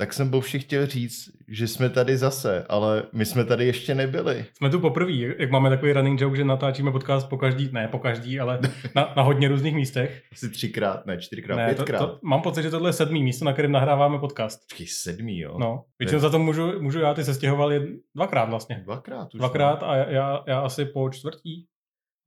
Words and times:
tak 0.00 0.12
jsem 0.12 0.30
Bovši 0.30 0.58
chtěl 0.58 0.86
říct, 0.86 1.30
že 1.48 1.68
jsme 1.68 1.90
tady 1.90 2.16
zase, 2.16 2.66
ale 2.68 3.02
my 3.12 3.26
jsme 3.26 3.44
tady 3.44 3.66
ještě 3.66 3.94
nebyli. 3.94 4.44
Jsme 4.56 4.70
tu 4.70 4.80
poprvé, 4.80 5.12
jak 5.12 5.50
máme 5.50 5.70
takový 5.70 5.92
running 5.92 6.20
joke, 6.20 6.36
že 6.36 6.44
natáčíme 6.44 6.92
podcast 6.92 7.28
po 7.28 7.38
každý, 7.38 7.68
ne 7.72 7.88
po 7.88 7.98
každý, 7.98 8.40
ale 8.40 8.60
na, 8.94 9.12
na 9.16 9.22
hodně 9.22 9.48
různých 9.48 9.74
místech. 9.74 10.22
Asi 10.32 10.50
třikrát, 10.50 11.06
ne 11.06 11.18
čtyřikrát, 11.18 11.56
Ne, 11.56 11.68
to, 11.68 11.74
pětkrát. 11.74 12.00
to, 12.00 12.18
mám 12.22 12.42
pocit, 12.42 12.62
že 12.62 12.70
tohle 12.70 12.88
je 12.88 12.92
sedmý 12.92 13.22
místo, 13.22 13.44
na 13.44 13.52
kterém 13.52 13.72
nahráváme 13.72 14.18
podcast. 14.18 14.60
Počkej, 14.68 14.86
sedmý, 14.86 15.38
jo? 15.38 15.58
No, 15.58 15.84
většinou 15.98 16.20
za 16.20 16.30
to 16.30 16.38
můžu, 16.38 16.82
můžu 16.82 17.00
já, 17.00 17.14
ty 17.14 17.24
se 17.24 17.34
stěhoval 17.34 17.72
jed, 17.72 17.82
dvakrát 18.16 18.44
vlastně. 18.44 18.80
Dvakrát 18.84 19.34
už. 19.34 19.38
Dvakrát 19.38 19.82
a 19.82 19.96
já, 19.96 20.44
já 20.46 20.60
asi 20.60 20.84
po 20.84 21.10
čtvrtí. 21.10 21.66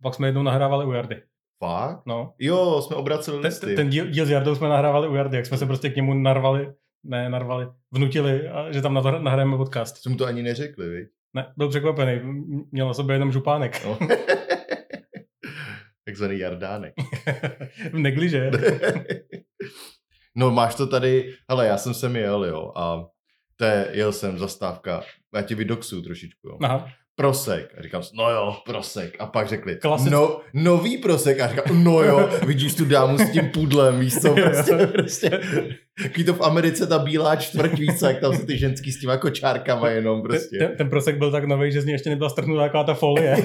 Pak 0.03 0.13
jsme 0.15 0.27
jednou 0.27 0.43
nahrávali 0.43 0.85
u 0.85 0.91
Jardy. 0.91 1.15
No. 1.15 1.67
Fakt? 1.70 2.01
No. 2.05 2.34
Jo, 2.40 2.81
jsme 2.81 2.95
obraceli 2.95 3.37
Ten, 3.37 3.45
listy. 3.45 3.76
ten 3.76 3.90
díl, 3.90 4.05
díl 4.05 4.26
s 4.26 4.29
Jardou 4.29 4.55
jsme 4.55 4.70
nahrávali 4.70 5.07
u 5.07 5.15
Jardy, 5.15 5.37
jak 5.37 5.45
jsme 5.45 5.57
se 5.57 5.65
prostě 5.65 5.90
k 5.90 5.95
němu 5.95 6.13
narvali, 6.13 6.73
ne 7.03 7.30
narvali, 7.30 7.67
vnutili, 7.91 8.49
a 8.49 8.71
že 8.71 8.81
tam 8.81 8.93
na 8.93 9.02
to 9.02 9.20
nahrajeme 9.20 9.57
podcast. 9.57 9.98
Jsme 9.98 10.12
mu 10.12 10.17
to 10.17 10.25
ani 10.25 10.43
neřekli, 10.43 10.89
viď? 10.89 11.07
Ne, 11.34 11.53
byl 11.57 11.70
překvapený, 11.70 12.21
měl 12.71 12.88
na 12.88 12.93
sobě 12.93 13.16
jenom 13.16 13.31
župánek. 13.31 13.85
No. 13.85 13.99
Takzvaný 16.05 16.39
jardánek. 16.39 16.93
v 17.93 17.98
negliže. 17.98 18.52
no 20.35 20.52
máš 20.52 20.76
to 20.76 20.88
tady, 20.88 21.34
hele, 21.49 21.67
já 21.67 21.77
jsem 21.77 21.93
sem 21.93 22.16
jel, 22.16 22.45
jo, 22.45 22.71
a 22.76 23.05
to 23.55 23.65
je, 23.65 23.88
jel 23.91 24.12
jsem 24.13 24.38
zastávka, 24.38 25.04
já 25.35 25.41
ti 25.41 25.55
vydoxuju 25.55 26.01
trošičku, 26.01 26.48
jo. 26.48 26.57
Aha. 26.63 26.90
Prosek. 27.16 27.76
A 27.77 27.81
říkám, 27.81 28.02
no 28.13 28.30
jo, 28.30 28.58
prosek. 28.66 29.16
A 29.20 29.26
pak 29.26 29.48
řekli, 29.48 29.76
Klasick- 29.76 30.09
no, 30.09 30.41
nový 30.54 30.98
prosek. 30.98 31.40
A 31.40 31.48
říkám, 31.48 31.84
no 31.84 32.04
jo, 32.04 32.29
vidíš 32.46 32.76
tu 32.76 32.85
dámu 32.85 33.18
s 33.18 33.32
tím 33.32 33.49
pudlem, 33.49 33.99
víš 33.99 34.20
co, 34.20 34.34
prostě, 34.43 34.87
prostě. 34.87 35.29
Takový 36.04 36.26
to 36.26 36.34
v 36.34 36.41
Americe, 36.41 36.87
ta 36.87 36.99
bílá 36.99 37.35
čtvrť, 37.35 37.79
víš 37.79 37.99
co, 37.99 38.05
jak 38.05 38.20
tam 38.20 38.35
jsou 38.35 38.46
ty 38.46 38.57
ženský 38.57 38.91
s 38.91 38.99
těma 38.99 39.18
kočárkama 39.18 39.90
jenom 39.90 40.21
prostě. 40.21 40.57
Ten, 40.57 40.77
ten 40.77 40.90
prosek 40.90 41.18
byl 41.18 41.32
tak 41.32 41.46
nový, 41.46 41.71
že 41.71 41.82
z 41.82 41.85
něj 41.85 41.93
ještě 41.93 42.10
nebyla 42.10 42.29
strhnutá 42.29 42.63
taková 42.63 42.84
ta 42.84 42.93
folie 42.93 43.35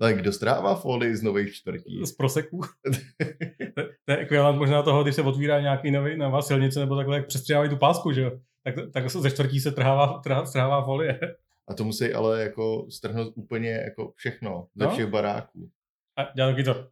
Ale 0.00 0.14
kdo 0.14 0.32
strává 0.32 0.74
folii 0.74 1.16
z 1.16 1.22
nových 1.22 1.54
čtvrtí? 1.54 2.00
z 2.04 2.12
proseků. 2.12 2.60
to, 2.60 2.90
to 4.04 4.12
je 4.12 4.18
ekvivalent 4.18 4.58
možná 4.58 4.82
toho, 4.82 5.02
když 5.02 5.14
se 5.14 5.22
otvírá 5.22 5.60
nějaký 5.60 5.90
nový, 5.90 6.16
nová 6.16 6.42
silnice 6.42 6.80
nebo 6.80 6.96
takhle, 6.96 7.16
jak 7.16 7.26
přestřihávají 7.26 7.70
tu 7.70 7.76
pásku, 7.76 8.12
že 8.12 8.22
jo? 8.22 8.30
Tak, 8.64 8.74
tak 8.92 9.10
ze 9.10 9.30
čtvrtí 9.30 9.60
se 9.60 9.72
trhává, 9.72 10.20
trhá, 10.24 10.46
strhává 10.46 10.84
folie. 10.84 11.20
A 11.70 11.74
to 11.74 11.84
musí 11.84 12.12
ale 12.12 12.42
jako 12.42 12.86
strhnout 12.90 13.32
úplně 13.36 13.70
jako 13.70 14.12
všechno 14.16 14.66
ze 14.74 14.84
No. 14.84 14.90
všech 14.90 15.06
baráků. 15.06 15.70
A 16.18 16.32
dělá 16.36 16.50
taky 16.50 16.64
to. 16.64 16.88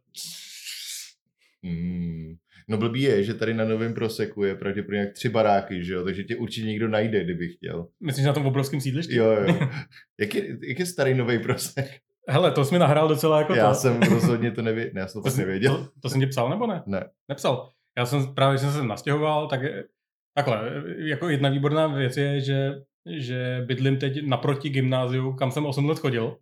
Hmm. 1.63 2.35
No 2.67 2.77
blbý 2.77 3.01
je, 3.01 3.23
že 3.23 3.33
tady 3.33 3.53
na 3.53 3.65
novém 3.65 3.93
proseku 3.93 4.43
je 4.43 4.55
pravděpodobně 4.55 4.99
jak 4.99 5.13
tři 5.13 5.29
baráky, 5.29 5.83
že 5.85 5.93
jo? 5.93 6.03
Takže 6.03 6.23
tě 6.23 6.35
určitě 6.35 6.67
někdo 6.67 6.87
najde, 6.87 7.23
kdyby 7.23 7.47
chtěl. 7.49 7.87
Myslíš 7.99 8.25
na 8.25 8.33
tom 8.33 8.45
obrovském 8.45 8.81
sídlišti? 8.81 9.15
Jo, 9.15 9.25
jo. 9.31 9.59
Jak 10.19 10.35
je, 10.35 10.57
jak 10.67 10.79
je 10.79 10.85
starý 10.85 11.13
nový 11.13 11.39
prosek? 11.39 11.85
Hele, 12.27 12.51
to 12.51 12.65
jsi 12.65 12.73
mi 12.75 12.79
nahrál 12.79 13.07
docela 13.07 13.37
jako 13.39 13.55
Já 13.55 13.69
to. 13.69 13.75
jsem 13.75 14.01
rozhodně 14.01 14.51
to 14.51 14.61
nevěděl. 14.61 14.91
Ne, 14.93 15.01
já 15.01 15.07
jsem 15.07 15.23
to, 15.23 15.31
to, 15.31 15.37
nevěděl. 15.37 15.77
to, 15.77 15.91
to 16.01 16.09
jsem 16.09 16.19
ti 16.21 16.27
psal 16.27 16.49
nebo 16.49 16.67
ne? 16.67 16.83
Ne. 16.85 17.09
Nepsal. 17.29 17.71
Já 17.97 18.05
jsem 18.05 18.35
právě, 18.35 18.57
že 18.57 18.61
jsem 18.63 18.71
se 18.73 18.83
nastěhoval, 18.83 19.47
tak 19.47 19.61
je- 19.61 19.83
takhle, 20.35 20.71
jako 20.97 21.29
jedna 21.29 21.49
výborná 21.49 21.87
věc 21.87 22.17
je, 22.17 22.39
že, 22.41 22.71
že 23.05 23.63
bydlím 23.65 23.97
teď 23.97 24.27
naproti 24.27 24.69
gymnáziu, 24.69 25.33
kam 25.33 25.51
jsem 25.51 25.65
8 25.65 25.89
let 25.89 25.99
chodil. 25.99 26.37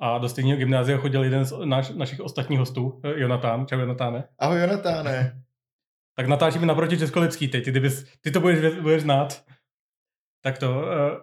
A 0.00 0.18
do 0.18 0.28
stejného 0.28 0.58
gymnázia 0.58 0.98
chodil 0.98 1.24
jeden 1.24 1.44
z 1.44 1.52
naš, 1.64 1.90
našich 1.90 2.20
ostatních 2.20 2.58
hostů, 2.58 3.00
eh, 3.04 3.20
Jonatán. 3.20 3.66
Čau 3.66 3.78
Jonatáne. 3.78 4.28
Ahoj 4.38 4.60
Jonatáne. 4.60 5.42
Tak 6.18 6.26
natáčíme 6.26 6.66
naproti 6.66 6.98
Českolipský 6.98 7.48
teď, 7.48 7.64
ty, 7.64 7.70
kdybys, 7.70 8.06
ty 8.20 8.30
to 8.30 8.40
budeš, 8.40 8.74
budeš 8.74 9.02
znát. 9.02 9.44
Tak 10.44 10.58
to, 10.58 10.92
eh, 10.92 11.16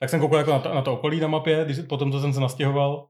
tak 0.00 0.10
jsem 0.10 0.20
koukal 0.20 0.38
jako 0.38 0.50
na 0.50 0.58
to, 0.58 0.74
na 0.74 0.82
to 0.82 0.92
okolí 0.92 1.20
na 1.20 1.28
mapě, 1.28 1.64
když, 1.64 1.78
potom, 1.78 2.12
co 2.12 2.20
jsem 2.20 2.32
se 2.32 2.40
nastěhoval. 2.40 3.08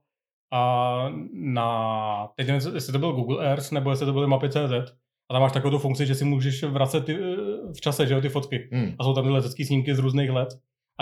A 0.53 1.09
na, 1.33 2.27
teď 2.35 2.47
nevím, 2.47 2.73
jestli 2.73 2.93
to 2.93 2.99
byl 2.99 3.13
Google 3.13 3.45
Earth, 3.45 3.71
nebo 3.71 3.89
jestli 3.89 4.05
to 4.05 4.13
byly 4.13 4.27
mapy 4.27 4.49
CZ. 4.49 4.93
A 5.29 5.33
tam 5.33 5.41
máš 5.41 5.51
takovou 5.51 5.71
tu 5.71 5.79
funkci, 5.79 6.05
že 6.05 6.15
si 6.15 6.25
můžeš 6.25 6.63
vracet 6.63 7.05
ty, 7.05 7.15
eh, 7.15 7.73
v 7.73 7.81
čase, 7.81 8.07
že 8.07 8.13
jo, 8.13 8.21
ty 8.21 8.29
fotky. 8.29 8.69
Hmm. 8.71 8.95
A 8.99 9.03
jsou 9.03 9.13
tam 9.13 9.23
ty 9.23 9.29
letecké 9.29 9.65
snímky 9.65 9.95
z 9.95 9.99
různých 9.99 10.29
let. 10.29 10.49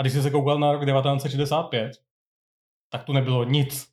A 0.02 0.04
když 0.04 0.12
jsi 0.12 0.22
se 0.22 0.30
koukal 0.30 0.58
na 0.58 0.72
rok 0.72 0.84
1965, 0.84 1.92
tak 2.92 3.04
tu 3.04 3.12
nebylo 3.12 3.44
nic. 3.44 3.88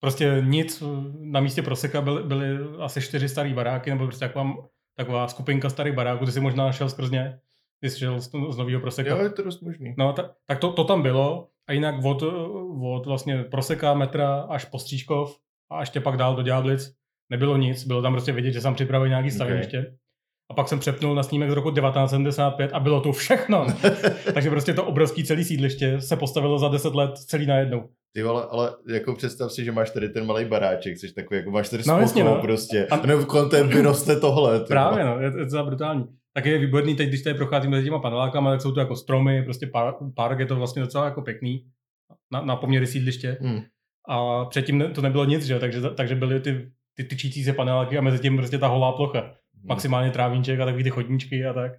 Prostě 0.00 0.42
nic. 0.46 0.82
Na 1.20 1.40
místě 1.40 1.62
Proseka 1.62 2.00
byly, 2.00 2.22
byly 2.22 2.58
asi 2.78 3.00
čtyři 3.00 3.28
staré 3.28 3.54
baráky, 3.54 3.90
nebo 3.90 4.06
prostě 4.06 4.28
taková, 4.28 4.54
taková 4.96 5.28
skupinka 5.28 5.70
starých 5.70 5.94
baráků, 5.94 6.24
ty 6.24 6.32
si 6.32 6.40
možná 6.40 6.64
našel 6.64 6.88
skrz 6.88 7.10
ně. 7.10 7.40
Ty 7.82 7.90
jsi 7.90 7.98
šel 7.98 8.20
z, 8.20 8.30
z 8.50 8.56
nového 8.56 8.80
Proseka. 8.80 9.10
Jo, 9.10 9.18
je 9.18 9.30
to 9.30 9.42
dost 9.42 9.60
možný. 9.60 9.94
No, 9.98 10.12
ta, 10.12 10.34
tak 10.46 10.58
to, 10.58 10.72
to 10.72 10.84
tam 10.84 11.02
bylo. 11.02 11.48
A 11.68 11.72
jinak 11.72 12.04
od, 12.04 12.22
od 12.82 13.06
vlastně 13.06 13.44
Proseka, 13.44 13.94
metra 13.94 14.40
až 14.40 14.64
po 14.64 14.78
Stříčkov 14.78 15.38
a 15.72 15.80
ještě 15.80 16.00
pak 16.00 16.16
dál 16.16 16.36
do 16.36 16.42
Ďáblic 16.42 16.94
nebylo 17.30 17.56
nic. 17.56 17.86
Bylo 17.86 18.02
tam 18.02 18.12
prostě 18.12 18.32
vidět, 18.32 18.52
že 18.52 18.60
jsem 18.60 18.74
připravil 18.74 19.08
nějaký 19.08 19.30
staveniště. 19.30 19.96
A 20.50 20.54
pak 20.54 20.68
jsem 20.68 20.78
přepnul 20.78 21.14
na 21.14 21.22
snímek 21.22 21.50
z 21.50 21.52
roku 21.52 21.70
1975 21.70 22.70
a 22.72 22.80
bylo 22.80 23.00
to 23.00 23.12
všechno. 23.12 23.66
Takže 24.34 24.50
prostě 24.50 24.74
to 24.74 24.84
obrovský 24.84 25.24
celý 25.24 25.44
sídliště 25.44 26.00
se 26.00 26.16
postavilo 26.16 26.58
za 26.58 26.68
10 26.68 26.94
let 26.94 27.18
celý 27.18 27.46
najednou. 27.46 27.88
Ty 28.12 28.22
vole, 28.22 28.46
ale 28.50 28.74
jako 28.88 29.14
představ 29.14 29.52
si, 29.52 29.64
že 29.64 29.72
máš 29.72 29.90
tady 29.90 30.08
ten 30.08 30.26
malý 30.26 30.44
baráček, 30.44 30.98
jsi 30.98 31.14
takový, 31.14 31.38
jako 31.38 31.50
máš 31.50 31.68
tady 31.68 31.82
No, 31.86 31.94
no, 31.94 32.00
jasně, 32.00 32.24
no. 32.24 32.40
prostě. 32.40 32.86
A- 32.86 33.06
nebo 33.06 33.44
té 33.44 33.62
vyroste 33.62 34.20
tohle. 34.20 34.60
ty 34.60 34.66
Právě, 34.66 35.04
no, 35.04 35.18
je, 35.20 35.24
je 35.24 35.44
to 35.44 35.50
za 35.50 35.62
brutální. 35.62 36.04
Tak 36.34 36.46
je 36.46 36.58
výborný 36.58 36.96
teď, 36.96 37.08
když 37.08 37.22
tady 37.22 37.34
procházíme 37.34 37.70
mezi 37.76 37.84
těma 37.84 37.98
panelákama, 37.98 38.50
tak 38.50 38.60
jsou 38.60 38.72
tu 38.72 38.80
jako 38.80 38.96
stromy, 38.96 39.42
prostě 39.42 39.66
par, 39.66 39.94
park, 40.16 40.38
je 40.38 40.46
to 40.46 40.56
vlastně 40.56 40.82
docela 40.82 41.04
jako 41.04 41.22
pěkný 41.22 41.64
na, 42.32 42.42
na 42.42 42.56
poměry 42.56 42.86
sídliště. 42.86 43.38
Hmm. 43.40 43.60
A 44.08 44.44
předtím 44.44 44.84
to 44.94 45.02
nebylo 45.02 45.24
nic, 45.24 45.44
že 45.44 45.58
takže, 45.58 45.80
takže 45.80 46.14
byly 46.14 46.40
ty, 46.40 46.70
ty 46.96 47.04
tyčící 47.04 47.44
se 47.44 47.52
paneláky 47.52 47.98
a 47.98 48.00
mezi 48.00 48.18
tím 48.18 48.36
prostě 48.36 48.58
ta 48.58 48.66
holá 48.66 48.92
plocha. 48.92 49.34
Maximálně 49.64 50.10
trávíček 50.10 50.60
a 50.60 50.64
takový 50.64 50.84
ty 50.84 50.90
chodníčky 50.90 51.44
a 51.46 51.52
tak. 51.52 51.72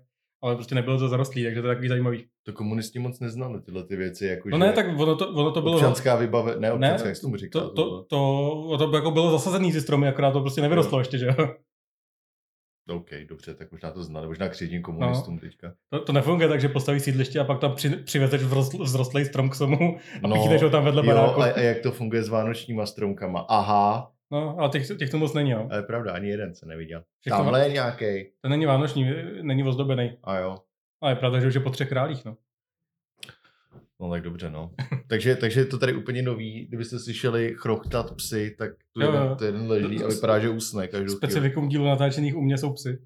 Ale 0.44 0.56
prostě 0.56 0.76
nebylo 0.76 0.98
to 0.98 1.08
zarostlý, 1.10 1.44
takže 1.44 1.62
to 1.62 1.68
je 1.68 1.74
takový 1.76 1.88
zajímavý. 1.90 2.26
To 2.46 2.54
komunisti 2.54 3.00
moc 3.00 3.20
neznali 3.20 3.62
tyhle 3.62 3.84
ty 3.84 3.96
věci, 3.96 4.26
jako 4.26 4.50
No 4.50 4.58
že 4.58 4.64
ne, 4.64 4.74
tak 4.74 4.86
ono 5.00 5.16
to, 5.16 5.30
ono 5.30 5.52
to 5.52 5.62
bylo... 5.62 5.74
občanská 5.76 6.16
vybave, 6.16 6.56
ne 6.60 6.72
občanská, 6.72 7.04
Ne, 7.04 7.10
jak 7.10 7.16
jsi 7.16 7.22
tomu 7.22 7.38
říkal. 7.38 7.62
to, 7.62 7.70
to, 7.70 8.04
to, 8.04 8.78
to, 8.78 8.88
to 8.92 8.96
jako 8.98 9.12
bylo 9.12 9.32
zasazený 9.32 9.72
ty 9.72 9.82
stromy, 9.82 10.08
akorát 10.08 10.32
to 10.32 10.42
prostě 10.42 10.62
nevyrostlo 10.62 11.00
ještě, 11.00 11.18
že 11.18 11.26
jo. 11.26 11.56
OK, 12.90 13.10
dobře, 13.30 13.54
tak 13.56 13.72
možná 13.72 13.92
to 13.92 14.04
znali, 14.04 14.28
možná 14.28 14.50
křivdím 14.50 14.82
komunistům 14.82 15.40
teďka. 15.40 15.74
To, 15.90 16.00
to 16.00 16.14
nefunguje 16.14 16.48
tak, 16.50 16.62
že 16.62 16.70
postaví 16.70 17.00
sídliště 17.00 17.40
a 17.40 17.44
pak 17.44 17.60
tam 17.60 17.76
při, 17.76 17.90
přivezeš 17.90 18.42
vzrostl, 18.42 18.86
vzrostlý 18.86 19.26
strom 19.26 19.50
k 19.50 19.56
somu 19.56 19.98
a 20.24 20.28
No, 20.28 20.36
píchneš 20.36 20.62
ho 20.62 20.70
tam 20.70 20.84
vedle 20.86 21.02
Jo, 21.06 21.08
baráku. 21.08 21.42
a, 21.42 21.46
a, 21.46 21.60
jak 21.60 21.80
to 21.80 21.92
funguje 21.92 22.24
s 22.24 22.30
vánočníma 22.30 22.86
stromkama? 22.86 23.46
Aha, 23.50 24.12
No, 24.32 24.60
ale 24.60 24.70
těch, 24.70 24.88
těch 24.98 25.10
to 25.10 25.18
moc 25.18 25.34
není, 25.34 25.52
jo. 25.52 25.68
a 25.72 25.76
je 25.76 25.84
pravda, 25.84 26.14
ani 26.14 26.30
jeden 26.30 26.56
se 26.56 26.66
neviděl. 26.66 27.04
Všechno 27.20 27.38
Tamhle 27.38 27.64
je 27.68 27.74
nějaký. 27.74 28.32
To 28.42 28.50
není 28.50 28.66
vánoční, 28.66 29.12
není 29.42 29.64
ozdobený. 29.64 30.18
A 30.24 30.38
jo, 30.38 30.58
Ale 31.02 31.12
je 31.12 31.16
pravda, 31.16 31.40
že 31.40 31.48
už 31.48 31.54
je 31.54 31.60
po 31.60 31.70
třech 31.70 31.90
králích, 31.90 32.26
no. 32.26 32.38
no 34.00 34.10
tak 34.12 34.22
dobře, 34.22 34.50
no. 34.50 34.72
takže, 35.10 35.36
takže 35.36 35.60
je 35.60 35.66
to 35.66 35.78
tady 35.78 35.94
úplně 35.94 36.22
nový, 36.22 36.66
kdybyste 36.66 37.00
slyšeli 37.00 37.56
chrochtat 37.58 38.16
psy, 38.16 38.56
tak 38.58 38.72
tu 38.94 39.02
Jo, 39.02 39.08
jeden, 39.08 39.28
jo. 39.28 39.36
to 39.36 39.46
jeden 39.46 39.68
leží 39.68 40.04
a 40.04 40.08
vypadá, 40.08 40.40
že 40.40 40.50
usne 40.50 40.88
každou. 40.88 41.18
Specifikum 41.18 41.68
dílu 41.68 41.86
natáčených 41.86 42.36
u 42.36 42.42
mě 42.42 42.58
jsou 42.58 42.74
psy. 42.74 43.02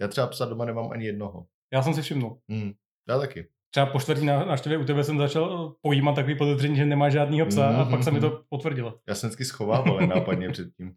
Já 0.00 0.08
třeba 0.08 0.26
psa 0.26 0.44
doma 0.44 0.64
nemám 0.64 0.90
ani 0.90 1.06
jednoho. 1.06 1.46
Já 1.72 1.82
jsem 1.82 1.94
si 1.94 2.02
všimnul. 2.02 2.38
Hmm. 2.48 2.72
Já 3.08 3.18
taky. 3.18 3.48
Třeba 3.74 3.86
po 3.86 4.00
čtvrtý 4.00 4.24
ná- 4.24 4.44
návštěvě 4.44 4.78
u 4.78 4.84
tebe 4.84 5.04
jsem 5.04 5.18
začal 5.18 5.74
pojímat 5.82 6.14
takový 6.14 6.34
podezření, 6.34 6.76
že 6.76 6.84
nemá 6.86 7.08
žádnýho 7.08 7.46
psa 7.46 7.68
a 7.68 7.84
pak 7.84 8.02
se 8.02 8.10
mi 8.10 8.20
to 8.20 8.42
potvrdilo. 8.48 8.98
Já 9.08 9.14
jsem 9.14 9.28
vždycky 9.28 9.44
schovával 9.44 10.00
nenápadně 10.00 10.48
předtím. 10.50 10.94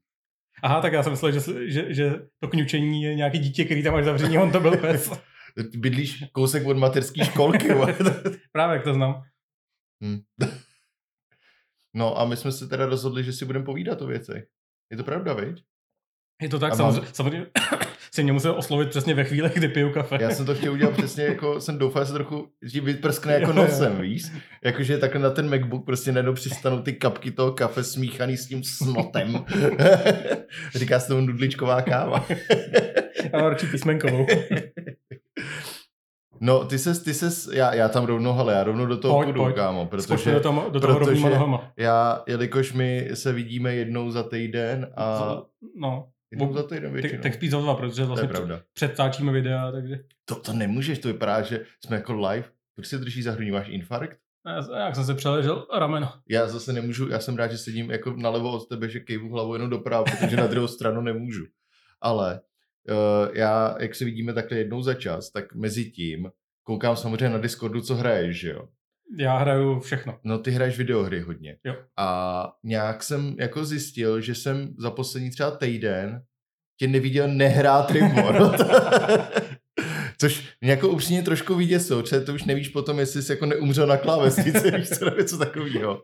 Aha, 0.63 0.81
tak 0.81 0.93
já 0.93 1.03
jsem 1.03 1.11
myslel, 1.11 1.31
že, 1.31 1.39
že, 1.71 1.93
že 1.93 2.13
to 2.39 2.47
kňučení 2.47 3.03
je 3.03 3.15
nějaký 3.15 3.39
dítě, 3.39 3.65
který 3.65 3.83
tam 3.83 3.93
máš 3.93 4.05
zavření, 4.05 4.37
on 4.37 4.51
to 4.51 4.59
byl 4.59 4.77
pes. 4.77 5.11
Bydlíš 5.77 6.23
kousek 6.31 6.67
od 6.67 6.77
mateřské 6.77 7.25
školky. 7.25 7.67
Právě 8.51 8.73
jak 8.73 8.83
to 8.83 8.93
znám. 8.93 9.23
Hm. 10.03 10.19
No 11.97 12.19
a 12.19 12.25
my 12.25 12.37
jsme 12.37 12.51
se 12.51 12.67
teda 12.67 12.85
rozhodli, 12.85 13.23
že 13.23 13.33
si 13.33 13.45
budeme 13.45 13.65
povídat 13.65 14.01
o 14.01 14.07
věcech. 14.07 14.47
Je 14.91 14.97
to 14.97 15.03
pravda, 15.03 15.33
viď? 15.33 15.63
Je 16.41 16.49
to 16.49 16.59
tak, 16.59 16.73
A 16.73 16.75
samozřejmě, 16.75 17.01
mám- 17.01 17.13
samozřejmě 17.13 17.45
si 18.13 18.23
mě 18.23 18.33
musel 18.33 18.55
oslovit 18.57 18.89
přesně 18.89 19.13
ve 19.13 19.23
chvíli, 19.23 19.51
kdy 19.55 19.67
piju 19.67 19.89
kafe. 19.93 20.17
Já 20.21 20.29
jsem 20.31 20.45
to 20.45 20.55
chtěl 20.55 20.73
udělat 20.73 20.93
přesně 20.93 21.23
jako, 21.23 21.61
jsem 21.61 21.77
doufal, 21.77 22.01
že 22.03 22.07
se 22.07 22.13
trochu 22.13 22.47
že 22.61 22.81
vyprskne 22.81 23.33
jako 23.33 23.51
Jo, 23.51 23.57
jo. 23.57 23.63
nosem, 23.63 24.01
víš? 24.01 24.23
Jakože 24.63 24.97
takhle 24.97 25.21
na 25.21 25.29
ten 25.29 25.49
MacBook 25.49 25.85
prostě 25.85 26.11
najednou 26.11 26.33
přistanou 26.33 26.81
ty 26.81 26.93
kapky 26.93 27.31
toho 27.31 27.51
kafe 27.51 27.83
smíchaný 27.83 28.37
s 28.37 28.47
tím 28.47 28.63
snotem. 28.63 29.45
Říká 30.75 30.99
se 30.99 31.07
tomu 31.07 31.21
nudličková 31.21 31.81
káva. 31.81 32.25
Mám 33.33 33.45
radši 33.45 33.67
písmenkovou. 33.67 34.25
No, 36.41 36.65
ty 36.65 36.79
ses, 36.79 37.03
ty 37.03 37.13
ses, 37.13 37.47
já, 37.53 37.73
já 37.73 37.89
tam 37.89 38.05
rovnou, 38.05 38.33
hele, 38.33 38.53
já 38.53 38.63
rovnou 38.63 38.85
do 38.85 38.97
toho 38.97 39.13
Pojď, 39.15 39.25
půjdu, 39.27 39.41
pojď. 39.43 39.55
kámo, 39.55 39.85
protože 39.85 40.31
do 40.33 40.39
toho, 40.39 40.69
do 40.69 40.79
toho 40.79 40.99
protože- 40.99 41.21
já, 41.77 42.23
jelikož 42.27 42.73
my 42.73 43.09
se 43.13 43.33
vidíme 43.33 43.75
jednou 43.75 44.11
za 44.11 44.23
týden 44.23 44.87
a 44.97 45.37
No, 45.79 46.07
Jednou 46.41 46.53
za 46.53 46.63
týden 46.63 46.83
Tak, 46.83 46.93
většinou. 46.93 47.23
tak 47.23 47.33
spíš 47.33 47.51
za 47.51 47.59
dva, 47.59 47.75
protože 47.75 48.05
vlastně 48.05 48.29
předtáčíme 48.73 49.31
videa, 49.31 49.71
takže 49.71 49.99
To, 50.25 50.35
to 50.35 50.53
nemůžeš, 50.53 50.99
to 50.99 51.07
vypadá, 51.07 51.41
že 51.41 51.65
jsme 51.85 51.95
jako 51.95 52.13
live. 52.13 52.45
Proč 52.75 52.87
se 52.87 52.97
drží 52.97 53.21
za 53.21 53.31
hrudní? 53.31 53.51
Máš 53.51 53.67
infarkt? 53.69 54.19
já, 54.45 54.85
jak 54.85 54.95
jsem 54.95 55.05
se 55.05 55.15
přeležel 55.15 55.67
rameno. 55.77 56.13
Já 56.29 56.47
zase 56.47 56.73
nemůžu, 56.73 57.09
já 57.09 57.19
jsem 57.19 57.35
rád, 57.35 57.51
že 57.51 57.57
sedím 57.57 57.91
jako 57.91 58.13
nalevo 58.17 58.51
od 58.51 58.69
tebe, 58.69 58.89
že 58.89 58.99
kejvu 58.99 59.29
hlavou 59.29 59.53
jenom 59.53 59.69
doprava, 59.69 60.03
protože 60.03 60.37
na 60.37 60.47
druhou 60.47 60.67
stranu 60.67 61.01
nemůžu. 61.01 61.45
Ale 62.01 62.41
uh, 62.89 63.35
já, 63.35 63.75
jak 63.79 63.95
se 63.95 64.05
vidíme 64.05 64.33
takhle 64.33 64.57
jednou 64.57 64.81
za 64.81 64.93
čas, 64.93 65.31
tak 65.31 65.55
mezi 65.55 65.91
tím 65.91 66.31
koukám 66.63 66.95
samozřejmě 66.95 67.29
na 67.29 67.37
Discordu, 67.37 67.81
co 67.81 67.95
hraješ, 67.95 68.39
že 68.39 68.49
jo? 68.49 68.67
Já 69.17 69.37
hraju 69.37 69.79
všechno. 69.79 70.19
No 70.23 70.39
ty 70.39 70.51
hraješ 70.51 70.77
videohry 70.77 71.21
hodně. 71.21 71.57
Jo. 71.63 71.75
A 71.97 72.51
nějak 72.63 73.03
jsem 73.03 73.35
jako 73.39 73.65
zjistil, 73.65 74.21
že 74.21 74.35
jsem 74.35 74.73
za 74.77 74.91
poslední 74.91 75.29
třeba 75.31 75.51
týden 75.51 76.23
tě 76.79 76.87
neviděl 76.87 77.27
nehrát 77.27 77.91
Rimworld. 77.91 78.55
Což 80.17 80.55
mě 80.61 80.71
jako 80.71 80.89
upřímně 80.89 81.23
trošku 81.23 81.55
vyděsilo, 81.55 82.01
protože 82.01 82.21
to 82.21 82.33
už 82.33 82.43
nevíš 82.43 82.69
potom, 82.69 82.99
jestli 82.99 83.23
jsi 83.23 83.31
jako 83.31 83.45
neumřel 83.45 83.87
na 83.87 83.97
klávesnici, 83.97 84.71
víš 84.77 84.89
co, 84.89 85.05
nebo 85.05 85.17
něco 85.17 85.37
takového. 85.37 86.01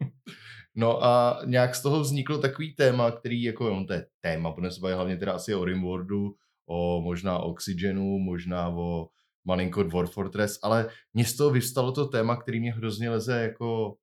No 0.75 1.03
a 1.03 1.41
nějak 1.45 1.75
z 1.75 1.81
toho 1.81 1.99
vzniklo 1.99 2.37
takový 2.37 2.75
téma, 2.75 3.11
který 3.11 3.43
jako, 3.43 3.69
no 3.69 3.85
to 3.85 3.93
je 3.93 4.05
téma, 4.21 4.51
budeme 4.51 4.71
se 4.71 4.81
bavit 4.81 4.95
hlavně 4.95 5.17
teda 5.17 5.33
asi 5.33 5.55
o 5.55 5.65
Rimworldu, 5.65 6.35
o 6.69 7.01
možná 7.01 7.39
Oxygenu, 7.39 8.19
možná 8.19 8.69
o 8.69 9.07
malinko 9.45 9.83
Dwarf 9.83 10.11
Fortress, 10.11 10.59
ale 10.63 10.89
mně 11.13 11.25
z 11.25 11.35
toho 11.35 11.49
vyvstalo 11.49 11.91
to 11.91 12.05
téma, 12.05 12.35
který 12.35 12.59
mě 12.59 12.73
hrozně 12.73 13.09
leze 13.09 13.41
jako 13.41 13.95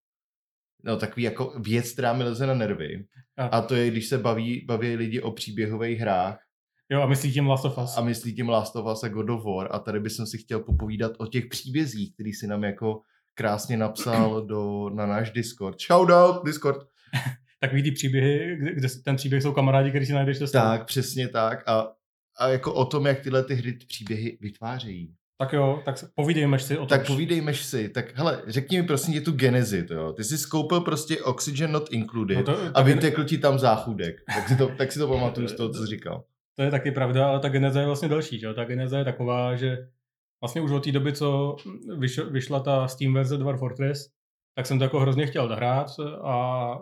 no 0.85 0.96
takový 0.96 1.23
jako 1.23 1.55
věc, 1.58 1.93
která 1.93 2.12
mi 2.12 2.25
leze 2.25 2.46
na 2.46 2.55
nervy. 2.55 3.06
A, 3.37 3.46
A 3.46 3.62
to 3.62 3.75
je, 3.75 3.90
když 3.90 4.08
se 4.08 4.19
baví, 4.19 4.64
baví 4.67 4.96
lidi 4.96 5.20
o 5.20 5.31
příběhových 5.31 5.99
hrách 5.99 6.38
jo, 6.90 7.02
a 7.02 7.06
myslí 7.06 7.32
tím 7.32 7.46
Last 7.46 7.64
of 7.64 7.79
Us. 7.79 7.96
a 7.96 8.00
myslí 8.00 8.35
tím 8.35 8.49
Last 8.49 8.76
of 8.76 8.87
Us 8.93 9.05
a 9.05 9.08
God 9.08 9.31
of 9.31 9.44
War 9.44 9.69
a 9.70 9.79
tady 9.79 10.00
bych 10.00 10.12
si 10.12 10.38
chtěl 10.38 10.61
popovídat 10.61 11.12
o 11.19 11.26
těch 11.26 11.46
příbězích, 11.46 12.14
který 12.14 12.32
si 12.32 12.46
nám 12.46 12.64
jako 12.64 13.00
krásně 13.35 13.76
napsal 13.76 14.46
do, 14.46 14.90
na 14.90 15.06
náš 15.06 15.31
Discord. 15.31 15.81
Shoutout, 15.81 16.44
Discord. 16.44 16.79
Takový 17.61 17.82
ty 17.82 17.90
příběhy, 17.90 18.56
kde, 18.56 18.75
kde 18.75 18.88
ten 19.05 19.17
příběh 19.17 19.43
jsou 19.43 19.52
kamarádi, 19.52 19.90
který 19.90 20.06
si 20.06 20.12
najdeš. 20.12 20.38
Tak, 20.52 20.87
přesně 20.87 21.29
tak. 21.29 21.69
A, 21.69 21.93
a 22.38 22.49
jako 22.49 22.75
o 22.75 22.85
tom, 22.85 23.06
jak 23.06 23.20
tyhle 23.20 23.44
ty 23.44 23.55
hry 23.55 23.73
příběhy 23.73 24.38
vytvářejí. 24.40 25.14
Tak 25.40 25.52
jo, 25.52 25.82
tak 25.85 25.99
se- 25.99 26.08
povídejme 26.14 26.58
si 26.58 26.76
o 26.79 26.81
tom. 26.81 26.88
Tak 26.88 27.06
povídejmeš 27.06 27.64
si, 27.64 27.88
tak 27.88 28.17
hele, 28.17 28.43
řekni 28.46 28.81
mi 28.81 28.87
prosím 28.87 29.14
tě 29.14 29.20
tu 29.20 29.32
genezi, 29.32 29.85
to 29.85 29.94
jo. 29.94 30.12
Ty 30.12 30.25
jsi 30.25 30.38
skoupil 30.38 30.81
prostě 30.81 31.23
Oxygen 31.23 31.73
Not 31.73 31.93
Included 31.93 32.37
No 32.37 32.43
to, 32.43 32.56
a 32.75 32.82
vytekl 32.82 33.25
ti 33.25 33.38
tam 33.38 33.58
záchudek. 33.58 34.23
Tak 34.35 34.49
si 34.49 34.56
to, 34.56 34.69
tak 34.79 34.93
si 34.93 34.99
to 34.99 35.08
pamatuju 35.08 35.49
z 35.49 35.56
toho, 35.56 35.69
co 35.69 35.81
jsi 35.81 35.87
říkal. 35.87 36.25
To 36.56 36.62
je 36.62 36.70
taky 36.70 36.90
pravda, 36.90 37.29
ale 37.29 37.40
ta 37.40 37.49
geneza 37.49 37.81
je 37.81 37.87
vlastně 37.87 38.08
další. 38.08 38.38
Že? 38.38 38.46
jo? 38.46 38.55
Ta 38.55 38.64
geneza 38.64 38.99
je 38.99 39.05
taková, 39.05 39.56
že 39.56 39.88
vlastně 40.43 40.61
už 40.61 40.70
od 40.70 40.85
té 40.85 40.93
doby, 40.93 41.12
co 41.12 41.56
vyš, 41.99 42.19
vyšla 42.19 42.61
ta 42.61 42.88
Steam 42.88 43.14
verze 43.14 43.37
Dwarf 43.37 43.58
Fortress, 43.58 44.11
tak 44.55 44.67
jsem 44.67 44.79
to 44.79 44.85
jako 44.85 45.00
hrozně 45.00 45.26
chtěl 45.26 45.49
dohrát 45.49 45.87
a 46.23 46.79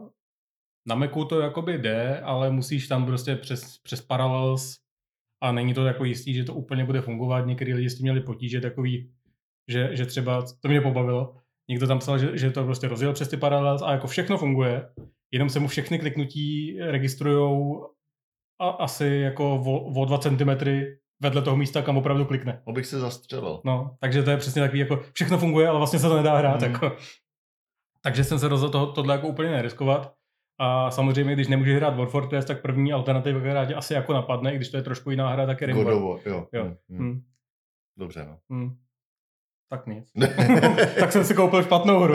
na 0.87 0.94
Macu 0.94 1.25
to 1.25 1.41
jakoby 1.41 1.79
jde, 1.79 2.20
ale 2.20 2.50
musíš 2.50 2.88
tam 2.88 3.06
prostě 3.06 3.37
přes, 3.37 3.79
přes 3.79 4.03
Parallels 4.03 4.76
a 5.42 5.52
není 5.52 5.74
to 5.74 5.86
jako 5.86 6.04
jistý, 6.04 6.34
že 6.34 6.44
to 6.44 6.54
úplně 6.54 6.84
bude 6.84 7.00
fungovat. 7.00 7.46
Některý 7.46 7.74
lidi 7.74 7.90
s 7.90 7.96
tím 7.96 8.04
měli 8.04 8.20
potíže 8.20 8.60
takový, 8.60 9.10
že, 9.68 9.90
že 9.92 10.06
třeba, 10.06 10.42
to 10.60 10.68
mě 10.68 10.80
pobavilo, 10.80 11.34
někdo 11.70 11.86
tam 11.86 11.98
psal, 11.98 12.18
že, 12.18 12.38
že 12.38 12.50
to 12.50 12.64
prostě 12.64 12.88
rozjel 12.88 13.12
přes 13.12 13.28
ty 13.28 13.36
Parallels 13.36 13.82
a 13.82 13.92
jako 13.92 14.06
všechno 14.06 14.38
funguje, 14.38 14.88
jenom 15.32 15.48
se 15.48 15.60
mu 15.60 15.68
všechny 15.68 15.98
kliknutí 15.98 16.78
registrujou 16.80 17.86
a 18.60 18.68
asi 18.68 19.06
jako 19.06 19.54
o, 19.54 20.00
o 20.00 20.04
2 20.04 20.18
cm 20.18 20.50
vedle 21.22 21.42
toho 21.42 21.56
místa, 21.56 21.82
kam 21.82 21.96
opravdu 21.96 22.24
klikne. 22.24 22.62
Abych 22.66 22.86
se 22.86 23.00
zastřelil. 23.00 23.60
No, 23.64 23.96
takže 24.00 24.22
to 24.22 24.30
je 24.30 24.36
přesně 24.36 24.62
takový, 24.62 24.78
jako 24.78 25.02
všechno 25.12 25.38
funguje, 25.38 25.68
ale 25.68 25.78
vlastně 25.78 25.98
se 25.98 26.08
to 26.08 26.16
nedá 26.16 26.36
hrát. 26.38 26.60
Mhm. 26.62 26.72
Jako. 26.72 26.96
Takže 28.02 28.24
jsem 28.24 28.38
se 28.38 28.48
rozhodl 28.48 28.72
toho, 28.72 28.86
tohle 28.86 29.14
jako 29.14 29.28
úplně 29.28 29.50
neriskovat. 29.50 30.15
A 30.58 30.91
samozřejmě, 30.91 31.35
když 31.35 31.49
nemůžeš 31.49 31.76
hrát 31.76 31.97
War 31.97 32.08
Fortress, 32.08 32.44
tak 32.44 32.62
první 32.62 32.93
alternativa, 32.93 33.41
která 33.41 33.64
tě 33.64 33.75
asi 33.75 33.94
jako 33.94 34.12
napadne, 34.12 34.53
i 34.53 34.56
když 34.56 34.69
to 34.69 34.76
je 34.76 34.82
trošku 34.82 35.11
jiná 35.11 35.31
hra, 35.31 35.47
tak 35.47 35.61
je 35.61 35.73
God 35.73 35.76
Rimworld. 35.76 36.03
of 36.03 36.25
War, 36.25 36.35
jo. 36.35 36.47
Jo. 36.53 36.64
Hm, 36.64 36.75
hm. 36.88 36.99
Hmm. 36.99 37.23
Dobře, 37.99 38.26
no. 38.26 38.38
Hmm. 38.50 38.76
Tak 39.70 39.87
nic. 39.87 40.12
tak 41.00 41.12
jsem 41.12 41.25
si 41.25 41.35
koupil 41.35 41.62
špatnou 41.62 42.00
hru. 42.00 42.14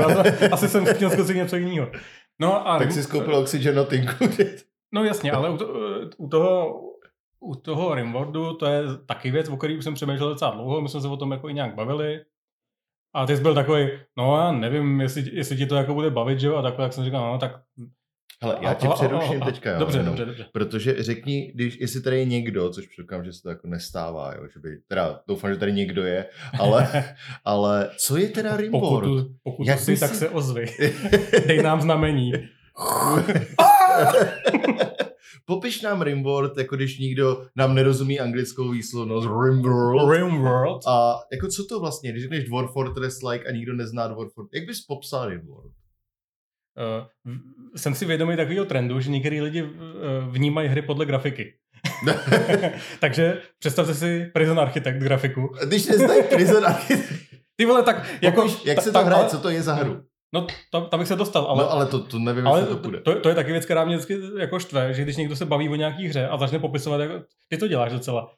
Asi 0.51 0.67
jsem 0.67 0.85
chtěl 0.85 1.09
zkusit 1.09 1.35
něco 1.35 1.55
jiného. 1.55 1.91
No 2.39 2.67
a 2.67 2.79
tak 2.79 2.91
jsi 2.91 3.03
skoupil 3.03 3.35
Oxygen 3.35 3.85
Included. 3.91 4.63
No 4.93 5.03
jasně, 5.03 5.31
ale 5.31 5.49
u, 5.49 5.57
to, 5.57 5.65
u 6.17 6.29
toho 6.29 6.81
u 7.41 7.55
toho 7.55 7.95
Rimworldu 7.95 8.53
to 8.53 8.65
je 8.65 8.83
taky 9.05 9.31
věc, 9.31 9.49
o 9.49 9.57
který 9.57 9.77
už 9.77 9.83
jsem 9.83 9.93
přemýšlel 9.93 10.29
docela 10.29 10.51
dlouho, 10.51 10.81
my 10.81 10.89
jsme 10.89 11.01
se 11.01 11.07
o 11.07 11.17
tom 11.17 11.31
jako 11.31 11.49
i 11.49 11.53
nějak 11.53 11.75
bavili. 11.75 12.25
A 13.13 13.25
ty 13.25 13.37
jsi 13.37 13.41
byl 13.41 13.55
takový, 13.55 13.89
no 14.17 14.37
já 14.37 14.51
nevím, 14.51 15.01
jestli, 15.01 15.35
jestli 15.35 15.57
ti 15.57 15.65
to 15.65 15.75
jako 15.75 15.93
bude 15.93 16.09
bavit, 16.09 16.39
že 16.39 16.47
jo, 16.47 16.55
a 16.55 16.61
takhle, 16.61 16.85
jak 16.85 16.93
jsem 16.93 17.03
říkal, 17.05 17.31
no 17.31 17.39
tak... 17.39 17.61
Hele, 18.43 18.57
já 18.61 18.73
tě 18.73 18.87
a- 18.87 18.91
a- 18.91 18.93
přeruším 18.93 19.43
a- 19.43 19.45
teďka, 19.45 19.71
jo. 19.73 19.79
Dobře, 19.79 19.97
jenom. 19.97 20.15
dobře, 20.15 20.25
dobře. 20.25 20.45
Protože 20.53 21.03
řekni, 21.03 21.51
když, 21.55 21.77
jestli 21.79 22.01
tady 22.01 22.19
je 22.19 22.25
někdo, 22.25 22.69
což 22.69 22.87
předpokládám, 22.87 23.25
že 23.25 23.33
se 23.33 23.41
to 23.41 23.49
jako 23.49 23.67
nestává, 23.67 24.33
jo, 24.35 24.43
že 24.53 24.59
by, 24.59 24.69
teda 24.87 25.19
doufám, 25.27 25.53
že 25.53 25.59
tady 25.59 25.73
někdo 25.73 26.03
je, 26.03 26.25
ale, 26.59 26.87
ale 27.45 27.89
co 28.05 28.17
je 28.17 28.27
teda 28.29 28.49
Pokud, 28.49 28.61
Rimworld? 28.61 29.27
tu, 29.27 29.33
pokud 29.43 29.67
Jak 29.67 29.79
tu 29.79 29.85
jsi, 29.85 29.99
tak 29.99 30.15
se 30.15 30.29
ozvi. 30.29 30.65
Dej 31.47 31.63
nám 31.63 31.81
znamení. 31.81 32.31
Popiš 35.45 35.81
nám 35.81 36.01
Rimworld, 36.01 36.57
jako 36.57 36.75
když 36.75 36.99
nikdo 36.99 37.45
nám 37.55 37.75
nerozumí 37.75 38.19
anglickou 38.19 38.69
výslovnost 38.69 39.27
Rimworld. 39.45 40.11
Rimworld. 40.13 40.81
A 40.87 41.15
jako 41.33 41.47
co 41.47 41.65
to 41.65 41.79
vlastně, 41.79 42.11
když 42.11 42.23
řekneš 42.23 42.43
Dwarf 42.43 42.73
Fortress 42.73 43.21
like 43.23 43.45
a 43.45 43.51
nikdo 43.51 43.73
nezná 43.73 44.07
Dwarf 44.07 44.33
Fortress, 44.33 44.53
jak 44.53 44.67
bys 44.67 44.85
popsal 44.85 45.29
Rimworld? 45.29 45.71
Uh, 46.77 47.35
jsem 47.75 47.95
si 47.95 48.05
vědomý 48.05 48.35
takového 48.35 48.65
trendu, 48.65 48.99
že 48.99 49.09
některý 49.11 49.41
lidi 49.41 49.63
uh, 49.63 49.69
vnímají 50.29 50.67
hry 50.69 50.81
podle 50.81 51.05
grafiky. 51.05 51.53
Takže 52.99 53.41
představte 53.59 53.93
si 53.93 54.29
Prison 54.33 54.59
Architect 54.59 54.97
grafiku. 54.99 55.49
Když 55.67 55.85
neznají 55.87 56.23
Prison 56.23 56.65
Architect, 56.65 57.13
Ty 57.55 57.65
vole, 57.65 57.83
tak 57.83 58.09
jako... 58.21 58.41
Popiš, 58.41 58.65
jak 58.65 58.75
ta- 58.75 58.81
se 58.81 58.91
ta- 58.91 58.99
to 58.99 59.05
hraje, 59.05 59.21
ale- 59.21 59.29
co 59.31 59.39
to 59.39 59.49
je 59.49 59.61
za 59.61 59.73
hru? 59.73 60.01
No, 60.33 60.47
tam, 60.71 60.85
tam 60.85 60.99
bych 60.99 61.07
se 61.07 61.15
dostal, 61.15 61.43
ale, 61.45 61.63
no 61.63 61.71
ale 61.71 61.85
to, 61.85 61.99
to 62.03 62.19
nevím, 62.19 62.47
ale 62.47 62.59
jestli 62.59 62.75
to 62.75 62.81
půjde. 62.81 62.99
to, 63.01 63.19
to, 63.19 63.29
je 63.29 63.35
taky 63.35 63.51
věc, 63.51 63.65
která 63.65 63.85
mě 63.85 63.95
vždycky 63.95 64.19
jako 64.39 64.59
štve, 64.59 64.93
že 64.93 65.01
když 65.01 65.17
někdo 65.17 65.35
se 65.35 65.45
baví 65.45 65.69
o 65.69 65.75
nějaký 65.75 66.07
hře 66.07 66.27
a 66.27 66.37
začne 66.37 66.59
popisovat, 66.59 67.01
jako, 67.01 67.13
ty 67.49 67.57
to 67.57 67.67
děláš 67.67 67.91
docela, 67.91 68.31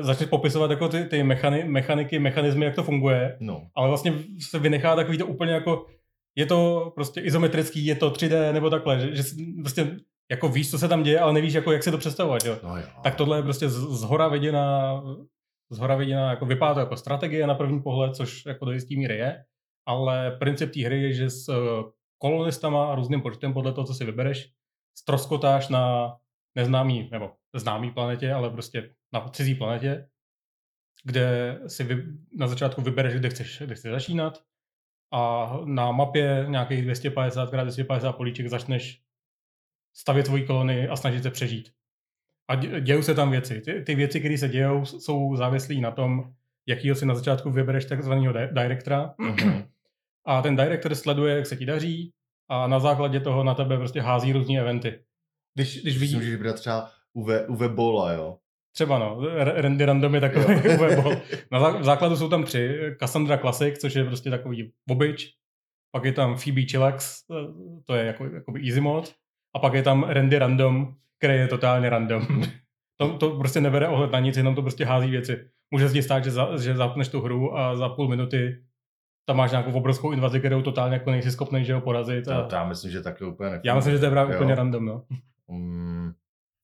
začne 0.00 0.26
popisovat 0.26 0.70
jako 0.70 0.88
ty, 0.88 1.04
ty 1.04 1.22
mechany, 1.22 1.64
mechaniky, 1.64 2.18
mechanismy, 2.18 2.64
jak 2.64 2.74
to 2.74 2.82
funguje, 2.82 3.36
No. 3.40 3.62
ale 3.76 3.88
vlastně 3.88 4.12
se 4.50 4.58
vynechá 4.58 4.96
takový 4.96 5.18
to 5.18 5.26
úplně 5.26 5.52
jako, 5.52 5.86
je 6.36 6.46
to 6.46 6.92
prostě 6.94 7.20
izometrický, 7.20 7.86
je 7.86 7.94
to 7.94 8.10
3D 8.10 8.52
nebo 8.52 8.70
takhle, 8.70 9.00
že, 9.00 9.16
že 9.16 9.22
prostě 9.60 9.96
jako 10.30 10.48
víš, 10.48 10.70
co 10.70 10.78
se 10.78 10.88
tam 10.88 11.02
děje, 11.02 11.20
ale 11.20 11.32
nevíš, 11.32 11.54
jako, 11.54 11.72
jak 11.72 11.82
si 11.82 11.90
to 11.90 11.98
představovat, 11.98 12.44
jo. 12.44 12.58
no 12.62 12.76
jo. 12.76 12.86
Tak 13.02 13.14
tohle 13.14 13.38
je 13.38 13.42
prostě 13.42 13.68
z, 13.68 13.74
z 13.74 14.02
hora 14.02 14.28
viděná, 14.28 15.02
z 15.70 15.78
hora 15.78 15.96
viděná, 15.96 16.30
jako 16.30 16.46
vypadá 16.46 16.74
to 16.74 16.80
jako 16.80 16.96
strategie 16.96 17.46
na 17.46 17.54
první 17.54 17.82
pohled, 17.82 18.16
což 18.16 18.46
jako 18.46 18.64
do 18.64 18.72
jistý 18.72 18.96
míry 18.96 19.16
je, 19.16 19.44
ale 19.86 20.36
princip 20.38 20.72
té 20.72 20.80
hry 20.80 21.02
je, 21.02 21.12
že 21.12 21.30
s 21.30 21.48
eh, 21.48 21.54
kolonistama 22.18 22.92
a 22.92 22.94
různým 22.94 23.22
počtem 23.22 23.52
podle 23.52 23.72
toho, 23.72 23.86
co 23.86 23.94
si 23.94 24.04
vybereš, 24.04 24.50
stroskotáš 24.98 25.68
na 25.68 26.16
neznámý, 26.54 27.08
nebo 27.12 27.32
známý 27.54 27.90
planetě, 27.90 28.32
ale 28.32 28.50
prostě 28.50 28.94
na 29.12 29.28
cizí 29.28 29.54
planetě, 29.54 30.08
kde 31.04 31.58
si 31.66 31.84
vy, 31.84 32.04
na 32.32 32.46
začátku 32.46 32.82
vybereš, 32.82 33.14
kde 33.14 33.30
chceš, 33.30 33.62
kde 33.64 33.74
chceš 33.74 33.90
začínat 33.90 34.42
a 35.12 35.52
na 35.64 35.92
mapě 35.92 36.44
nějakých 36.48 36.86
250x250 36.86 38.12
políček 38.12 38.48
začneš 38.48 39.00
stavět 39.96 40.26
svoji 40.26 40.46
kolony 40.46 40.88
a 40.88 40.96
snažit 40.96 41.22
se 41.22 41.30
přežít. 41.30 41.70
A 42.48 42.54
dě- 42.56 42.80
dějou 42.80 43.02
se 43.02 43.14
tam 43.14 43.30
věci. 43.30 43.60
Ty, 43.60 43.82
ty 43.82 43.94
věci, 43.94 44.20
které 44.20 44.38
se 44.38 44.48
dějou, 44.48 44.84
jsou 44.84 45.36
závislí 45.36 45.80
na 45.80 45.90
tom, 45.90 46.32
jakýho 46.66 46.96
si 46.96 47.06
na 47.06 47.14
začátku 47.14 47.50
vybereš 47.50 47.84
takzvaného 47.84 48.32
di- 48.32 48.48
directora. 48.52 49.14
Mhm. 49.18 49.64
A 50.26 50.42
ten 50.42 50.56
director 50.56 50.94
sleduje, 50.94 51.36
jak 51.36 51.46
se 51.46 51.56
ti 51.56 51.66
daří 51.66 52.12
a 52.48 52.66
na 52.66 52.80
základě 52.80 53.20
toho 53.20 53.44
na 53.44 53.54
tebe 53.54 53.76
prostě 53.76 54.00
hází 54.00 54.32
různé 54.32 54.60
eventy. 54.60 55.00
Když, 55.54 55.82
když 55.82 55.94
Si 55.94 56.00
vidí, 56.00 56.14
můžeš 56.14 56.30
vybrat 56.30 56.56
třeba 56.56 56.90
Uwe, 57.12 57.46
Uwe 57.46 57.68
Bola, 57.68 58.12
jo? 58.12 58.38
Třeba 58.74 58.98
no, 58.98 59.20
Randy 59.38 59.84
Random 59.84 60.14
je 60.14 60.20
takový 60.20 60.54
webol. 60.78 61.12
Na 61.50 61.82
základu 61.82 62.16
jsou 62.16 62.28
tam 62.28 62.44
tři. 62.44 62.78
Cassandra 63.00 63.38
Classic, 63.38 63.78
což 63.78 63.94
je 63.94 64.04
prostě 64.04 64.30
takový 64.30 64.72
bobič. 64.88 65.30
Pak 65.92 66.04
je 66.04 66.12
tam 66.12 66.36
Phoebe 66.36 66.62
Chillax, 66.62 67.22
to 67.86 67.94
je 67.94 68.04
jako, 68.06 68.24
jakoby 68.24 68.60
easy 68.68 68.80
mod. 68.80 69.12
A 69.54 69.58
pak 69.58 69.74
je 69.74 69.82
tam 69.82 70.04
Randy 70.08 70.38
Random, 70.38 70.94
který 71.18 71.34
je 71.38 71.48
totálně 71.48 71.90
random. 71.90 72.26
To, 72.96 73.18
to 73.18 73.30
prostě 73.30 73.60
nebere 73.60 73.88
ohled 73.88 74.12
na 74.12 74.20
nic, 74.20 74.36
jenom 74.36 74.54
to 74.54 74.62
prostě 74.62 74.84
hází 74.84 75.10
věci. 75.10 75.44
Může 75.70 75.88
se 75.88 76.02
stát, 76.02 76.24
že, 76.24 76.30
za, 76.30 76.56
že 76.56 76.76
zapneš 76.76 77.08
tu 77.08 77.20
hru 77.20 77.58
a 77.58 77.76
za 77.76 77.88
půl 77.88 78.08
minuty 78.08 78.62
tam 79.28 79.36
máš 79.36 79.50
nějakou 79.50 79.72
obrovskou 79.72 80.12
invazi, 80.12 80.38
kterou 80.38 80.62
totálně 80.62 80.94
jako 80.94 81.10
nejsi 81.10 81.30
schopný 81.30 81.64
že 81.64 81.74
ho 81.74 81.80
porazit. 81.80 82.28
A 82.28 82.42
to 82.42 82.54
já 82.54 82.64
myslím, 82.68 82.90
že 82.90 83.02
takhle 83.02 83.28
úplně 83.28 83.50
nefunguje. 83.50 83.68
já 83.70 83.74
myslím, 83.74 83.92
že 83.92 83.98
to 83.98 84.04
je 84.04 84.10
právě 84.10 84.34
Jo. 84.34 84.40
úplně 84.40 84.54
random, 84.54 84.84
no. 84.84 85.02
Mm, 85.48 86.12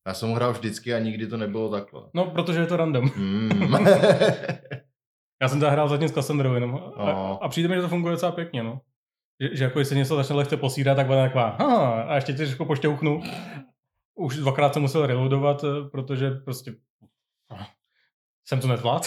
Já 0.07 0.15
jsem 0.15 0.29
ho 0.29 0.35
hrál 0.35 0.53
vždycky 0.53 0.95
a 0.95 0.99
nikdy 0.99 1.27
to 1.27 1.37
nebylo 1.37 1.71
takhle. 1.71 2.03
No, 2.15 2.27
protože 2.27 2.61
je 2.61 2.67
to 2.67 2.77
random. 2.77 3.11
Mm. 3.17 3.51
Já 5.43 5.49
jsem 5.49 5.61
to 5.61 5.71
hrál 5.71 5.89
zatím 5.89 6.09
s 6.09 6.13
Cassandrou 6.13 6.55
jenom. 6.55 6.93
A, 6.97 7.05
No. 7.05 7.43
a 7.45 7.49
přijde 7.49 7.69
mi, 7.69 7.75
že 7.75 7.81
to 7.83 7.89
funguje 7.89 8.13
docela 8.13 8.33
pěkně, 8.33 8.63
no. 8.63 8.81
Že, 9.41 9.57
že 9.57 9.65
jako 9.65 9.79
jestli 9.79 9.97
něco 9.97 10.17
začne 10.17 10.37
lehce 10.37 10.57
posírat, 10.57 10.95
tak 10.97 11.07
bude 11.07 11.19
taková, 11.23 11.49
"Aha, 11.49 12.03
a 12.03 12.15
ještě 12.15 12.33
trošku 12.33 12.65
pošťouchnu. 12.65 13.23
Už 14.15 14.37
dvakrát 14.37 14.73
jsem 14.73 14.83
musel 14.83 15.07
reloadovat, 15.07 15.65
eh, 15.65 15.89
protože 15.93 16.31
prostě 16.31 16.75
jsem 18.47 18.61
to 18.61 18.69
nezvládl. 18.69 19.07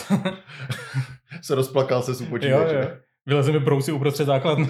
se 1.42 1.56
rozplakal 1.56 2.02
se 2.02 2.24
jo, 2.24 2.30
počítače. 2.30 3.02
Vyleze 3.26 3.52
mi 3.52 3.60
brouci 3.60 3.92
uprostřed 3.92 4.26
základny. 4.26 4.68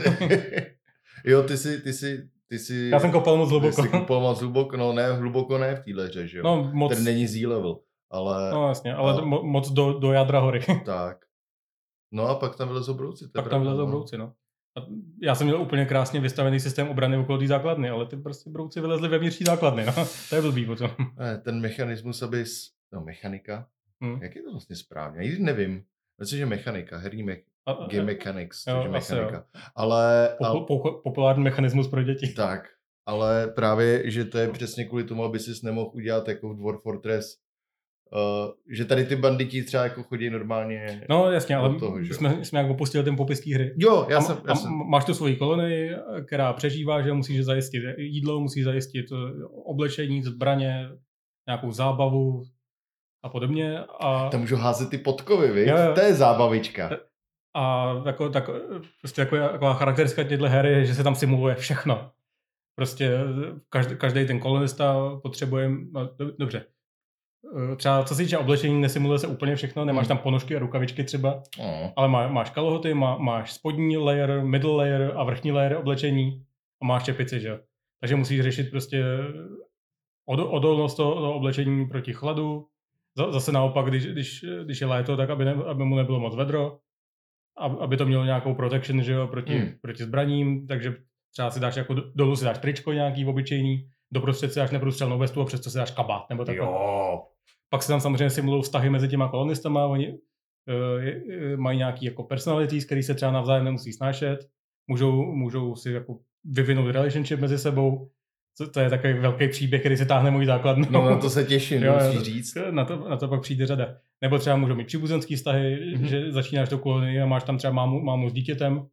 jo, 1.25 1.43
ty 1.43 1.57
si, 1.57 1.81
ty 1.81 1.93
si, 1.93 2.29
ty 2.53 2.59
si... 2.59 2.89
Já 2.91 2.99
jsem 2.99 3.11
kopal 3.11 3.37
moc 3.37 3.49
Ty 3.49 3.51
hluboko. 3.51 3.83
jsi 3.83 3.89
kupal 3.89 4.19
moc 4.19 4.39
hluboko, 4.39 4.77
no 4.77 4.93
ne, 4.93 5.11
hluboko 5.13 5.57
ne 5.57 5.75
v 5.75 5.79
téhle 5.83 6.27
že 6.27 6.37
jo? 6.37 6.43
No, 6.43 6.69
moc, 6.73 6.95
Ten 6.95 7.03
není 7.03 7.27
Z-level, 7.27 7.79
ale 8.11 8.51
no 8.51 8.67
jasně, 8.67 8.93
ale 8.93 9.13
No. 9.13 9.25
mo, 9.25 9.43
moc 9.43 9.71
do, 9.71 9.99
do 9.99 10.11
jádra 10.11 10.39
hory. 10.39 10.59
tak. 10.85 11.17
No 12.11 12.27
a 12.27 12.35
pak 12.35 12.55
tam 12.55 12.67
vylezou 12.67 12.93
brouci. 12.93 13.19
to 13.19 13.39
je 13.39 13.41
Pak 13.41 13.43
tam 13.43 13.49
pravda, 13.49 13.63
vylezou 13.63 13.85
no. 13.85 13.91
brouci, 13.91 14.17
no. 14.17 14.33
A 14.77 14.85
já 15.21 15.35
jsem 15.35 15.47
měl 15.47 15.61
úplně 15.61 15.85
krásně 15.85 16.19
vystavený 16.19 16.59
systém 16.59 16.89
obrany 16.89 17.17
okolo 17.17 17.37
té 17.37 17.47
základny, 17.47 17.89
ale 17.89 18.05
ty 18.05 18.17
prostě 18.17 18.49
brouci 18.49 18.81
vylezli 18.81 19.07
vevnitř 19.09 19.37
té 19.37 19.45
základny, 19.45 19.85
no. 19.85 19.93
To 20.29 20.35
je 20.35 20.41
blbý 20.41 20.65
potom. 20.65 20.89
Ten 21.41 21.61
mechanismus, 21.61 22.21
aby... 22.21 22.43
No, 22.93 23.01
mechanika? 23.01 23.67
Hm. 24.03 24.19
Jak 24.21 24.35
je 24.35 24.43
to 24.43 24.51
vlastně 24.51 24.75
správně? 24.75 25.27
Já 25.29 25.35
nevím. 25.39 25.83
Myslím, 26.19 26.39
že 26.39 26.45
mechanika, 26.45 26.97
herní 26.97 27.23
me- 27.23 27.37
A, 27.65 27.71
a, 27.71 27.87
game 27.87 28.03
mechanics, 28.03 28.67
Jo, 28.67 28.75
což 28.75 28.91
je 28.91 28.97
asi 28.97 29.13
jo. 29.13 29.19
mechanika. 29.19 29.45
Ale, 29.75 30.29
popu, 30.37 30.45
ale, 30.45 30.65
popu, 30.67 31.01
populární 31.03 31.43
mechanismus 31.43 31.87
pro 31.87 32.03
děti. 32.03 32.33
tak, 32.33 32.63
ale 33.05 33.47
právě, 33.47 34.11
že 34.11 34.25
to 34.25 34.37
je 34.37 34.49
přesně 34.49 34.85
kvůli 34.85 35.03
tomu, 35.03 35.23
aby 35.23 35.39
si 35.39 35.51
nemohl 35.63 35.91
udělat 35.93 36.27
jako 36.27 36.49
v 36.49 36.57
Dwarf 36.57 36.81
Fortress, 36.81 37.25
uh, 38.13 38.51
že 38.69 38.85
tady 38.85 39.05
ty 39.05 39.15
banditi 39.15 39.63
třeba 39.63 39.83
jako 39.83 40.03
chodí 40.03 40.29
normálně. 40.29 41.05
No 41.09 41.31
jasně, 41.31 41.55
ale 41.55 41.79
toho, 41.79 42.03
že? 42.03 42.13
jsme, 42.13 42.45
jsme 42.45 42.59
jak 42.59 42.69
opustili 42.69 43.03
ten 43.03 43.15
popis 43.15 43.39
té 43.39 43.53
hry. 43.53 43.75
Jo, 43.77 44.07
já 44.09 44.17
a, 44.17 44.21
jsem, 44.21 44.37
a 44.37 44.41
já 44.47 44.55
jsem, 44.55 44.71
máš 44.71 45.05
tu 45.05 45.13
svoji 45.13 45.35
kolonii, 45.35 45.95
která 46.27 46.53
přežívá, 46.53 47.01
že 47.01 47.13
musíš 47.13 47.45
zajistit 47.45 47.83
jídlo, 47.97 48.39
musíš 48.39 48.63
zajistit 48.63 49.05
eh, 49.11 49.45
oblečení, 49.65 50.23
zbraně, 50.23 50.89
nějakou 51.47 51.71
zábavu 51.71 52.43
a 53.23 53.29
podobně. 53.29 53.79
A, 53.79 54.29
tam 54.29 54.39
můžu 54.39 54.55
házet 54.55 54.89
ty 54.89 54.97
podkovy, 54.97 55.67
jo. 55.67 55.77
To 55.95 56.01
je 56.01 56.13
zábavička. 56.13 56.89
A 57.55 57.93
jako, 58.05 58.29
tak, 58.29 58.49
prostě 59.01 59.21
jako, 59.21 59.37
taková 59.37 59.73
charakteristika 59.73 60.23
těchto 60.23 60.49
her 60.49 60.65
je, 60.65 60.85
že 60.85 60.95
se 60.95 61.03
tam 61.03 61.15
simuluje 61.15 61.55
všechno. 61.55 62.11
Prostě 62.75 63.17
každý, 63.69 63.95
každý 63.97 64.25
ten 64.27 64.39
kolonista 64.39 64.95
potřebuje, 65.23 65.69
no, 65.91 66.09
do- 66.17 66.31
dobře, 66.39 66.65
Eh, 67.73 67.75
třeba 67.75 68.03
co 68.03 68.15
se 68.15 68.23
týče 68.23 68.37
oblečení, 68.37 68.81
nesimuluje 68.81 69.19
se 69.19 69.27
úplně 69.27 69.55
všechno, 69.55 69.85
nemáš 69.85 70.07
Hmm. 70.07 70.17
tam 70.17 70.23
ponožky 70.23 70.55
a 70.55 70.59
rukavičky 70.59 71.03
třeba, 71.03 71.43
No. 71.59 71.93
ale 71.95 72.07
má, 72.07 72.27
máš 72.27 72.49
kalhoty, 72.49 72.93
má, 72.93 73.17
máš 73.17 73.53
spodní 73.53 73.97
layer, 73.97 74.41
middle 74.45 74.71
layer 74.75 75.13
a 75.15 75.23
vrchní 75.23 75.51
layer 75.51 75.75
oblečení 75.77 76.45
a 76.81 76.85
máš 76.85 77.03
čepici, 77.03 77.39
že. 77.39 77.59
Takže 77.99 78.15
musíš 78.15 78.41
řešit 78.41 78.71
prostě 78.71 79.03
od, 80.25 80.39
odolnost 80.39 80.95
toho, 80.95 81.15
toho 81.15 81.33
oblečení 81.35 81.85
proti 81.85 82.13
chladu. 82.13 82.65
Za- 83.17 83.31
Zase 83.31 83.51
naopak, 83.51 83.85
když, 83.85 84.05
když, 84.05 84.45
když 84.63 84.81
je 84.81 84.87
léto, 84.87 85.17
tak 85.17 85.29
aby, 85.29 85.45
ne, 85.45 85.51
aby 85.53 85.83
mu 85.85 85.95
nebylo 85.95 86.19
moc 86.19 86.35
vedro, 86.35 86.77
aby 87.57 87.97
to 87.97 88.05
mělo 88.05 88.25
nějakou 88.25 88.53
protection, 88.55 89.03
že 89.03 89.11
jo, 89.13 89.27
proti, 89.27 89.57
Hmm. 89.57 89.69
proti 89.81 90.03
zbraním, 90.03 90.67
takže 90.67 90.95
třeba 91.33 91.51
si 91.51 91.59
dáš 91.59 91.75
jako 91.75 91.93
do- 91.93 92.11
dolů 92.15 92.35
si 92.35 92.45
dáš 92.45 92.57
tričko 92.57 92.93
nějaký 92.93 93.25
obyčejný, 93.25 93.87
doprostřed 94.13 94.53
si 94.53 94.59
dáš 94.59 94.71
neprůstřelnou 94.71 95.17
vestu 95.19 95.41
a 95.41 95.45
přesto 95.45 95.69
si 95.69 95.77
dáš 95.77 95.91
kabát 95.91 96.29
nebo 96.29 96.45
takhle. 96.45 96.65
Jo. 96.65 97.21
Pak 97.69 97.83
se 97.83 97.87
tam 97.87 98.01
samozřejmě 98.01 98.29
simulují 98.29 98.63
vztahy 98.63 98.89
mezi 98.89 99.07
těma 99.07 99.29
kolonistama, 99.29 99.85
oni 99.85 100.11
uh, 100.13 100.17
mají 101.59 101.77
nějaký 101.77 102.05
jako 102.05 102.23
personalities, 102.23 102.85
který 102.85 103.03
se 103.03 103.13
třeba 103.15 103.31
navzájem 103.31 103.65
nemusí 103.65 103.93
snášet, 103.93 104.39
můžou, 104.87 105.11
můžou 105.35 105.75
si 105.75 105.91
jako 105.91 106.19
vyvinout 106.43 106.91
relationship 106.91 107.39
mezi 107.39 107.57
sebou, 107.57 108.09
to, 108.57 108.69
to 108.71 108.79
je 108.79 108.89
takový 108.89 109.13
velký 109.13 109.47
příběh, 109.47 109.81
který 109.81 109.97
se 109.97 110.05
táhne 110.05 110.31
můj 110.31 110.45
základnou. 110.45 110.85
No 110.89 111.09
na 111.09 111.17
to 111.17 111.29
se 111.29 111.43
těším, 111.43 111.83
Jo, 111.83 111.93
musíš 112.05 112.21
říct. 112.21 112.57
Na 112.71 112.85
to, 112.85 113.09
na 113.09 113.17
to 113.17 113.27
pak 113.27 113.41
přijde 113.41 113.65
řada. 113.67 113.95
Nebo 114.21 114.37
třeba 114.39 114.55
můžou 114.55 114.75
mít 114.75 114.87
příbuzenský 114.87 115.35
vztahy, 115.35 115.79
Mhm. 115.95 116.03
mm-hmm. 116.03 116.07
že 116.07 116.31
začínáš 116.31 116.69
tou 116.69 116.77
kolonii 116.77 117.21
a 117.21 117.25
máš 117.25 117.43
tam 117.43 117.57
třeba 117.57 117.73
mámu, 117.73 118.01
mámu 118.03 118.29
s 118.29 118.33
dítětem, 118.33 118.85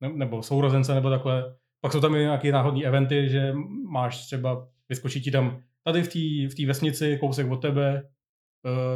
ne- 0.00 0.12
nebo 0.14 0.42
sourozence, 0.42 0.94
nebo 0.94 1.10
takhle. 1.10 1.54
Pak 1.80 1.92
jsou 1.92 2.00
tam 2.00 2.14
i 2.14 2.18
nějaké 2.18 2.52
náhodné 2.52 2.84
eventy, 2.84 3.28
že 3.28 3.52
máš 3.90 4.26
třeba, 4.26 4.68
vyskočí 4.88 5.20
ti 5.22 5.30
tam 5.30 5.60
tady 5.84 6.02
v 6.02 6.08
té 6.48 6.54
v 6.56 6.66
vesnici, 6.66 7.18
kousek 7.20 7.50
od 7.50 7.56
tebe, 7.62 8.02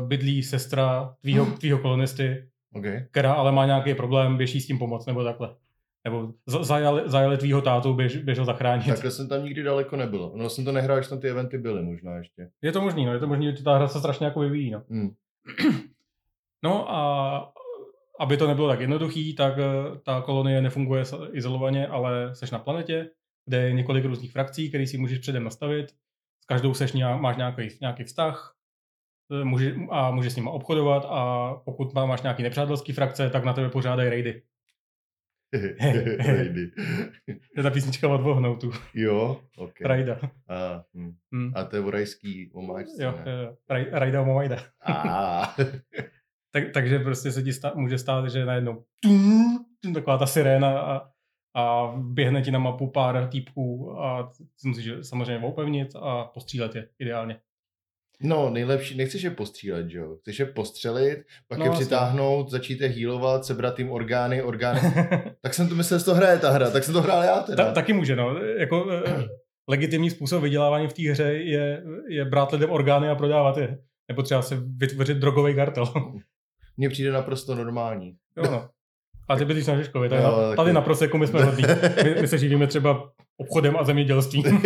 uh, 0.00 0.09
bydlí 0.09 0.43
sestra 0.43 1.14
tvýho, 1.21 1.47
tvýho 1.47 1.78
kolonisty, 1.78 2.49
Okay. 2.75 3.05
která 3.11 3.33
ale 3.33 3.52
má 3.52 3.67
nějaký 3.67 3.95
problém, 3.95 4.37
běž 4.37 4.55
jí 4.55 4.61
s 4.61 4.67
tím 4.67 4.78
pomoct, 4.78 5.07
nebo 5.07 5.25
takhle. 5.25 5.55
Nebo 6.05 6.33
za- 6.47 6.64
zajali, 6.64 7.02
zajali 7.07 7.37
tvýho 7.38 7.62
tátu, 7.62 7.95
běž, 7.95 8.17
běž 8.17 8.38
ho 8.38 8.45
zachránit. 8.45 8.87
Takhle 8.87 9.11
jsem 9.11 9.28
tam 9.28 9.45
nikdy 9.45 9.62
daleko 9.62 9.97
nebyl. 9.97 10.33
No 10.35 10.50
jsem 10.50 10.64
to 10.64 10.73
nehrál, 10.73 10.97
když 10.99 11.09
tam 11.09 11.21
ty 11.21 11.31
eventy 11.31 11.59
byly 11.59 11.83
možná 11.83 12.17
ještě. 12.17 12.50
Je 12.62 12.73
to 12.73 12.81
možný, 12.81 13.07
no, 13.07 13.12
je 13.12 13.19
to 13.19 13.26
možný, 13.26 13.57
že 13.57 13.64
ta 13.64 13.76
hra 13.76 13.88
se 13.88 13.99
strašně 13.99 14.26
jako 14.26 14.40
vyvíjí, 14.40 14.71
no. 14.71 14.83
Hmm. 14.90 15.11
No 16.64 16.90
a 16.95 17.52
aby 18.21 18.37
to 18.37 18.47
nebylo 18.47 18.69
tak 18.69 18.81
jednoduchý, 18.81 19.35
tak 19.35 19.59
eh, 19.59 19.99
ta 20.05 20.21
kolonie 20.23 20.62
nefunguje 20.62 21.05
izolovaně, 21.33 21.87
ale 21.87 22.35
seš 22.35 22.50
na 22.50 22.59
planetě, 22.59 23.11
kde 23.47 23.62
je 23.62 23.73
několik 23.73 24.05
různých 24.05 24.33
frakcí, 24.33 24.69
které 24.69 24.87
si 24.87 24.99
můžeš 24.99 25.19
předem 25.19 25.45
nastavit. 25.45 25.87
S 26.43 26.47
každou 26.47 26.75
seš 26.75 26.93
nějak, 26.93 27.21
máš 27.21 27.37
nějaký, 27.37 27.69
nějaký 27.81 28.05
vztah 28.05 28.55
eh, 29.40 29.45
může, 29.45 29.75
a 29.90 30.11
můžeš 30.11 30.33
s 30.33 30.37
nimi 30.37 30.49
obchodovat 30.52 31.07
a 31.09 31.55
pokud 31.64 31.95
má- 31.95 32.07
máš 32.07 32.23
nějaký 32.23 32.43
nepřátelský 32.43 32.93
frakce, 32.93 33.31
tak 33.31 33.45
na 33.45 33.52
tebe 33.52 33.69
pořádají 33.69 34.11
raidy. 34.11 34.43
Raidy. 36.26 36.71
Je 37.57 37.62
ta 37.62 37.71
písnička 37.71 38.09
od 38.09 38.21
Vohnoutu. 38.21 38.71
jo, 38.95 39.40
ok. 39.57 39.81
Rajda. 39.81 40.21
A, 40.49 40.85
hm. 40.95 41.14
Hm. 41.35 41.52
a 41.55 41.64
to 41.64 41.76
je 41.76 41.83
vorajský 41.83 42.50
omáčce, 42.55 43.02
Jo, 43.05 43.14
ne? 43.25 43.33
jo, 43.33 43.57
Raj- 43.71 43.88
Rajda 43.93 44.23
Omajda. 44.23 44.57
Tak, 46.52 46.64
takže 46.75 46.99
prostě 46.99 47.33
se 47.33 47.43
ti 47.43 47.52
stá, 47.52 47.73
může 47.75 47.99
stát, 47.99 48.28
že 48.31 48.45
najednou 48.45 48.85
tum, 49.00 49.64
tum, 49.81 49.95
taková 49.95 50.19
ta 50.19 50.26
siréna 50.26 50.81
a, 50.81 51.11
a 51.55 51.93
běhne 51.97 52.43
ti 52.43 52.50
na 52.50 52.59
mapu 52.59 52.90
pár 52.90 53.28
týpků 53.28 53.99
a 54.00 54.23
ty 54.62 54.69
musíš 54.69 54.90
samozřejmě 55.02 55.47
opevnit 55.47 55.97
a 55.97 56.25
postřílet 56.25 56.75
je 56.75 56.88
ideálně. 56.99 57.40
No, 58.23 58.51
nejlepší, 58.51 58.97
nechceš 58.97 59.23
je 59.23 59.31
postřílet, 59.31 59.89
že 59.91 59.99
jo? 59.99 60.17
Chceš 60.21 60.39
je 60.39 60.47
postřelit, 60.47 61.19
pak 61.49 61.59
No, 61.59 61.65
je 61.65 61.71
přitáhnout, 61.71 62.51
začít 62.51 62.81
je 62.81 62.89
healovat, 62.89 63.45
sebrat 63.45 63.79
jim 63.79 63.91
orgány, 63.91 64.43
orgány. 64.43 64.81
tak 65.43 65.55
jsem 65.55 65.69
to 65.69 65.75
myslel, 65.75 65.99
že 65.99 66.05
to 66.05 66.15
hraje 66.15 66.39
ta 66.39 66.51
hra, 66.51 66.71
tak 66.71 66.85
jsem 66.85 66.95
to 66.95 67.03
hrál 67.03 67.23
já 67.23 67.41
teda. 67.41 67.65
Ta, 67.65 67.73
taky 67.73 67.93
může, 67.93 68.17
no. 68.17 68.39
Jako 68.39 68.91
eh, 69.07 69.27
legitimní 69.69 70.11
způsob 70.11 70.43
vydělávání 70.43 70.89
v 70.89 70.93
té 70.93 71.03
hře 71.11 71.33
je, 71.33 71.83
je 72.09 72.25
brát 72.25 72.53
lidem 72.53 72.71
orgány 72.71 73.09
a 73.09 73.15
prodávat 73.15 73.57
je. 73.57 73.79
Nebo 74.09 74.23
třeba 74.23 74.43
se 74.43 74.59
vytvořit 74.77 75.17
drogový 75.17 75.55
kartel. 75.55 75.93
Mně 76.77 76.89
přijde 76.89 77.13
naprosto 77.13 77.55
normální. 77.55 78.17
jo, 78.37 78.51
no. 78.51 78.69
A 79.29 79.37
ty 79.37 79.45
bydlíš 79.45 79.67
na 79.67 79.77
Žižkově, 79.77 80.09
tak 80.11 80.21
Jo, 80.23 80.31
na, 80.31 80.43
taky. 80.43 80.57
tady 80.57 80.73
na 80.73 80.81
proseku 80.81 81.19
my 81.19 81.27
jsme 81.27 81.45
hodní. 81.45 81.65
My, 82.05 82.21
my 82.21 82.29
se 82.29 82.39
živíme 82.39 82.67
třeba 82.67 83.11
obchodem 83.37 83.77
a 83.77 83.85
zemědělstvím. 83.85 84.45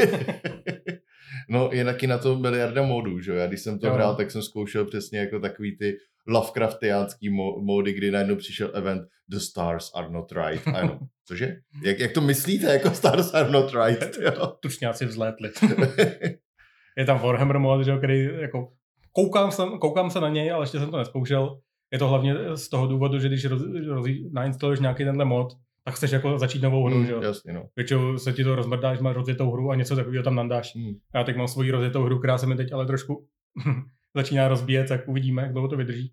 no, 1.48 1.70
je 1.72 1.84
taky 1.84 2.06
na 2.06 2.18
to 2.18 2.38
miliarda 2.38 2.82
modů, 2.82 3.20
že 3.20 3.30
jo? 3.30 3.36
Já 3.36 3.46
když 3.46 3.60
jsem 3.60 3.78
to 3.78 3.86
Jo. 3.86 3.94
hrál, 3.94 4.16
tak 4.16 4.30
jsem 4.30 4.42
zkoušel 4.42 4.84
přesně 4.84 5.18
jako 5.18 5.40
takový 5.40 5.76
ty 5.78 5.96
Lovecraftiánský 6.26 7.30
módy, 7.60 7.92
kdy 7.92 8.10
najednou 8.10 8.36
přišel 8.36 8.70
event 8.74 9.02
The 9.28 9.38
stars 9.38 9.90
are 9.94 10.10
not 10.10 10.32
right. 10.32 10.68
A 10.68 10.78
jenom, 10.78 10.98
cože? 11.28 11.56
Jak, 11.84 11.98
jak 11.98 12.12
to 12.12 12.20
myslíte, 12.20 12.66
jako 12.72 12.90
stars 12.90 13.34
are 13.34 13.50
not 13.50 13.72
right? 13.86 14.18
Jo? 14.20 14.46
Tučňáci 14.60 15.06
vzlétli. 15.06 15.50
je 16.98 17.04
tam 17.04 17.18
Warhammer 17.18 17.58
mod, 17.58 17.84
že, 17.84 17.90
jo, 17.90 17.98
který 17.98 18.24
jako 18.40 18.68
koukám 19.12 19.50
se, 19.50 19.62
koukám 19.80 20.10
se 20.10 20.20
na 20.20 20.28
něj, 20.28 20.52
ale 20.52 20.62
ještě 20.62 20.78
jsem 20.78 20.90
to 20.90 20.98
neskoušel. 20.98 21.60
Je 21.92 21.98
to 21.98 22.08
hlavně 22.08 22.34
z 22.54 22.68
toho 22.68 22.86
důvodu, 22.86 23.18
že 23.18 23.28
když 23.28 23.44
roz, 23.44 23.62
roz, 23.88 24.06
nainstaluješ 24.32 24.80
nějaký 24.80 25.04
tenhle 25.04 25.24
mod, 25.24 25.52
tak 25.84 25.94
chceš 25.94 26.10
jako 26.10 26.38
začít 26.38 26.62
novou 26.62 26.86
hru, 26.86 26.96
Hmm, 26.96 27.06
že 27.06 27.12
jo. 27.12 27.22
jasně, 27.22 27.52
no. 27.52 27.68
Většinou 27.76 28.18
se 28.18 28.32
ti 28.32 28.44
to 28.44 28.54
rozmrdá, 28.54 28.94
že 28.94 29.02
máš 29.02 29.16
rozjetou 29.16 29.50
hru 29.50 29.70
a 29.70 29.74
něco 29.74 29.96
takového 29.96 30.24
tam 30.24 30.34
nandáš. 30.34 30.74
Hmm. 30.76 30.94
Já 31.14 31.24
teď 31.24 31.36
mám 31.36 31.48
svoji 31.48 31.70
rozjetou 31.70 32.02
hru, 32.04 32.18
která 32.18 32.38
se 32.38 32.46
mi 32.46 32.56
teď 32.56 32.72
ale 32.72 32.86
trošku 32.86 33.26
začíná 34.16 34.48
rozbíjet, 34.48 34.88
tak 34.88 35.08
uvidíme, 35.08 35.42
jak 35.42 35.52
dlouho 35.52 35.68
to 35.68 35.76
vydrží. 35.76 36.12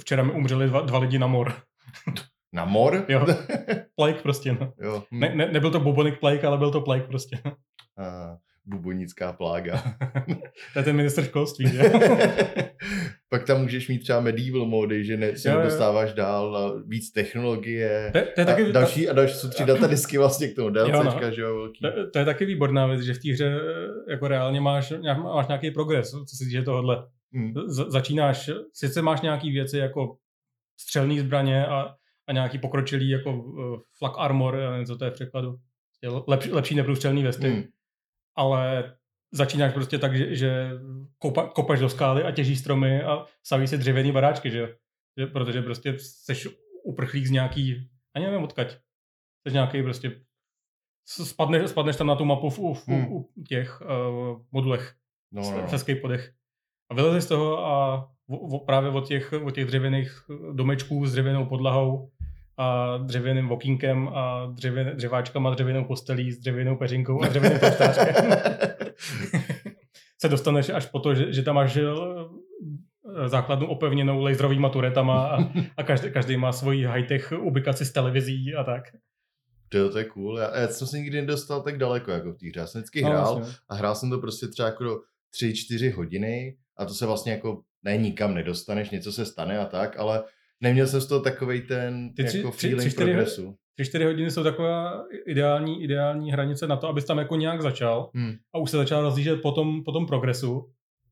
Včera 0.00 0.22
mi 0.22 0.32
umřeli 0.32 0.66
dva, 0.66 0.80
dva 0.80 0.98
lidi 0.98 1.18
na 1.18 1.26
mor. 1.26 1.52
Na 2.52 2.64
mor? 2.64 3.04
Jo. 3.08 3.26
Plague 3.96 4.22
prostě, 4.22 4.52
no. 4.60 4.72
jo. 4.80 5.02
Hm. 5.14 5.20
Ne, 5.20 5.34
ne, 5.34 5.52
nebyl 5.52 5.70
to 5.70 5.80
bubonic 5.80 6.14
plague, 6.20 6.42
ale 6.48 6.58
byl 6.58 6.70
to 6.70 6.80
plague 6.80 7.06
prostě. 7.06 7.38
A 7.98 8.36
bubonická 8.68 9.32
plága. 9.32 9.82
to 10.72 10.78
je 10.78 10.82
ten 10.84 10.96
minister 10.96 11.24
školství, 11.24 11.68
že? 11.68 11.82
Pak 13.30 13.44
tam 13.44 13.62
můžeš 13.62 13.88
mít 13.88 13.98
třeba 13.98 14.20
medieval 14.20 14.66
mody, 14.66 15.04
že 15.04 15.16
ne, 15.16 15.36
se 15.36 15.50
dostáváš 15.50 16.12
dál 16.12 16.56
a 16.56 16.82
víc 16.86 17.12
technologie. 17.12 18.10
To, 18.12 18.20
to 18.34 18.40
je 18.40 18.46
taky, 18.46 18.62
a 18.62 18.72
další, 18.72 19.08
a 19.08 19.12
další 19.12 19.34
jsou 19.34 19.48
tři 19.48 19.64
datadisky 19.64 20.18
vlastně 20.18 20.48
k 20.48 20.56
tomu 20.56 20.70
DLCčka, 20.70 20.98
jo, 20.98 21.20
no. 21.22 21.30
že 21.30 21.42
jo, 21.42 21.56
velký. 21.56 21.80
To, 21.82 22.10
to, 22.10 22.18
je 22.18 22.24
taky 22.24 22.44
výborná 22.44 22.86
věc, 22.86 23.00
že 23.00 23.14
v 23.14 23.18
té 23.18 23.32
hře 23.32 23.60
jako 24.10 24.28
reálně 24.28 24.60
máš, 24.60 24.92
máš 25.22 25.48
nějaký 25.48 25.70
progres, 25.70 26.10
co 26.10 26.36
se 26.36 26.44
týče 26.44 26.62
tohohle. 26.62 27.06
Hmm. 27.32 27.52
Z, 27.66 27.90
začínáš, 27.90 28.50
sice 28.72 29.02
máš 29.02 29.20
nějaký 29.20 29.50
věci 29.50 29.78
jako 29.78 30.16
střelný 30.80 31.20
zbraně 31.20 31.66
a, 31.66 31.94
a 32.28 32.32
nějaký 32.32 32.58
pokročilý 32.58 33.10
jako 33.10 33.32
uh, 33.32 33.78
flak 33.98 34.12
armor, 34.18 34.56
já 34.56 34.70
nevím, 34.70 34.86
co 34.86 34.96
to 34.96 35.04
je 35.04 35.10
v 35.10 35.14
překladu. 35.14 35.56
Lepší, 36.26 36.52
lepší 36.52 36.74
neprůstřelný 36.74 37.22
vesty. 37.22 37.50
Hmm. 37.50 37.62
Ale 38.38 38.94
začínáš 39.32 39.72
prostě 39.72 39.98
tak, 39.98 40.16
že, 40.16 40.36
že 40.36 40.70
kopa, 41.18 41.46
kopaš 41.46 41.80
do 41.80 41.88
skály 41.88 42.22
a 42.22 42.30
těží 42.30 42.56
stromy 42.56 43.02
a 43.02 43.26
staví 43.42 43.66
si 43.66 43.78
dřevěný 43.78 44.12
baráčky, 44.12 44.50
že? 44.50 44.76
že 45.18 45.26
protože 45.26 45.62
prostě 45.62 45.98
jsi 45.98 46.34
uprchlík 46.84 47.26
z 47.26 47.30
nějaký, 47.30 47.90
ani 48.14 48.24
nevím 48.24 48.42
odkaď, 48.42 48.78
jsi 49.46 49.52
nějaký 49.54 49.82
prostě, 49.82 50.20
spadneš, 51.04 51.70
spadneš 51.70 51.96
tam 51.96 52.06
na 52.06 52.16
tu 52.16 52.24
mapu 52.24 52.50
v, 52.50 52.58
v, 52.58 52.88
hmm. 52.88 53.12
u 53.12 53.28
těch 53.48 53.80
uh, 53.80 54.42
modulech, 54.52 54.94
no, 55.32 55.42
no, 55.42 55.68
no. 55.72 55.78
v 55.78 56.00
podech. 56.00 56.32
A 56.90 56.94
vylezeš 56.94 57.24
z 57.24 57.26
toho 57.26 57.66
a 57.66 58.00
v, 58.28 58.32
v, 58.32 58.64
právě 58.66 58.90
od 58.90 59.08
těch, 59.08 59.32
od 59.32 59.50
těch 59.50 59.64
dřevěných 59.64 60.22
domečků 60.52 61.06
s 61.06 61.12
dřevěnou 61.12 61.46
podlahou 61.46 62.10
a 62.58 62.96
dřevěným 62.96 63.48
vokínkem 63.48 64.08
a 64.08 64.46
dřevě, 64.46 64.84
dřeváčkama, 64.84 65.50
dřevěnou 65.50 65.84
postelí 65.84 66.32
s 66.32 66.38
dřevěnou 66.38 66.76
peřinkou 66.76 67.22
a 67.22 67.28
dřevěným 67.28 67.58
polštářkem. 67.60 68.16
se 70.20 70.28
dostaneš 70.28 70.68
až 70.68 70.86
po 70.86 70.98
to, 70.98 71.14
že, 71.14 71.32
že 71.32 71.42
tam 71.42 71.54
máš 71.54 71.76
eh, 71.76 71.84
základnu 73.28 73.66
opevněnou 73.66 74.20
laserovými 74.20 74.66
turetama 74.72 75.26
a, 75.26 75.38
a 75.76 75.82
každý, 75.82 76.10
každý 76.10 76.36
má 76.36 76.52
svoji 76.52 76.86
high-tech 76.86 77.32
ubikaci 77.40 77.84
s 77.84 77.92
televizí 77.92 78.54
a 78.54 78.64
tak. 78.64 78.84
To, 79.68 79.90
to 79.90 79.98
je 79.98 80.04
cool. 80.04 80.38
Já, 80.38 80.60
já 80.60 80.68
jsem 80.68 80.86
se 80.86 80.98
nikdy 80.98 81.20
nedostal 81.20 81.62
tak 81.62 81.78
daleko 81.78 82.10
jako 82.10 82.32
v 82.32 82.38
té 82.38 82.48
hře. 82.48 82.60
Já 82.60 82.66
jsem 82.66 82.80
vždycky 82.80 83.02
no, 83.02 83.08
hrál 83.08 83.34
vlastně. 83.36 83.56
a 83.68 83.74
hrál 83.74 83.94
jsem 83.94 84.10
to 84.10 84.18
prostě 84.18 84.48
třeba 84.48 84.68
jako 84.68 85.00
3-4 85.42 85.94
hodiny 85.94 86.56
a 86.76 86.84
to 86.84 86.94
se 86.94 87.06
vlastně 87.06 87.32
jako 87.32 87.62
ne 87.82 87.96
nikam 87.96 88.34
nedostaneš, 88.34 88.90
něco 88.90 89.12
se 89.12 89.26
stane 89.26 89.58
a 89.58 89.64
tak, 89.64 89.98
ale 89.98 90.24
neměl 90.60 90.86
jsem 90.86 91.00
z 91.00 91.06
toho 91.06 91.20
takový 91.20 91.60
ten 91.60 92.14
Ty 92.14 92.24
tři, 92.24 92.36
jako 92.36 92.50
tři, 92.50 92.58
feeling 92.58 92.80
tři, 92.80 92.90
čtyři, 92.90 93.04
progresu. 93.04 93.54
Tři, 93.74 93.88
čtyři 93.88 94.04
hodiny 94.04 94.30
jsou 94.30 94.42
taková 94.42 95.04
ideální, 95.26 95.82
ideální 95.82 96.32
hranice 96.32 96.66
na 96.66 96.76
to, 96.76 96.88
abys 96.88 97.04
tam 97.04 97.18
jako 97.18 97.36
nějak 97.36 97.62
začal 97.62 98.10
hmm. 98.14 98.34
a 98.54 98.58
už 98.58 98.70
se 98.70 98.76
začal 98.76 99.02
rozlížet 99.02 99.42
po 99.42 99.52
tom, 99.52 99.84
po 99.84 99.92
tom 99.92 100.06
progresu 100.06 100.70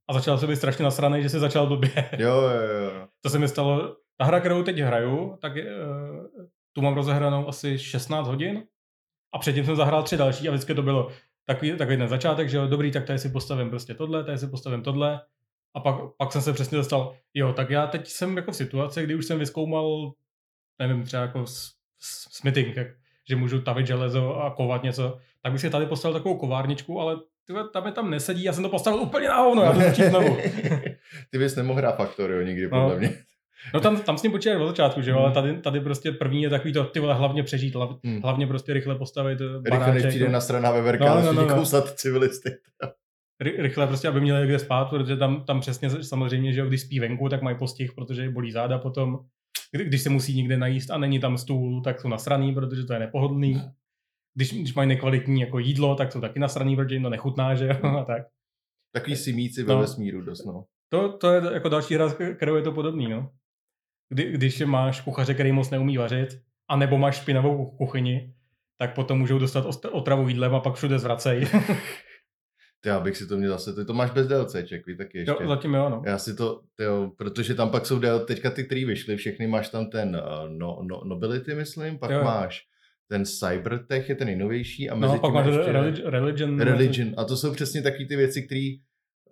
a 0.09 0.13
začal 0.15 0.39
se 0.39 0.47
být 0.47 0.57
strašně 0.57 0.85
nasraný, 0.85 1.23
že 1.23 1.29
se 1.29 1.39
začal 1.39 1.67
blbě. 1.67 2.11
Jo, 2.19 2.41
jo, 2.41 2.83
jo. 2.85 3.07
To 3.21 3.31
se 3.31 3.39
mi 3.39 3.49
stalo, 3.49 3.97
ta 4.17 4.25
hra, 4.25 4.41
kterou 4.41 4.63
teď 4.63 4.79
hraju, 4.79 5.39
tak 5.41 5.53
uh, 5.57 6.47
tu 6.73 6.83
mám 6.83 6.95
rozehranou 6.95 7.49
asi 7.49 7.79
16 7.79 8.29
hodin 8.29 8.63
a 9.35 9.39
předtím 9.39 9.65
jsem 9.65 9.77
zahrál 9.77 10.03
tři 10.03 10.17
další 10.17 10.49
a 10.49 10.51
vždycky 10.51 10.75
to 10.75 10.83
bylo 10.83 11.09
takový, 11.47 11.77
takový 11.77 11.97
ten 11.97 12.09
začátek, 12.09 12.49
že 12.49 12.57
jo, 12.57 12.67
dobrý, 12.67 12.91
tak 12.91 13.05
tady 13.05 13.19
si 13.19 13.29
postavím 13.29 13.71
prostě 13.71 13.95
tohle, 13.95 14.25
tady 14.25 14.39
si 14.39 14.47
postavím 14.47 14.83
tohle 14.83 15.21
a 15.77 15.81
pak, 15.81 15.95
pak 16.19 16.33
jsem 16.33 16.43
se 16.43 16.53
přesně 16.53 16.79
dostal, 16.79 17.15
jo, 17.35 17.53
tak 17.53 17.71
já 17.71 17.87
teď 17.87 18.09
jsem 18.09 18.37
jako 18.37 18.53
v 18.53 18.57
situaci, 18.57 19.05
kdy 19.05 19.15
už 19.15 19.27
jsem 19.27 19.39
vyskoumal, 19.39 20.13
nevím, 20.79 21.05
třeba 21.05 21.23
jako 21.23 21.45
smithing, 22.33 22.77
jak, 22.77 22.89
že 23.29 23.37
můžu 23.37 23.61
tavit 23.61 23.87
železo 23.87 24.37
a 24.37 24.55
kovat 24.55 24.83
něco, 24.83 25.19
tak 25.43 25.53
bych 25.53 25.61
si 25.61 25.71
tady 25.71 25.87
postavil 25.87 26.19
takovou 26.19 26.39
kovárničku, 26.39 27.01
ale 27.01 27.17
tyhle, 27.47 27.69
tam 27.73 27.87
je 27.87 27.93
tam 27.93 28.11
nesedí, 28.11 28.45
já 28.45 28.53
jsem 28.53 28.63
to 28.63 28.69
postavil 28.69 29.01
úplně 29.01 29.29
na 29.29 29.37
hovno, 29.37 29.63
já 29.63 29.73
to 29.73 29.81
začít 29.81 30.05
znovu. 30.05 30.37
Ty 31.31 31.39
bys 31.39 31.57
nemohl 31.57 31.79
hrát 31.79 31.97
Factorio 31.97 32.43
nikdy, 32.43 32.69
podle 32.69 32.89
no. 32.89 32.99
mě. 32.99 33.19
No 33.75 33.81
tam, 33.81 34.01
tam 34.01 34.19
s 34.19 34.23
ním 34.23 34.33
počítáš 34.33 34.61
od 34.61 34.67
začátku, 34.67 35.03
že 35.03 35.11
jo, 35.11 35.17
hmm. 35.17 35.25
ale 35.25 35.35
tady, 35.35 35.61
tady 35.61 35.81
prostě 35.81 36.13
první 36.13 36.43
je 36.43 36.51
takový 36.51 36.73
to, 36.73 36.85
ty 36.85 37.01
vole, 37.01 37.15
hlavně 37.15 37.43
přežít, 37.43 37.75
hlav, 37.75 37.91
hmm. 38.05 38.23
hlavně 38.23 38.47
prostě 38.47 38.73
rychle 38.73 38.95
postavit 38.95 39.39
baráček. 39.39 39.73
Rychle 39.73 39.95
než 39.95 40.07
přijde 40.07 40.29
na 40.29 40.41
strana 40.41 40.71
veverka 40.71 41.15
no, 41.15 41.23
no, 41.23 41.33
no, 41.33 41.47
no. 41.47 41.55
kousat 41.55 41.95
civilisty. 41.95 42.51
Rychle 43.41 43.87
prostě, 43.87 44.09
aby 44.09 44.21
měli 44.21 44.47
kde 44.47 44.59
spát, 44.59 44.85
protože 44.85 45.17
tam, 45.17 45.45
tam 45.45 45.61
přesně 45.61 45.91
samozřejmě, 45.91 46.53
že 46.53 46.67
když 46.67 46.81
spí 46.81 47.01
venku, 47.01 47.29
tak 47.29 47.43
mají 47.43 47.59
postih, 47.59 47.93
protože 47.93 48.23
je 48.23 48.31
bolí 48.31 48.53
záda 48.53 48.79
potom. 48.79 49.19
Kdy, 49.73 49.85
když 49.85 50.03
se 50.03 50.11
musí 50.11 50.37
někde 50.37 50.57
najíst 50.57 50.91
a 50.91 50.99
není 50.99 51.19
tam 51.19 51.39
stůl, 51.39 51.83
tak 51.83 52.01
jsou 52.01 52.09
nasraný, 52.09 52.55
protože 52.55 52.85
to 52.85 52.93
je 52.93 52.99
nepohodlný. 52.99 53.63
Když, 54.35 54.53
když 54.53 54.75
mají 54.75 54.89
nekvalitní 54.89 55.41
jako 55.41 55.59
jídlo, 55.59 55.95
tak 55.95 56.13
jsou 56.13 56.21
taky 56.21 56.39
nasraný, 56.39 56.77
protože 56.77 56.95
jim 56.95 57.03
to 57.03 57.11
nechutná, 57.11 57.55
že 57.55 57.67
jo, 57.67 57.91
a 57.91 58.05
tak. 58.05 58.23
Takový 58.93 59.17
simíci 59.17 59.65
no. 59.65 59.75
ve 59.75 59.81
vesmíru 59.81 60.21
dost, 60.21 60.45
no. 60.45 60.65
To, 60.89 61.13
to 61.13 61.33
je 61.33 61.43
jako 61.53 61.69
další 61.69 61.95
hra, 61.95 62.15
kterou 62.37 62.57
je 62.57 62.63
to 62.63 62.73
podobný, 62.73 63.09
no. 63.09 63.31
Kdy, 64.09 64.33
když 64.33 64.61
máš 64.61 65.01
kuchaře, 65.01 65.35
který 65.35 65.53
moc 65.53 65.71
neumí 65.71 65.97
vařit, 65.97 66.29
a 66.69 66.77
nebo 66.77 66.99
máš 66.99 67.17
špinavou 67.17 67.71
kuchyni, 67.71 68.35
tak 68.79 68.95
potom 68.95 69.19
můžou 69.19 69.39
dostat 69.39 69.67
otravu 69.91 70.29
jídlem 70.29 70.55
a 70.55 70.61
pak 70.61 70.75
všude 70.75 70.99
zvracej. 70.99 71.47
já 72.87 73.01
bych 73.01 73.17
si 73.17 73.27
to 73.27 73.37
měl 73.37 73.51
zase, 73.51 73.73
ty 73.73 73.85
to 73.85 73.95
máš 73.95 74.11
bez 74.11 74.27
DLCček, 74.27 74.87
vy 74.87 74.97
taky 74.97 75.19
ještě. 75.19 75.35
Jo, 75.41 75.49
zatím 75.49 75.75
jo, 75.75 75.89
no. 75.89 76.03
Já 76.07 76.19
si 76.19 76.35
to, 76.35 76.61
jo, 76.81 77.13
protože 77.19 77.55
tam 77.55 77.71
pak 77.71 77.87
jsou 77.87 77.99
DL, 77.99 78.19
teďka 78.19 78.51
ty, 78.51 78.65
který 78.65 78.85
vyšly, 78.85 79.17
všechny 79.17 79.47
máš 79.47 79.69
tam 79.69 79.87
ten 79.87 80.17
uh, 80.17 80.51
no, 80.51 80.79
no, 80.83 81.05
Nobility, 81.05 81.55
myslím, 81.55 81.99
pak 81.99 82.11
jo. 82.11 82.25
máš 82.25 82.67
ten 83.09 83.25
Cybertech 83.25 84.09
je 84.09 84.15
ten 84.15 84.27
nejnovější 84.27 84.91
a 84.91 84.95
no, 84.95 85.01
mezi 85.01 85.13
no, 85.13 85.21
pak 85.21 85.33
máš 85.33 85.47
ještě 85.47 85.73
religion, 85.73 86.11
religion. 86.11 86.61
Religion. 86.61 87.15
A 87.17 87.25
to 87.25 87.37
jsou 87.37 87.53
přesně 87.53 87.83
taky 87.83 88.07
ty 88.07 88.17
věci, 88.17 88.43
které 88.43 88.71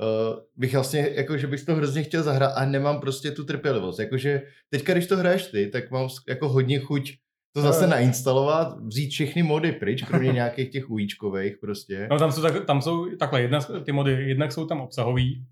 uh, 0.01 0.39
bych 0.57 0.75
vlastně, 0.75 1.11
jako, 1.15 1.37
že 1.37 1.47
bych 1.47 1.65
to 1.65 1.75
hrozně 1.75 2.03
chtěl 2.03 2.23
zahrát 2.23 2.53
a 2.57 2.65
nemám 2.65 3.01
prostě 3.01 3.31
tu 3.31 3.45
trpělivost. 3.45 3.99
Jakože 3.99 4.43
teďka, 4.71 4.93
když 4.93 5.07
to 5.07 5.17
hraješ 5.17 5.47
ty, 5.47 5.67
tak 5.67 5.91
mám 5.91 6.09
jako 6.29 6.49
hodně 6.49 6.79
chuť 6.79 7.13
to 7.55 7.61
zase 7.61 7.87
nainstalovat, 7.87 8.79
vzít 8.79 9.11
všechny 9.11 9.43
mody 9.43 9.73
pryč, 9.73 10.03
kromě 10.03 10.33
nějakých 10.33 10.71
těch 10.71 10.91
ujíčkových 10.91 11.57
prostě. 11.59 12.09
No 12.11 12.19
tam 12.19 12.33
jsou, 12.33 12.43
tak, 12.43 12.65
tam 12.65 12.83
jsou 12.83 13.17
takhle, 13.17 13.43
jedna, 13.43 13.61
ty 13.61 13.93
mody 13.93 14.29
jednak 14.29 14.53
jsou 14.53 14.67
tam 14.67 14.81
obsahový, 14.81 15.47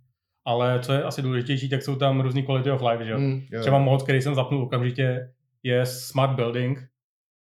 ale 0.45 0.81
co 0.81 0.93
je 0.93 1.03
asi 1.03 1.23
důležitější, 1.23 1.69
tak 1.69 1.83
jsou 1.83 1.97
tam 1.97 2.21
různý 2.21 2.43
quality 2.43 2.71
of 2.71 2.83
life, 2.83 3.05
že 3.05 3.17
mm, 3.17 3.43
jo. 3.51 3.61
Třeba 3.61 3.79
mod, 3.79 4.03
který 4.03 4.23
jsem 4.23 4.35
zapnul 4.35 4.62
okamžitě, 4.62 5.33
je 5.62 5.87
smart 5.87 6.33
building, 6.33 6.88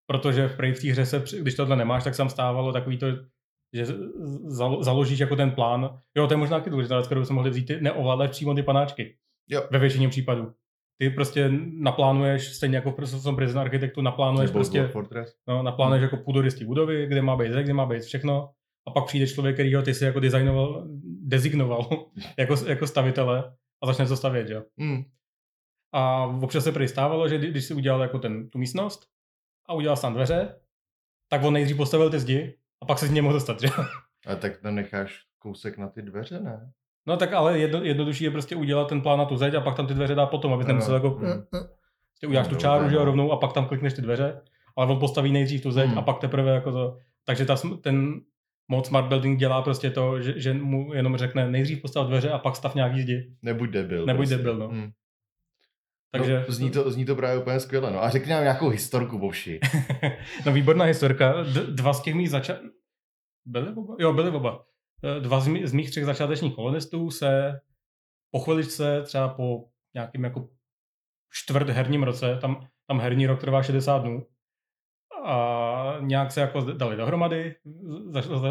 protože 0.08 0.48
v 0.48 0.58
té 0.82 0.92
hře 0.92 1.06
se, 1.06 1.24
když 1.40 1.56
tohle 1.56 1.76
nemáš, 1.76 2.04
tak 2.04 2.16
sam 2.16 2.30
stávalo 2.30 2.74
takový 2.74 2.98
to, 2.98 3.08
že 3.74 3.86
založíš 4.80 5.20
jako 5.20 5.36
ten 5.36 5.52
plán. 5.52 6.00
Jo, 6.16 6.28
to 6.28 6.34
je 6.34 6.38
možná 6.38 6.58
taky 6.58 6.70
důležitá 6.70 6.96
věc, 6.96 7.06
kterou 7.06 7.26
jsme 7.26 7.34
mohli 7.34 7.50
vzít, 7.50 7.72
neovládat 7.80 8.32
přímo 8.32 8.54
ty 8.54 8.64
panáčky. 8.64 9.16
Jo. 9.50 9.64
Ve 9.72 9.80
většině 9.80 10.10
případů 10.10 10.54
ty 11.02 11.10
prostě 11.10 11.50
naplánuješ, 11.74 12.56
stejně 12.56 12.76
jako 12.76 12.92
prostě 12.92 13.18
jsem 13.18 13.36
prezident 13.36 13.62
architektu, 13.62 14.02
naplánuješ 14.02 14.50
Nebo 14.50 14.60
prostě, 14.60 14.90
no, 15.48 15.64
naplánuješ 15.64 16.02
hmm. 16.02 16.10
jako 16.12 16.24
půdorysty 16.24 16.66
budovy, 16.66 17.08
kde 17.08 17.22
má 17.22 17.36
být 17.36 17.52
kde 17.52 17.74
má 17.74 17.86
být 17.86 18.04
všechno 18.04 18.52
a 18.88 18.92
pak 18.92 19.06
přijde 19.06 19.28
člověk, 19.28 19.56
který 19.56 19.76
ho 19.76 19.82
ty 19.82 19.94
si 19.94 20.06
jako 20.06 20.20
designoval, 20.20 20.88
designoval 21.22 21.90
jako, 22.38 22.56
jako 22.68 22.88
stavitele 22.88 23.56
a 23.84 23.88
začne 23.88 24.06
to 24.06 24.18
stavět, 24.18 24.50
jo. 24.50 24.64
Hmm. 24.80 25.04
A 25.94 26.26
občas 26.26 26.64
se 26.64 26.88
stávalo, 26.88 27.30
že 27.30 27.38
když 27.38 27.66
si 27.66 27.74
udělal 27.74 28.02
jako 28.02 28.20
ten, 28.20 28.50
tu 28.50 28.58
místnost 28.58 29.08
a 29.70 29.74
udělal 29.74 29.98
tam 29.98 30.14
dveře, 30.14 30.60
tak 31.30 31.44
on 31.44 31.54
nejdřív 31.54 31.78
postavil 31.78 32.10
ty 32.10 32.20
zdi 32.20 32.58
a 32.82 32.86
pak 32.86 33.00
se 33.00 33.08
z 33.08 33.12
něj 33.12 33.22
mohl 33.22 33.34
dostat, 33.34 33.62
že? 33.62 33.68
A 34.28 34.36
tak 34.36 34.58
tam 34.58 34.76
necháš 34.76 35.26
kousek 35.40 35.78
na 35.78 35.90
ty 35.90 36.02
dveře, 36.02 36.40
ne? 36.40 36.72
No 37.08 37.18
tak 37.18 37.34
ale 37.34 37.60
jedno, 37.60 37.84
jednodušší 37.84 38.24
je 38.24 38.32
prostě 38.32 38.56
udělat 38.56 38.90
ten 38.90 39.02
plán 39.02 39.20
na 39.20 39.26
tu 39.26 39.38
zeď 39.38 39.54
a 39.54 39.62
pak 39.62 39.76
tam 39.76 39.88
ty 39.88 39.94
dveře 39.94 40.16
dá 40.16 40.26
potom, 40.26 40.54
aby 40.54 40.64
nemusel 40.64 40.94
jako... 40.94 41.10
Mm. 41.10 41.44
Ty 42.20 42.28
uděláš 42.28 42.48
tu 42.48 42.56
čáru, 42.56 42.90
že 42.90 42.96
jo, 42.96 43.06
rovnou 43.06 43.32
a 43.32 43.38
pak 43.38 43.54
tam 43.54 43.66
klikneš 43.66 43.94
ty 43.94 44.02
dveře, 44.02 44.42
ale 44.76 44.92
on 44.92 45.00
postaví 45.00 45.32
nejdřív 45.32 45.64
tu 45.64 45.72
zeď 45.72 45.90
mm. 45.90 45.98
a 45.98 46.02
pak 46.02 46.20
teprve 46.20 46.52
jako 46.52 46.72
to... 46.72 46.98
Takže 47.26 47.46
ta, 47.46 47.56
ten 47.82 48.22
mod 48.68 48.88
smart 48.88 49.08
building 49.08 49.40
dělá 49.40 49.62
prostě 49.62 49.90
to, 49.90 50.22
že, 50.22 50.40
že 50.40 50.54
mu 50.54 50.94
jenom 50.94 51.18
řekne 51.18 51.52
nejdřív 51.52 51.82
postav 51.82 52.08
dveře 52.08 52.32
a 52.32 52.38
pak 52.38 52.56
stav 52.56 52.76
nějaký 52.76 53.02
zdi. 53.02 53.34
Nebuď 53.42 53.70
debil. 53.70 54.06
Nebuď 54.06 54.18
prostě. 54.18 54.38
debil, 54.38 54.58
no. 54.58 54.68
Mm. 54.68 54.92
Takže... 56.12 56.46
No, 56.48 56.54
zní, 56.54 56.72
to, 56.72 56.92
zní 56.92 57.06
to 57.06 57.16
právě 57.16 57.42
úplně 57.42 57.60
skvěle. 57.60 57.92
No. 57.92 58.04
A 58.04 58.10
řekni 58.10 58.32
nám 58.32 58.44
nějakou 58.44 58.70
historku, 58.70 59.20
Bovši. 59.20 59.60
no 60.46 60.52
výborná 60.52 60.86
historka. 60.86 61.44
D- 61.44 61.68
dva 61.68 61.94
z 61.94 62.02
těch 62.02 62.16
mých 62.16 62.30
zača... 62.30 62.58
Byly 63.46 63.74
oba? 63.76 63.96
Jo, 64.00 64.14
byly 64.14 64.30
oba. 64.30 64.64
Eh, 65.04 65.20
dva 65.20 65.40
z, 65.40 65.48
mých, 65.48 65.68
z 65.68 65.74
mých 65.74 65.90
třech 65.90 66.06
začátečních 66.06 66.56
kolonistů 66.56 67.12
se 67.12 67.60
po 68.32 68.40
chviličce, 68.40 69.02
třeba 69.04 69.30
po 69.30 69.66
nějakým 69.94 70.24
jako 70.24 70.50
čtvrt 71.32 71.70
herním 71.70 72.04
roce, 72.04 72.38
tam, 72.42 72.68
tam 72.88 73.00
herní 73.00 73.28
rok 73.28 73.42
trvá 73.42 73.64
60 73.64 73.98
dnů, 74.00 74.28
a 75.26 75.98
nějak 76.00 76.32
se 76.32 76.42
jako 76.42 76.62
dali 76.62 76.96
dohromady, 76.96 77.56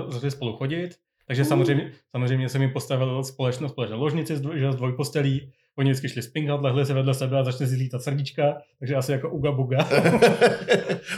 začali 0.09 0.31
spolu 0.31 0.57
chodit, 0.57 0.97
takže 1.27 1.45
samozřejmě, 1.45 1.93
samozřejmě 2.11 2.49
jsem 2.49 2.63
jim 2.63 2.73
postavil 2.73 3.25
společnou, 3.25 3.69
společnou 3.69 3.99
ložnici 3.99 4.37
z 4.37 4.41
dvojpostelí, 4.77 5.53
oni 5.81 5.90
vždycky 5.90 6.09
šli 6.09 6.23
spinkat, 6.23 6.61
lehli 6.62 6.87
se 6.87 6.95
vedle 6.95 7.14
sebe 7.14 7.38
a 7.38 7.45
začne 7.45 7.66
si 7.66 7.75
lítat 7.75 8.03
srdíčka, 8.03 8.62
takže 8.79 8.95
asi 8.97 9.12
jako 9.12 9.31
uga 9.31 9.53
buga. 9.53 9.79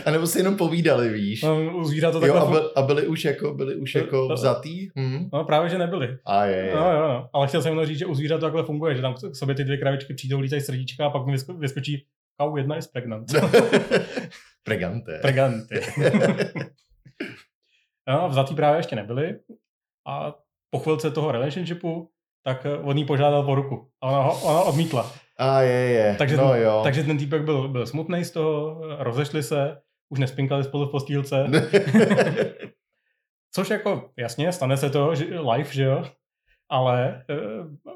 a 0.06 0.10
nebo 0.10 0.26
si 0.26 0.38
jenom 0.38 0.56
povídali, 0.56 1.08
víš. 1.08 1.42
No, 1.42 1.76
u 1.76 1.84
zvířat 1.84 2.12
to 2.12 2.26
Jo, 2.26 2.34
a, 2.34 2.50
byl, 2.50 2.72
a 2.76 2.82
byli 2.82 3.06
už 3.06 3.24
jako, 3.24 3.54
byli 3.54 3.74
už 3.76 3.92
To- 3.92 3.98
jako 3.98 4.28
to- 4.28 4.34
vzatý? 4.34 4.88
Hm? 4.98 5.28
No 5.32 5.44
právě, 5.44 5.70
že 5.70 5.78
nebyli. 5.78 6.18
A 6.26 6.44
je, 6.44 6.56
je. 6.56 6.74
No, 6.74 6.92
jo, 6.92 7.00
no. 7.08 7.28
Ale 7.32 7.46
chtěl 7.48 7.62
jsem 7.62 7.72
jenom 7.72 7.86
říct, 7.86 7.98
že 7.98 8.06
u 8.06 8.14
zvířat 8.14 8.40
to 8.40 8.46
takhle 8.46 8.62
funguje, 8.64 8.94
že 8.94 9.02
tam 9.02 9.14
k 9.14 9.36
sobě 9.36 9.54
ty 9.54 9.64
dvě 9.64 9.76
kravičky 9.76 10.14
přijdou, 10.14 10.40
lítají 10.40 10.62
srdíčka 10.62 11.06
a 11.06 11.10
pak 11.10 11.26
mi 11.26 11.32
vysko- 11.32 11.58
vyskočí 11.58 12.06
Kau 12.40 12.56
jedna 12.56 12.76
je 12.76 12.82
pregnant. 12.92 13.32
Pregante. 14.64 15.18
Preganty. 15.22 15.80
no, 18.08 18.28
vzatý 18.28 18.54
právě 18.54 18.78
ještě 18.78 18.96
nebyli 18.96 19.38
a 20.08 20.34
po 20.70 20.78
chvilce 20.78 21.10
toho 21.10 21.32
relationshipu 21.32 22.08
tak 22.42 22.66
eh, 22.66 22.78
on 22.78 22.98
jí 22.98 23.04
požádal 23.04 23.44
o 23.50 23.54
ruku 23.54 23.88
a 24.00 24.06
ona, 24.08 24.22
ho, 24.22 24.40
ona 24.40 24.60
odmítla. 24.60 25.12
A 25.38 25.60
je, 25.60 25.70
je. 25.70 26.14
Takže, 26.18 26.36
no 26.36 26.52
ten, 26.52 26.62
jo. 26.62 26.80
takže 26.84 27.02
ten 27.02 27.18
týpek 27.18 27.42
byl, 27.42 27.68
byl 27.68 27.86
smutný 27.86 28.24
z 28.24 28.30
toho, 28.30 28.80
rozešli 28.98 29.42
se, 29.42 29.76
už 30.08 30.18
nespinkali 30.18 30.64
spolu 30.64 30.86
v 30.86 30.90
postýlce. 30.90 31.46
Což 33.54 33.70
jako, 33.70 34.10
jasně, 34.16 34.52
stane 34.52 34.76
se 34.76 34.90
to, 34.90 35.14
že 35.14 35.40
live, 35.40 35.70
že 35.70 35.82
jo? 35.82 36.04
Ale 36.68 37.24
eh, 37.30 37.36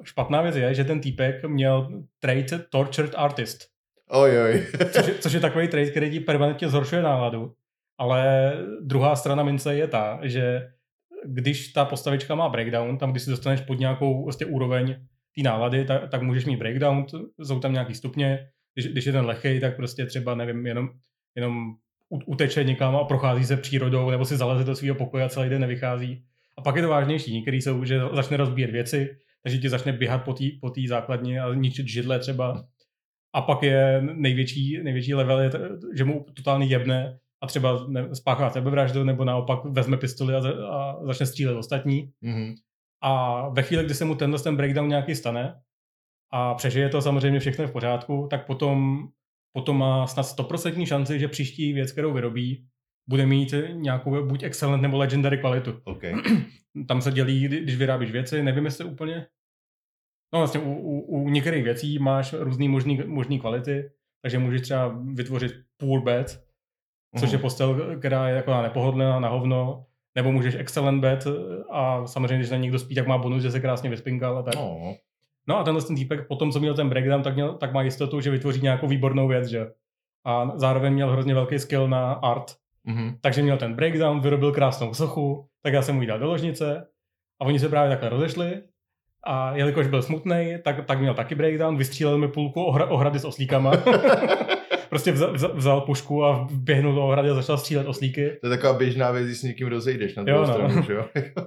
špatná 0.03 0.43
věc 0.43 0.57
je, 0.57 0.75
že 0.75 0.85
ten 0.85 1.01
týpek 1.01 1.45
měl 1.45 2.03
trait 2.21 2.53
tortured 2.71 3.15
artist, 3.17 3.59
oj, 4.11 4.39
oj. 4.39 4.67
což 4.93 5.07
je, 5.07 5.15
což 5.15 5.33
je 5.33 5.41
takový 5.41 5.69
trait, 5.69 5.91
který 5.91 6.11
ti 6.11 6.21
permanentně 6.21 6.69
zhoršuje 6.69 7.03
náladu. 7.03 7.53
Ale 7.99 8.53
druhá 8.81 9.17
strana 9.17 9.43
mince 9.43 9.75
je 9.75 9.89
ta, 9.89 10.19
že 10.23 10.69
když 11.27 11.69
ta 11.69 11.85
postavička 11.85 12.35
má 12.35 12.49
breakdown, 12.49 12.99
tam 12.99 13.11
když 13.11 13.23
si 13.23 13.31
dostaneš 13.31 13.61
pod 13.61 13.79
nějakou 13.79 14.25
vlastně 14.25 14.47
úroveň 14.47 14.97
té 15.37 15.43
nálady, 15.43 15.85
tak, 15.85 16.11
tak 16.11 16.23
můžeš 16.23 16.45
mít 16.45 16.57
breakdown, 16.57 17.07
jsou 17.43 17.61
tam 17.61 17.73
nějaký 17.73 17.95
stupně, 17.95 18.49
když, 18.75 18.87
když 18.87 19.05
je 19.05 19.13
ten 19.13 19.27
lehkej, 19.27 19.61
tak 19.61 19.77
prostě 19.77 20.07
třeba, 20.07 20.35
nevím, 20.35 20.67
jenom, 20.67 20.89
jenom 21.37 21.75
uteče 22.27 22.65
někam 22.65 22.97
a 22.97 23.05
prochází 23.05 23.45
se 23.45 23.57
přírodou, 23.57 24.11
nebo 24.11 24.25
si 24.25 24.37
zaleze 24.37 24.65
do 24.65 24.77
svého 24.77 24.95
pokoje 24.95 25.25
a 25.25 25.29
celý 25.29 25.49
den 25.49 25.61
nevychází. 25.61 26.25
A 26.59 26.63
pak 26.63 26.77
je 26.77 26.83
to 26.83 26.89
vážnější, 26.89 27.33
některý 27.33 27.63
jsou, 27.63 27.85
že 27.85 28.01
začne 28.13 28.37
rozbíjet 28.37 28.71
věci, 28.71 29.17
takže 29.43 29.59
ti 29.59 29.69
začne 29.69 29.93
běhat 29.93 30.25
po 30.25 30.33
té 30.33 30.45
po 30.61 30.71
té 30.71 30.81
základně 30.89 31.41
a 31.41 31.55
ničit 31.55 31.89
židle 31.89 32.19
třeba. 32.19 32.65
A 33.35 33.43
pak 33.43 33.63
je 33.63 34.03
největší, 34.03 34.83
největší 34.83 35.15
level, 35.15 35.41
je, 35.41 35.51
že 35.97 36.05
mu 36.05 36.27
totálně 36.37 36.67
jebne 36.67 37.19
a 37.47 37.49
třeba 37.49 37.87
ne, 37.89 38.15
spáchá 38.15 38.51
sebevraždu, 38.51 39.05
nebo 39.05 39.25
naopak 39.25 39.65
vezme 39.65 39.97
pistoli 39.97 40.35
a, 40.35 40.41
za- 40.41 40.69
a 40.69 41.05
začne 41.05 41.27
střílet 41.27 41.55
ostatní. 41.57 42.11
Mhm. 42.21 42.55
A 43.03 43.49
ve 43.49 43.63
chvíli, 43.63 43.85
kdy 43.85 43.95
se 43.95 44.05
mu 44.05 44.15
tenhle 44.15 44.39
ten 44.41 44.57
breakdown 44.57 44.89
nějaký 44.89 45.15
stane 45.15 45.61
a 46.33 46.55
přežije 46.55 46.89
to 46.89 47.03
samozřejmě 47.03 47.41
všechno 47.41 47.65
je 47.65 47.69
v 47.69 47.73
pořádku, 47.73 48.27
tak 48.31 48.47
potom, 48.47 49.09
potom 49.53 49.79
má 49.79 50.07
snad 50.07 50.27
100% 50.27 50.87
šanci, 50.87 51.19
že 51.19 51.29
příští 51.29 51.73
věc, 51.73 51.93
kterou 51.93 52.13
vyrobí, 52.13 52.67
bude 53.09 53.27
mít 53.27 53.55
nějakou 53.73 54.27
buď 54.27 54.43
excellent 54.43 54.83
nebo 54.83 54.97
legendary 54.97 55.39
kvalitu. 55.39 55.81
OK. 55.85 56.03
Tam 56.89 57.01
se 57.03 57.13
dělí, 57.13 57.45
kdy- 57.45 57.61
když 57.61 57.77
vyrábíš 57.77 58.11
věci, 58.11 58.43
nevím 58.43 58.65
jestli 58.65 58.85
úplně. 58.85 59.27
No 60.35 60.41
vlastně 60.41 60.61
u, 60.61 60.73
u, 60.75 61.01
u 61.01 61.29
některých 61.31 61.65
věcí 61.65 61.99
máš 61.99 62.33
různý 62.33 62.69
možný, 62.69 63.01
možný 63.07 63.41
kvality, 63.41 63.91
takže 64.23 64.39
můžeš 64.39 64.61
třeba 64.61 64.89
vytvořit 65.15 65.53
poor 65.77 66.03
bed, 66.03 66.46
což 67.19 67.31
je 67.31 67.37
Mhm. 67.39 67.43
postel, 67.43 67.97
která 67.99 68.29
je 68.29 68.37
jako 68.37 68.63
nepohodlná 68.63 69.21
na 69.21 69.29
hovno, 69.29 69.85
nebo 70.15 70.33
můžeš 70.33 70.55
excellent 70.55 71.01
bed 71.01 71.25
a 71.71 72.07
samozřejmě, 72.07 72.37
když 72.37 72.51
na 72.51 72.57
někdo 72.57 72.79
spí, 72.79 72.95
tak 72.95 73.07
má 73.07 73.19
bonus, 73.19 73.43
že 73.43 73.51
se 73.51 73.61
krásně 73.61 73.91
vyspinkal 73.91 74.39
a 74.39 74.43
tak. 74.43 74.55
No, 74.55 74.95
No. 75.49 75.59
a 75.59 75.65
tenhle 75.65 75.83
ten 75.83 75.97
týpek 75.97 76.29
potom, 76.29 76.51
co 76.53 76.61
měl 76.61 76.75
ten 76.75 76.89
breakdown, 76.89 77.23
tak, 77.23 77.35
měl, 77.35 77.55
tak 77.55 77.73
má 77.73 77.83
jistotu, 77.83 78.21
že 78.21 78.31
vytvoří 78.31 78.61
nějakou 78.61 78.87
výbornou 78.87 79.29
věc, 79.29 79.47
že? 79.49 79.67
A 80.25 80.51
zároveň 80.55 80.93
měl 80.93 81.11
hrozně 81.11 81.35
velký 81.35 81.59
skill 81.59 81.89
na 81.89 82.13
art, 82.13 82.53
Mhm. 82.85 83.17
takže 83.21 83.43
měl 83.43 83.57
ten 83.59 83.75
breakdown, 83.75 84.21
vyrobil 84.21 84.53
krásnou 84.53 84.95
sochu, 84.95 85.47
tak 85.63 85.73
já 85.73 85.83
jsem 85.83 85.95
mu 85.95 86.01
ji 86.01 86.07
dal 86.07 86.19
do 86.19 86.27
ložnice 86.27 86.87
a 87.41 87.45
oni 87.45 87.59
se 87.59 87.69
právě 87.69 87.91
takhle 87.91 88.09
rozešli 88.09 88.63
a 89.25 89.57
jelikož 89.57 89.87
byl 89.87 90.03
smutný, 90.03 90.57
tak, 90.65 90.87
tak 90.87 91.01
měl 91.01 91.15
taky 91.15 91.35
breakdown, 91.35 91.77
vystřílel 91.77 92.19
mi 92.19 92.29
půlku 92.29 92.63
ohra, 92.65 92.87
ohrady 92.87 93.19
s 93.19 93.25
oslíkama. 93.25 93.73
prostě 94.97 95.13
vzal, 95.13 95.33
vzal, 95.55 95.81
pušku 95.81 96.25
a 96.25 96.49
běhnul 96.53 96.95
do 96.95 97.03
ohrady 97.07 97.31
a 97.31 97.35
začal 97.35 97.59
střílet 97.59 97.87
oslíky. 97.87 98.31
To 98.41 98.47
je 98.47 98.57
taková 98.57 98.73
běžná 98.73 99.11
věc, 99.11 99.27
když 99.27 99.39
s 99.39 99.43
někým 99.43 99.67
rozejdeš 99.69 100.15
na 100.15 100.21
Jo, 100.23 100.27
druhou 100.27 100.47
no. 100.47 100.53
stranu, 100.55 100.83
že 100.87 100.93
jo? 100.93 101.05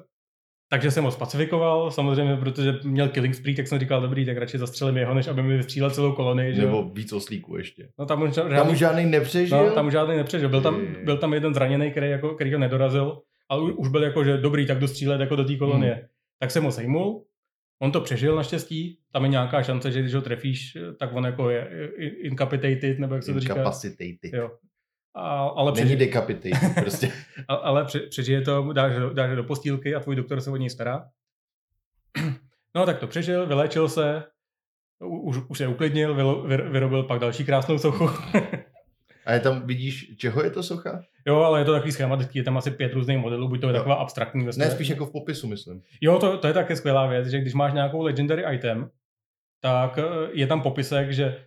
Takže 0.71 0.91
jsem 0.91 1.03
ho 1.03 1.11
spacifikoval, 1.11 1.91
samozřejmě, 1.91 2.35
protože 2.37 2.73
měl 2.83 3.09
killing 3.09 3.35
spree, 3.35 3.55
tak 3.55 3.67
jsem 3.67 3.79
říkal, 3.79 4.01
dobrý, 4.01 4.25
tak 4.25 4.37
radši 4.37 4.57
zastřelím 4.57 4.97
jeho, 4.97 5.13
než 5.13 5.27
aby 5.27 5.43
mi 5.43 5.57
vystřílel 5.57 5.89
celou 5.91 6.11
kolonii. 6.11 6.55
Že? 6.55 6.61
Nebo 6.61 6.89
víc 6.93 7.13
oslíků 7.13 7.57
ještě. 7.57 7.87
No 7.99 8.05
tam 8.05 8.21
už, 8.21 8.35
Tam 8.35 8.49
žádný, 8.49 8.71
už 8.71 8.77
žádný 8.77 9.05
nepřežil? 9.05 9.57
no, 9.57 9.71
tam 9.71 9.87
už 9.87 9.93
žádný 9.93 10.17
nepřežil. 10.17 10.49
Byl 10.49 10.61
tam, 10.61 10.81
byl 11.03 11.17
tam 11.17 11.33
jeden 11.33 11.53
zraněný, 11.53 11.91
který, 11.91 12.09
jako, 12.09 12.29
který 12.29 12.53
ho 12.53 12.59
nedorazil, 12.59 13.21
ale 13.49 13.61
už 13.71 13.87
byl 13.87 14.03
jako, 14.03 14.23
že 14.23 14.37
dobrý, 14.37 14.65
tak 14.67 14.79
dostřílet 14.79 15.21
jako 15.21 15.35
do 15.35 15.43
té 15.43 15.55
kolonie. 15.55 15.93
Hmm. 15.93 16.03
Tak 16.39 16.51
jsem 16.51 16.63
ho 16.63 16.71
sejmul, 16.71 17.23
on 17.81 17.91
to 17.91 18.01
přežil 18.01 18.35
naštěstí, 18.35 18.99
tam 19.11 19.23
je 19.23 19.29
nějaká 19.29 19.63
šance, 19.63 19.91
že 19.91 20.01
když 20.01 20.13
ho 20.13 20.21
trefíš, 20.21 20.77
tak 20.99 21.09
on 21.13 21.25
jako 21.25 21.49
je 21.49 21.89
i- 21.97 22.05
incapacitated, 22.27 22.99
nebo 22.99 23.15
jak 23.15 23.23
se 23.23 23.33
to 23.33 23.39
říká. 23.39 23.53
Incapacitated. 23.53 24.33
Jo. 24.33 24.51
A, 25.15 25.21
ale, 25.47 25.71
Není 25.71 25.85
přežije, 25.85 25.97
decapitated, 26.07 26.73
prostě. 26.81 27.11
a- 27.47 27.55
ale 27.55 27.85
pře, 27.85 27.99
přežije 27.99 28.41
to, 28.41 28.73
dáš, 28.73 28.93
dáš 29.13 29.35
do 29.35 29.43
postýlky 29.43 29.95
a 29.95 29.99
tvůj 29.99 30.15
doktor 30.15 30.41
se 30.41 30.51
o 30.51 30.55
něj 30.55 30.69
stará. 30.69 31.05
No 32.75 32.85
tak 32.85 32.99
to 32.99 33.07
přežil, 33.07 33.47
vylečil 33.47 33.89
se, 33.89 34.23
už, 35.03 35.37
už 35.49 35.57
se 35.57 35.67
uklidnil, 35.67 36.15
vylo- 36.15 36.71
vyrobil 36.71 37.03
pak 37.03 37.19
další 37.19 37.45
krásnou 37.45 37.77
sochu. 37.77 38.09
A 39.29 39.33
je 39.33 39.39
tam, 39.39 39.67
vidíš, 39.67 40.17
čeho 40.17 40.43
je 40.43 40.49
to 40.49 40.63
socha? 40.63 41.01
jo, 41.27 41.35
ale 41.41 41.61
je 41.61 41.65
to 41.65 41.73
takový 41.73 41.91
schématický, 41.91 42.39
je 42.39 42.43
tam 42.43 42.57
asi 42.57 42.71
pět 42.71 42.93
různých 42.93 43.17
modelů, 43.17 43.47
buď 43.47 43.61
to 43.61 43.67
je 43.67 43.73
Jo. 43.73 43.77
taková 43.77 43.95
abstraktní 43.95 44.43
vlastně. 44.43 44.65
Ne, 44.65 44.71
spíš 44.71 44.87
jako 44.89 45.05
v 45.05 45.11
popisu, 45.11 45.47
myslím. 45.47 45.81
Jo, 46.01 46.19
to, 46.19 46.37
to 46.37 46.47
je 46.47 46.53
také 46.53 46.75
skvělá 46.75 47.07
věc, 47.07 47.27
že 47.27 47.39
když 47.39 47.53
máš 47.53 47.73
nějakou 47.73 48.01
legendary 48.01 48.43
item, 48.55 48.89
tak 49.61 49.97
eh, 49.97 50.03
je 50.33 50.47
tam 50.47 50.61
popisek, 50.61 51.11
že 51.11 51.45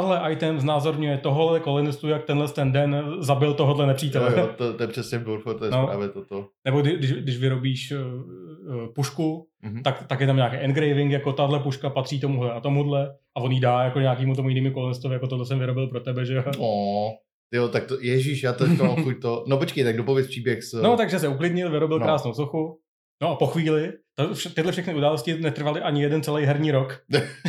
tahle 0.00 0.32
item 0.32 0.60
znázorňuje 0.60 1.18
tohle 1.18 1.60
kolonistu, 1.60 2.08
jak 2.08 2.24
tenhle 2.24 2.48
ten 2.48 2.72
den 2.72 3.04
zabil 3.18 3.54
tohohle 3.54 3.86
nepřítele. 3.86 4.32
Jo, 4.32 4.38
jo, 4.38 4.48
to, 4.56 4.72
to 4.74 4.82
je 4.82 4.86
přesně 4.88 5.18
Burfo, 5.18 5.54
to 5.54 5.64
je 5.64 5.70
No. 5.70 5.86
právě 5.86 6.08
toto. 6.08 6.48
Nebo 6.64 6.80
kdy, 6.80 6.96
když, 6.96 7.12
když 7.12 7.38
vyrobíš 7.38 7.92
uh, 7.92 8.86
pušku, 8.94 9.46
Mhm. 9.62 9.82
tak, 9.82 10.06
tak 10.06 10.20
je 10.20 10.26
tam 10.26 10.36
nějaký 10.36 10.56
engraving, 10.56 11.12
jako 11.12 11.32
tahle 11.32 11.60
puška 11.60 11.90
patří 11.90 12.20
tomuhle 12.20 12.52
a 12.52 12.60
tomuhle 12.60 13.14
a 13.36 13.40
on 13.40 13.52
jí 13.52 13.60
dá 13.60 13.82
jako 13.82 14.00
nějakýmu 14.00 14.34
tomu 14.34 14.48
jinému 14.48 14.74
kolonistovi, 14.74 15.14
jako 15.14 15.26
tohle 15.26 15.46
jsem 15.46 15.58
vyrobil 15.58 15.86
pro 15.86 16.00
tebe, 16.00 16.24
že 16.24 16.34
jo. 16.34 16.42
Oh, 16.58 17.10
jo, 17.54 17.68
tak 17.68 17.86
to, 17.86 17.96
ježíš, 18.00 18.42
já 18.42 18.52
to 18.52 18.66
mám 18.66 19.02
chuť 19.04 19.20
to. 19.22 19.44
No 19.48 19.56
počkej, 19.58 19.84
tak 19.84 19.96
dopověz 19.96 20.26
příběh 20.26 20.62
s... 20.64 20.82
No, 20.82 20.96
takže 20.96 21.18
se 21.18 21.28
uklidnil, 21.28 21.70
vyrobil 21.70 21.98
No. 21.98 22.04
krásnou 22.06 22.34
sochu. 22.34 22.78
No 23.22 23.28
a 23.30 23.34
po 23.36 23.46
chvíli, 23.46 23.92
to, 24.14 24.28
tyhle 24.54 24.72
všechny 24.72 24.94
události 24.94 25.38
netrvaly 25.40 25.80
ani 25.80 26.02
jeden 26.02 26.22
celý 26.22 26.44
herní 26.44 26.70
rok. 26.70 27.00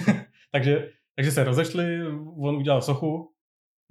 takže, 0.52 0.90
takže 1.18 1.32
se 1.32 1.44
rozešli, 1.44 1.86
on 2.42 2.56
udělal 2.56 2.82
sochu, 2.82 3.32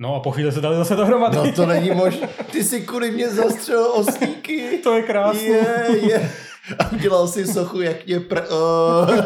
no 0.00 0.14
a 0.14 0.20
po 0.20 0.30
chvíli 0.30 0.52
se 0.52 0.60
dali 0.60 0.76
zase 0.76 0.96
dohromady. 0.96 1.36
No 1.36 1.52
to 1.52 1.66
není 1.66 1.90
možné. 1.90 2.28
Ty 2.52 2.64
si 2.64 2.86
kvůli 2.86 3.10
mě 3.10 3.28
zastřelil 3.28 3.86
oslíky. 3.92 4.78
to 4.82 4.96
je 4.96 5.02
krásný. 5.02 5.46
Je, 5.46 5.86
je. 6.10 6.30
A 6.78 6.92
udělal 6.92 7.28
si 7.28 7.46
sochu, 7.46 7.80
jak 7.80 8.06
mě 8.06 8.20
pr... 8.20 8.38
Oh. 8.50 9.10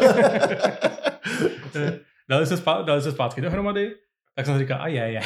dali, 2.29 2.45
se 2.45 2.57
spá, 2.57 2.81
dali 2.81 3.01
se 3.01 3.11
zpátky 3.11 3.41
dohromady, 3.41 3.91
tak 4.35 4.45
jsem 4.45 4.55
si 4.55 4.59
říkal, 4.61 4.77
a 4.81 4.87
je, 4.87 5.11
je. 5.11 5.21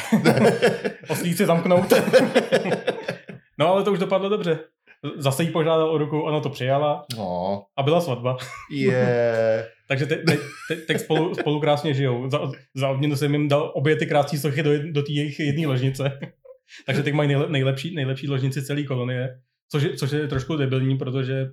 Oslíci 1.08 1.46
zamknout. 1.46 1.92
no 3.58 3.68
ale 3.72 3.84
to 3.84 3.92
už 3.92 3.98
dopadlo 3.98 4.28
dobře. 4.28 4.58
Zase 5.16 5.42
jí 5.42 5.50
požádal 5.50 5.90
o 5.90 5.98
ruku, 5.98 6.20
ona 6.22 6.40
to 6.40 6.50
přijala 6.50 7.04
No, 7.16 7.62
a 7.76 7.82
byla 7.82 8.00
svatba. 8.00 8.36
je. 8.70 9.68
Takže 9.88 10.06
teď 10.06 10.24
te, 10.24 10.38
te, 10.68 10.76
teď 10.76 11.00
spolu, 11.00 11.34
spolu 11.34 11.60
krásně 11.60 11.94
žijou. 11.94 12.30
Za, 12.30 12.38
za 12.74 12.88
odměnu 12.88 13.16
jsem 13.16 13.32
jim 13.32 13.48
dal 13.48 13.72
obě 13.74 13.96
ty 13.96 14.06
krásné 14.06 14.38
sochy 14.38 14.62
do, 14.62 14.92
do 14.92 15.02
té 15.02 15.12
jejich 15.12 15.40
jedné 15.40 15.66
ložnice. 15.66 16.18
Takže 16.86 17.02
teď 17.02 17.14
mají 17.14 17.28
nejle, 17.28 17.48
nejlepší, 17.48 17.94
nejlepší 17.94 18.28
ložnici 18.28 18.62
celé 18.62 18.82
kolonie, 18.82 19.40
což 19.70 19.82
je, 19.82 19.96
což 19.96 20.10
je 20.10 20.28
trošku 20.28 20.56
debilní, 20.56 20.98
protože 20.98 21.46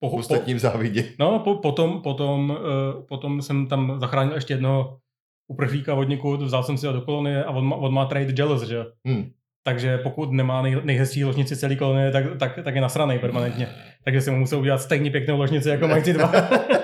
po, 0.00 0.10
po, 0.10 0.16
Ostatním 0.16 0.58
závidě. 0.58 1.04
no, 1.18 1.38
po, 1.38 1.54
potom, 1.54 2.02
potom, 2.02 2.50
uh, 2.50 3.06
potom 3.06 3.42
jsem 3.42 3.66
tam 3.66 3.96
zachránil 4.00 4.34
ještě 4.34 4.54
jednoho 4.54 4.98
uprchlíka 5.48 5.94
od 5.94 6.08
někud, 6.08 6.42
vzal 6.42 6.62
jsem 6.62 6.78
si 6.78 6.86
ho 6.86 6.92
do 6.92 7.00
kolonie 7.00 7.44
a 7.44 7.50
on 7.50 7.64
má, 7.64 7.76
on 7.76 7.94
má 7.94 8.04
trade 8.04 8.34
jealous, 8.38 8.62
že 8.62 8.74
jo. 8.74 8.86
Hm. 9.08 9.30
Takže 9.66 9.98
pokud 9.98 10.32
nemá 10.32 10.62
nej, 10.62 10.76
nejhezčí 10.84 11.24
ložnici 11.24 11.56
celé 11.56 11.76
kolonie, 11.76 12.10
tak, 12.10 12.24
tak, 12.38 12.58
tak 12.64 12.74
je 12.74 12.80
nasranej 12.80 13.18
permanentně. 13.18 13.68
Takže 14.04 14.20
si 14.20 14.30
mu 14.30 14.38
musel 14.38 14.60
udělat 14.60 14.78
stejně 14.78 15.10
pěknou 15.10 15.38
ložnici, 15.38 15.68
jako 15.68 15.88
mají 15.88 16.02
ty 16.02 16.12
dva. 16.12 16.32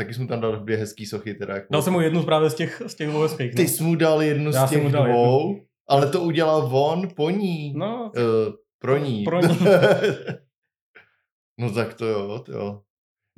Taky 0.00 0.14
jsem 0.14 0.26
tam 0.26 0.40
dal 0.40 0.56
dvě 0.56 0.76
hezký 0.76 1.06
sochy. 1.06 1.34
Teda 1.34 1.54
jako... 1.54 1.66
Dal 1.70 1.82
jsem 1.82 1.92
mu 1.92 2.00
jednu 2.00 2.22
právě 2.22 2.50
z 2.50 2.54
těch, 2.54 2.82
z 2.86 2.94
těch 2.94 3.08
dvou 3.08 3.22
hezkých. 3.22 3.54
Ty 3.54 3.62
no. 3.62 3.68
jsi 3.68 3.82
mu 3.82 3.94
dal 3.94 4.22
jednu 4.22 4.50
Já 4.50 4.66
z 4.66 4.70
těch 4.70 4.92
dal 4.92 5.06
dvou, 5.06 5.60
ale 5.88 6.10
to 6.10 6.20
udělal 6.20 6.68
on 6.72 7.08
po 7.16 7.30
ní. 7.30 7.74
No, 7.76 8.12
Uh, 8.16 8.52
pro 8.78 8.96
ní. 8.96 9.24
Pro 9.24 9.40
ní. 9.40 9.58
no 11.60 11.72
tak 11.72 11.94
to 11.94 12.06
jo, 12.06 12.42
to 12.46 12.52
jo. 12.52 12.80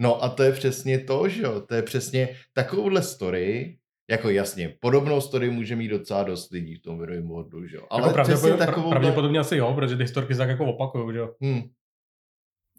No 0.00 0.24
a 0.24 0.28
to 0.28 0.42
je 0.42 0.52
přesně 0.52 0.98
to, 0.98 1.28
že 1.28 1.42
jo, 1.42 1.60
to 1.60 1.74
je 1.74 1.82
přesně 1.82 2.28
takovouhle 2.54 3.02
story, 3.02 3.78
jako 4.10 4.30
jasně, 4.30 4.76
podobnou 4.80 5.20
story 5.20 5.50
může 5.50 5.76
mít 5.76 5.88
docela 5.88 6.22
dost 6.22 6.50
lidí 6.50 6.74
v 6.74 6.82
tom 6.82 7.00
Video 7.00 7.22
Worldu, 7.22 7.66
že 7.66 7.76
jo. 7.76 7.86
Ale 7.90 8.08
jako 8.08 8.22
přesně 8.22 8.52
takovou... 8.52 8.90
Pravděpodobně 8.90 9.38
asi 9.38 9.56
jo, 9.56 9.72
protože 9.74 9.96
ty 9.96 10.02
historky 10.02 10.34
se 10.34 10.38
tak 10.38 10.48
jako 10.48 10.64
opakují, 10.64 11.12
že 11.12 11.18
jo. 11.18 11.34
Hmm. 11.40 11.62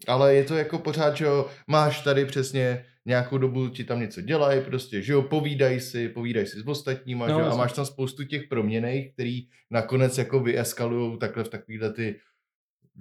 Ale 0.08 0.34
je 0.34 0.44
to 0.44 0.54
jako 0.54 0.78
pořád, 0.78 1.16
že 1.16 1.24
jo, 1.24 1.46
máš 1.68 2.00
tady 2.00 2.26
přesně 2.26 2.84
nějakou 3.06 3.38
dobu 3.38 3.68
ti 3.68 3.84
tam 3.84 4.00
něco 4.00 4.20
dělají, 4.20 4.60
prostě, 4.64 5.02
že 5.02 5.12
jo, 5.12 5.22
povídají 5.22 5.80
si, 5.80 6.08
povídají 6.08 6.46
si 6.46 6.60
s 6.60 6.68
ostatníma, 6.68 7.26
no, 7.26 7.34
že 7.34 7.40
jo, 7.40 7.52
a 7.52 7.56
máš 7.56 7.72
tam 7.72 7.86
spoustu 7.86 8.24
těch 8.24 8.42
proměnej, 8.48 9.12
který 9.12 9.40
nakonec 9.70 10.18
jako 10.18 10.40
vyeskalují 10.40 11.18
takhle 11.18 11.44
v 11.44 11.48
takovýhle 11.48 11.92
ty 11.92 12.20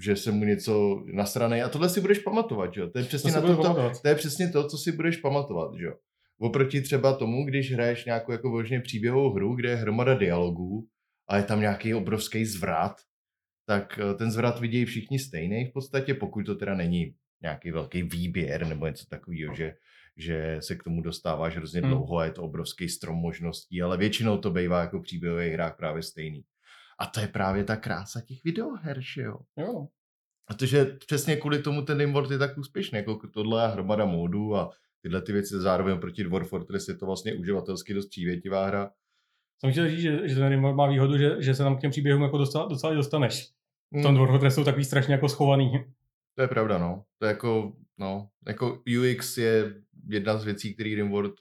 že 0.02 0.16
se 0.16 0.32
mu 0.32 0.46
něco 0.46 1.04
nasranej 1.14 1.64
a 1.64 1.70
tohle 1.70 1.90
si 1.90 2.02
budeš 2.02 2.20
pamatovat, 2.20 2.74
že 2.74 2.82
jo? 2.82 2.90
To 2.90 3.00
je 3.00 3.06
přesně, 3.06 3.32
to, 3.32 3.42
na 3.42 3.56
to, 3.56 3.64
to, 3.64 3.92
to, 4.02 4.08
je 4.08 4.16
přesně 4.16 4.50
to, 4.50 4.68
co 4.68 4.78
si 4.78 4.92
budeš 4.92 5.18
pamatovat, 5.18 5.76
že 5.76 5.86
jo? 5.86 5.94
Oproti 6.40 6.82
třeba 6.82 7.14
tomu, 7.14 7.46
když 7.46 7.74
hraješ 7.74 8.06
nějakou 8.06 8.32
jako 8.32 8.50
vložně 8.50 8.80
příběhovou 8.80 9.30
hru, 9.30 9.56
kde 9.56 9.70
je 9.70 9.76
hromada 9.76 10.14
dialogů 10.14 10.88
a 11.28 11.38
je 11.38 11.44
tam 11.44 11.62
nějaký 11.62 11.94
obrovský 11.94 12.46
zvrat, 12.46 13.02
tak 13.66 14.00
eh, 14.00 14.14
ten 14.14 14.32
zvrat 14.32 14.60
vidějí 14.60 14.86
všichni 14.86 15.20
stejný 15.20 15.66
v 15.66 15.74
podstatě, 15.74 16.14
pokud 16.14 16.46
to 16.46 16.56
teda 16.56 16.76
není 16.76 17.16
nějaký 17.42 17.72
velký 17.72 18.04
výběr 18.04 18.68
nebo 18.68 18.88
něco 18.88 19.06
takového, 19.10 19.56
že, 19.56 19.74
že 20.18 20.58
se 20.60 20.76
k 20.76 20.84
tomu 20.84 21.02
dostáváš 21.02 21.56
hrozně 21.56 21.82
hmm. 21.82 21.90
dlouho 21.90 22.18
a 22.18 22.26
je 22.26 22.32
to 22.32 22.44
obrovský 22.44 22.90
strom 22.90 23.18
možností, 23.18 23.82
ale 23.82 23.98
většinou 23.98 24.38
to 24.38 24.52
bývá 24.52 24.82
jako 24.82 25.00
příběhový 25.00 25.50
hrách 25.50 25.78
právě 25.78 26.04
stejný. 26.04 26.44
A 27.00 27.06
to 27.06 27.20
je 27.20 27.28
právě 27.28 27.64
ta 27.64 27.76
krása 27.76 28.22
těch 28.22 28.44
videoher, 28.44 28.98
že 29.02 29.22
jo? 29.22 29.38
Jo. 29.58 29.88
Protože 30.48 30.86
přesně 30.86 31.36
kvůli 31.36 31.62
tomu 31.62 31.82
ten 31.82 32.00
Rimworld 32.00 32.32
je 32.32 32.38
tak 32.38 32.58
úspěšný, 32.58 32.98
jako 32.98 33.20
tohle 33.34 33.72
hromada 33.72 34.06
módů 34.06 34.56
a 34.56 34.72
tyhle 35.02 35.22
ty 35.22 35.32
věci 35.34 35.56
zároveň 35.60 36.00
proti 36.00 36.24
Dwarf 36.24 36.50
Fortress 36.50 36.88
je 36.88 36.96
to 36.96 37.06
vlastně 37.06 37.34
uživatelsky 37.34 37.94
dost 37.94 38.08
přívětivá 38.08 38.68
hra. 38.68 38.92
Jsem 39.60 39.72
chtěl 39.72 39.90
říct, 39.90 40.02
že, 40.02 40.28
že 40.28 40.36
ten 40.36 40.50
Rimworld 40.50 40.78
má 40.78 40.88
výhodu, 40.88 41.18
že, 41.18 41.36
že 41.40 41.56
se 41.56 41.64
tam 41.64 41.78
k 41.78 41.82
těm 41.82 41.92
příběhům 41.92 42.24
jako 42.24 42.38
docela, 42.38 42.68
docela 42.68 42.94
dostaneš. 42.94 43.50
V 43.92 44.02
tom 44.02 44.06
hmm. 44.06 44.16
Dwarf 44.16 44.30
Fortress 44.30 44.56
jsou 44.56 44.64
takový 44.64 44.86
strašně 44.86 45.14
jako 45.14 45.30
schovaný. 45.30 45.72
To 46.36 46.42
je 46.42 46.48
pravda, 46.48 46.78
no. 46.78 47.04
To 47.20 47.26
je 47.26 47.30
jako, 47.30 47.74
no, 47.98 48.30
jako 48.48 48.82
UX 49.00 49.38
je 49.38 49.74
jedna 50.10 50.38
z 50.38 50.46
věcí, 50.46 50.74
který 50.74 50.96
Rimworld 50.96 51.34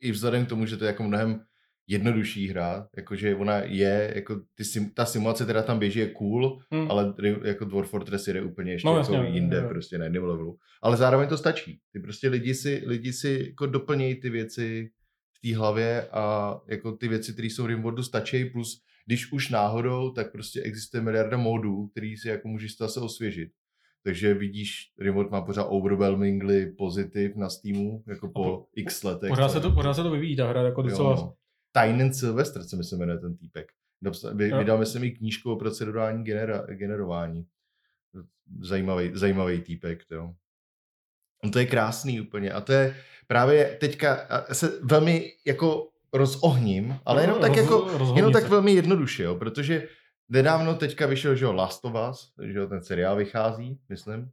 i 0.00 0.12
vzhledem 0.12 0.46
k 0.46 0.48
tomu, 0.48 0.66
že 0.66 0.76
to 0.76 0.84
je 0.84 0.86
jako 0.86 1.02
mnohem 1.02 1.40
jednodušší 1.86 2.48
hra, 2.48 2.88
jakože 2.96 3.34
ona 3.34 3.58
je, 3.58 4.12
jako 4.14 4.40
ty 4.54 4.64
sim, 4.64 4.90
ta 4.90 5.06
simulace 5.06 5.46
teda 5.46 5.62
tam 5.62 5.78
běží 5.78 5.98
je 5.98 6.10
cool, 6.10 6.58
hmm. 6.70 6.90
ale 6.90 7.14
jako 7.44 7.64
Dwarf 7.64 7.90
Fortress 7.90 8.28
jde 8.28 8.42
úplně 8.42 8.72
ještě 8.72 8.88
no, 8.88 8.98
jako 8.98 9.12
jasně, 9.14 9.28
jinde, 9.28 9.56
je, 9.56 9.68
prostě 9.68 9.98
na 9.98 10.04
jednom 10.04 10.24
levelu. 10.24 10.58
Ale 10.82 10.96
zároveň 10.96 11.28
to 11.28 11.36
stačí. 11.36 11.80
Ty 11.92 12.00
prostě 12.00 12.28
lidi 12.28 12.54
si, 12.54 12.82
lidi 12.86 13.12
si 13.12 13.46
jako 13.48 13.66
doplnějí 13.66 14.20
ty 14.20 14.30
věci 14.30 14.90
v 15.32 15.40
té 15.40 15.56
hlavě 15.56 16.08
a 16.12 16.56
jako 16.68 16.92
ty 16.92 17.08
věci, 17.08 17.32
které 17.32 17.46
jsou 17.46 17.64
v 17.64 17.66
Rimworldu 17.66 18.02
stačí, 18.02 18.44
plus 18.44 18.82
když 19.06 19.32
už 19.32 19.50
náhodou, 19.50 20.10
tak 20.10 20.32
prostě 20.32 20.62
existuje 20.62 21.02
miliarda 21.02 21.36
módů, 21.36 21.86
který 21.86 22.16
si 22.16 22.28
jako 22.28 22.48
můžeš 22.48 22.76
zase 22.76 23.00
osvěžit. 23.00 23.50
Takže 24.06 24.34
vidíš, 24.34 24.92
Remote 24.98 25.30
má 25.30 25.40
pořád 25.40 25.64
overwhelmingly 25.64 26.66
pozitiv 26.66 27.36
na 27.36 27.50
Steamu, 27.50 28.04
jako 28.06 28.28
po, 28.28 28.44
po 28.44 28.66
x 28.76 29.02
letech. 29.02 29.28
Pořád 29.28 29.48
se, 29.48 29.60
to, 29.60 29.70
pořád 29.70 29.94
se 29.94 30.02
to 30.02 30.10
vyvíjí, 30.10 30.36
ta 30.36 30.48
hra 30.48 30.62
jako 30.62 30.82
docela... 30.82 31.10
Jo, 31.10 31.16
no. 31.16 31.34
Tynan 31.72 32.12
Sylvester 32.12 32.62
se 32.62 32.76
mi 32.76 32.84
se 32.84 32.96
jmenuje 32.96 33.18
ten 33.18 33.36
týpek. 33.36 33.72
Vy, 34.34 34.52
vydal 34.52 34.78
myslím 34.78 35.04
i 35.04 35.10
knížku 35.10 35.52
o 35.52 35.56
procedurální 35.56 36.24
genera, 36.24 36.66
generování. 36.68 37.46
Zajímavý, 38.60 39.10
zajímavý 39.14 39.60
týpek, 39.60 39.98
jo. 40.10 40.34
On 41.44 41.50
to 41.50 41.58
je 41.58 41.66
krásný 41.66 42.20
úplně 42.20 42.52
a 42.52 42.60
to 42.60 42.72
je 42.72 42.96
právě 43.26 43.76
teďka 43.80 44.28
se 44.52 44.80
velmi 44.82 45.32
jako 45.46 45.88
rozohním, 46.12 46.96
ale 47.04 47.22
jenom 47.22 47.40
tak 47.40 47.56
jako, 47.56 47.90
jenom 48.16 48.32
tak 48.32 48.48
velmi 48.48 48.72
jednoduše, 48.72 49.22
jo, 49.22 49.34
protože 49.34 49.88
nedávno 50.28 50.74
teďka 50.74 51.06
vyšel, 51.06 51.36
že 51.36 51.44
jo, 51.44 51.52
Last 51.52 51.84
of 51.84 51.94
Us, 52.10 52.32
že 52.42 52.58
jo, 52.58 52.66
ten 52.66 52.82
seriál 52.82 53.16
vychází, 53.16 53.80
myslím, 53.88 54.30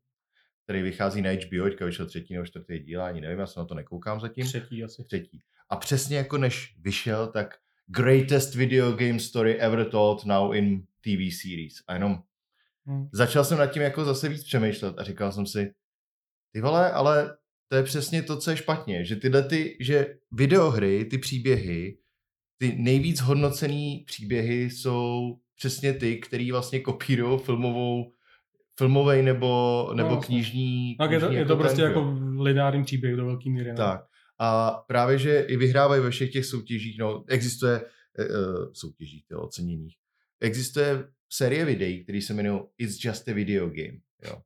který 0.64 0.82
vychází 0.82 1.22
na 1.22 1.32
HBO, 1.32 1.64
teďka 1.64 1.86
vyšel 1.86 2.06
třetí 2.06 2.34
nebo 2.34 2.46
čtvrtý 2.46 2.80
díl, 2.80 3.04
ani 3.04 3.22
nevím, 3.22 3.40
já 3.40 3.48
se 3.48 3.60
na 3.60 3.66
to 3.66 3.76
nekoukám 3.76 4.20
zatím. 4.20 4.46
Třetí 4.46 4.84
asi. 4.84 5.04
Třetí. 5.04 5.40
A 5.70 5.76
přesně 5.76 6.18
jako 6.18 6.38
než 6.38 6.76
vyšel, 6.80 7.28
tak 7.28 7.56
greatest 7.88 8.56
video 8.56 8.92
game 8.92 9.20
story 9.20 9.60
ever 9.60 9.90
told 9.90 10.26
now 10.26 10.56
in 10.56 10.82
TV 10.82 11.36
series. 11.42 11.74
A 11.88 11.94
jenom 11.94 12.24
hmm. 12.86 13.10
začal 13.12 13.44
jsem 13.44 13.58
nad 13.58 13.68
tím 13.68 13.82
jako 13.82 14.06
zase 14.06 14.30
víc 14.30 14.44
přemýšlet 14.44 14.96
a 14.98 15.04
říkal 15.04 15.32
jsem 15.32 15.46
si, 15.46 15.74
ty 16.52 16.62
vole, 16.62 16.92
ale 16.92 17.38
to 17.68 17.76
je 17.76 17.84
přesně 17.84 18.24
to, 18.24 18.38
co 18.38 18.52
je 18.52 18.58
špatně, 18.58 19.06
že 19.06 19.16
tyhle 19.16 19.44
ty, 19.44 19.78
že 19.80 20.18
videohry, 20.32 21.06
ty 21.06 21.18
příběhy, 21.18 21.98
ty 22.58 22.76
nejvíc 22.78 23.22
hodnocený 23.22 24.04
příběhy 24.08 24.70
jsou 24.70 25.40
přesně 25.56 25.94
ty, 25.94 26.18
který 26.18 26.52
vlastně 26.52 26.80
kopírují 26.80 27.40
filmovou 27.40 28.12
filmový 28.78 29.22
nebo, 29.22 29.92
nebo 29.94 30.10
no, 30.10 30.22
knižní. 30.22 30.96
Tak 30.98 31.12
je 31.12 31.20
to, 31.20 31.32
je 31.32 31.40
jako 31.40 31.48
to 31.48 31.58
prostě 31.58 31.82
ten, 31.82 31.86
jako 31.86 32.18
lineární 32.38 32.84
příběh 32.84 33.16
do 33.16 33.26
velké 33.26 33.50
míry. 33.50 33.66
Ne? 33.66 33.72
No. 33.72 33.78
Tak. 33.78 34.02
A 34.40 34.72
právě, 34.88 35.18
že 35.18 35.40
i 35.40 35.58
vyhrávají 35.58 36.02
ve 36.02 36.10
všech 36.10 36.32
těch 36.32 36.46
soutěžích, 36.46 36.98
no, 37.00 37.24
existuje 37.28 37.82
uh, 37.82 38.72
soutěžích, 38.74 39.28
to 39.28 39.42
oceněních. 39.42 39.96
Existuje 40.42 41.04
série 41.30 41.66
videí, 41.66 42.04
které 42.04 42.22
se 42.22 42.34
jmenují 42.34 42.62
It's 42.78 43.06
Just 43.06 43.30
a 43.30 43.34
Video 43.34 43.68
Game. 43.68 43.98
Jo. 44.24 44.42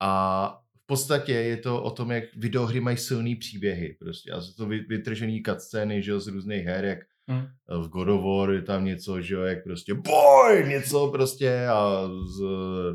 A 0.00 0.62
v 0.82 0.86
podstatě 0.86 1.32
je 1.32 1.56
to 1.56 1.82
o 1.82 1.90
tom, 1.90 2.10
jak 2.10 2.24
videohry 2.36 2.80
mají 2.80 2.96
silný 2.96 3.36
příběhy. 3.36 3.96
Prostě. 4.00 4.30
A 4.30 4.40
jsou 4.40 4.52
to 4.52 4.66
vytržený 4.66 5.42
cutscény 5.42 6.02
že, 6.02 6.20
z 6.20 6.26
různých 6.26 6.64
her, 6.64 6.84
jak 6.84 6.98
Hmm. 7.28 7.46
V 7.68 7.88
God 7.88 8.08
of 8.08 8.24
War 8.24 8.50
je 8.50 8.62
tam 8.62 8.84
něco, 8.84 9.20
že 9.20 9.34
jo, 9.34 9.42
jak 9.42 9.64
prostě 9.64 9.94
boj, 9.94 10.64
něco 10.68 11.08
prostě 11.08 11.66
a 11.66 12.08
z, 12.26 12.42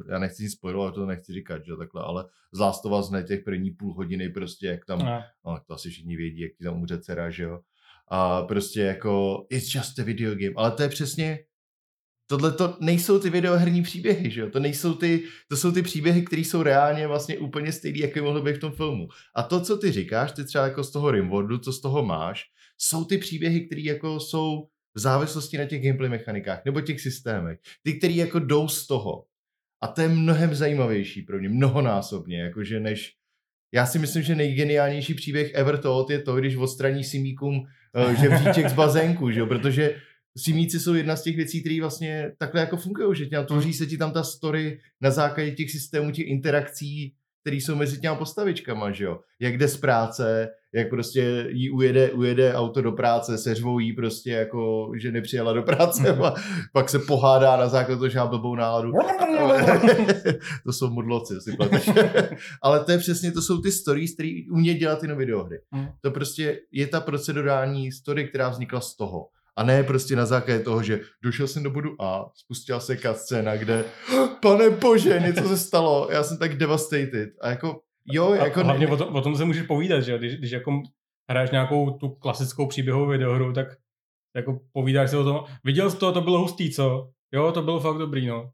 já 0.10 0.20
nechci 0.20 0.44
nic 0.44 0.54
spojovat, 0.54 0.96
to 0.96 1.06
nechci 1.06 1.34
říkat, 1.34 1.66
že 1.66 1.72
jo, 1.72 1.78
takhle, 1.78 2.02
ale 2.02 2.26
z 2.52 2.60
Last 2.60 2.86
of 2.86 3.00
Us 3.00 3.10
ne 3.10 3.24
těch 3.24 3.44
první 3.44 3.72
půl 3.72 3.94
hodiny 3.94 4.30
prostě, 4.30 4.68
jak 4.68 4.86
tam, 4.86 5.00
ne. 5.00 5.24
no 5.46 5.60
to 5.68 5.74
asi 5.74 5.90
všichni 5.90 6.16
vědí, 6.18 6.42
jak 6.42 6.52
ti 6.52 6.64
tam 6.64 6.76
umře 6.76 7.00
dcera, 7.00 7.30
že 7.30 7.44
jo. 7.44 7.60
A 8.08 8.42
prostě 8.42 8.82
jako, 8.82 9.46
it's 9.50 9.76
just 9.76 10.00
a 10.00 10.04
video 10.04 10.36
game, 10.36 10.54
ale 10.56 10.72
to 10.72 10.84
je 10.84 10.90
přesně, 10.90 11.40
tohle 12.28 12.52
to 12.52 12.78
nejsou 12.80 13.20
ty 13.20 13.30
videoherní 13.30 13.84
příběhy, 13.84 14.32
že 14.32 14.42
jo? 14.42 14.50
To 14.50 14.60
nejsou 14.60 14.94
ty, 14.94 15.24
to 15.48 15.58
jsou 15.58 15.72
ty 15.72 15.82
příběhy, 15.82 16.22
které 16.22 16.42
jsou 16.42 16.64
reálně 16.64 17.08
vlastně 17.08 17.38
úplně 17.38 17.72
stejné, 17.72 18.00
jaké 18.00 18.22
mohly 18.22 18.42
být 18.42 18.56
v 18.56 18.60
tom 18.60 18.72
filmu. 18.72 19.08
A 19.36 19.44
to, 19.44 19.62
co 19.62 19.78
ty 19.78 19.92
říkáš, 19.92 20.32
ty 20.32 20.46
třeba 20.46 20.64
jako 20.64 20.84
z 20.84 20.92
toho 20.92 21.12
Rimworldu, 21.12 21.58
co 21.58 21.74
z 21.74 21.82
toho 21.82 22.06
máš, 22.06 22.44
jsou 22.82 23.06
ty 23.06 23.18
příběhy, 23.18 23.66
které 23.66 23.82
jako 23.82 24.20
jsou 24.20 24.68
v 24.96 25.00
závislosti 25.00 25.58
na 25.58 25.66
těch 25.66 25.84
gameplay 25.84 26.10
mechanikách 26.10 26.66
nebo 26.66 26.82
těch 26.82 27.02
systémech. 27.02 27.60
Ty, 27.84 27.94
které 27.94 28.14
jako 28.14 28.40
jdou 28.40 28.68
z 28.68 28.88
toho. 28.88 29.26
A 29.84 29.88
to 29.88 30.02
je 30.02 30.08
mnohem 30.08 30.56
zajímavější 30.56 31.22
pro 31.22 31.40
mě, 31.40 31.50
mnohonásobně, 31.50 32.42
jakože 32.42 32.80
než 32.80 33.14
já 33.74 33.86
si 33.86 34.00
myslím, 34.00 34.24
že 34.24 34.36
nejgeniálnější 34.36 35.14
příběh 35.14 35.52
ever 35.54 35.78
told 35.78 36.10
je 36.10 36.20
to, 36.20 36.36
když 36.36 36.56
odstraní 36.56 37.04
simíkům 37.04 37.58
uh, 37.58 38.22
žebříček 38.22 38.70
z 38.70 38.74
bazénku, 38.74 39.32
že 39.32 39.40
jo? 39.40 39.46
protože 39.46 39.96
simíci 40.38 40.80
jsou 40.80 40.94
jedna 40.94 41.16
z 41.16 41.24
těch 41.24 41.36
věcí, 41.36 41.62
které 41.62 41.82
vlastně 41.82 42.32
takhle 42.38 42.62
jako 42.62 42.78
fungují, 42.78 43.16
že 43.16 43.26
tě, 43.26 43.44
tvoří 43.44 43.74
se 43.74 43.86
ti 43.86 43.98
tam 43.98 44.12
ta 44.12 44.24
story 44.24 44.80
na 45.02 45.12
základě 45.12 45.52
těch 45.52 45.72
systémů, 45.72 46.12
těch 46.12 46.28
interakcí, 46.28 47.14
které 47.42 47.56
jsou 47.56 47.76
mezi 47.76 48.02
těma 48.02 48.16
postavičkama, 48.16 48.92
že 48.92 49.04
jo. 49.04 49.20
Jak 49.40 49.58
jde 49.58 49.68
z 49.68 49.78
práce, 49.78 50.50
jak 50.74 50.90
prostě 50.90 51.48
jí 51.50 51.70
ujede, 51.70 52.12
ujede 52.12 52.54
auto 52.54 52.82
do 52.82 52.92
práce, 52.92 53.38
seřvou 53.38 53.80
jí 53.80 53.94
prostě 53.94 54.32
jako, 54.32 54.92
že 55.02 55.12
nepřijela 55.12 55.54
do 55.54 55.64
práce 55.64 56.10
a 56.10 56.34
pak 56.74 56.90
se 56.90 57.00
pohádá 57.00 57.58
na 57.58 57.68
základě 57.68 57.98
toho, 57.98 58.10
že 58.10 58.20
má 58.20 58.26
blbou 58.26 58.56
náladu. 58.56 58.92
to 60.66 60.74
jsou 60.74 60.90
modloci, 60.90 61.34
si. 61.42 61.52
Ale 62.62 62.84
to 62.84 62.92
je 62.92 62.98
přesně, 62.98 63.32
to 63.32 63.42
jsou 63.42 63.62
ty 63.62 63.72
stories, 63.72 64.14
které 64.14 64.42
umějí 64.52 64.78
dělat 64.78 65.00
ty 65.00 65.08
videohry. 65.08 65.60
Mm. 65.72 65.88
To 66.02 66.12
prostě 66.12 66.60
je 66.72 66.88
ta 66.88 67.02
procedurální 67.02 67.92
story, 67.92 68.28
která 68.28 68.50
vznikla 68.50 68.82
z 68.82 68.96
toho. 68.96 69.28
A 69.56 69.64
ne 69.64 69.84
prostě 69.84 70.16
na 70.16 70.26
základě 70.26 70.60
toho, 70.60 70.84
že 70.84 71.00
došel 71.24 71.48
jsem 71.48 71.64
do 71.64 71.70
bodu 71.70 72.02
A, 72.02 72.32
spustila 72.36 72.80
se 72.80 72.98
scéna, 73.14 73.58
kde 73.58 73.86
pane 74.42 74.70
bože, 74.70 75.20
něco 75.20 75.48
se 75.48 75.58
stalo, 75.58 76.08
já 76.12 76.24
jsem 76.24 76.38
tak 76.38 76.58
devastated. 76.58 77.30
A 77.42 77.50
jako, 77.50 77.82
jo, 78.06 78.32
a 78.32 78.36
jako... 78.36 78.64
Hlavně 78.64 78.86
ne... 78.86 78.94
o, 78.94 78.98
tom, 78.98 79.16
o 79.16 79.22
tom 79.22 79.36
se 79.36 79.46
můžeš 79.46 79.68
povídat, 79.68 80.04
že 80.04 80.18
když, 80.18 80.36
když 80.36 80.52
jako 80.52 80.82
hraješ 81.30 81.52
nějakou 81.52 81.92
tu 81.92 82.10
klasickou 82.10 82.68
příběhovou 82.68 83.08
videohru, 83.08 83.54
tak 83.54 83.68
jako 84.36 84.60
povídáš 84.72 85.10
si 85.10 85.18
o 85.18 85.24
tom, 85.24 85.44
viděl 85.64 85.92
jsi 85.92 85.98
to, 85.98 86.12
to 86.12 86.22
bylo 86.22 86.40
hustý, 86.40 86.72
co? 86.72 87.12
Jo, 87.32 87.52
to 87.52 87.62
bylo 87.62 87.80
fakt 87.80 87.98
dobrý, 87.98 88.28
no. 88.28 88.52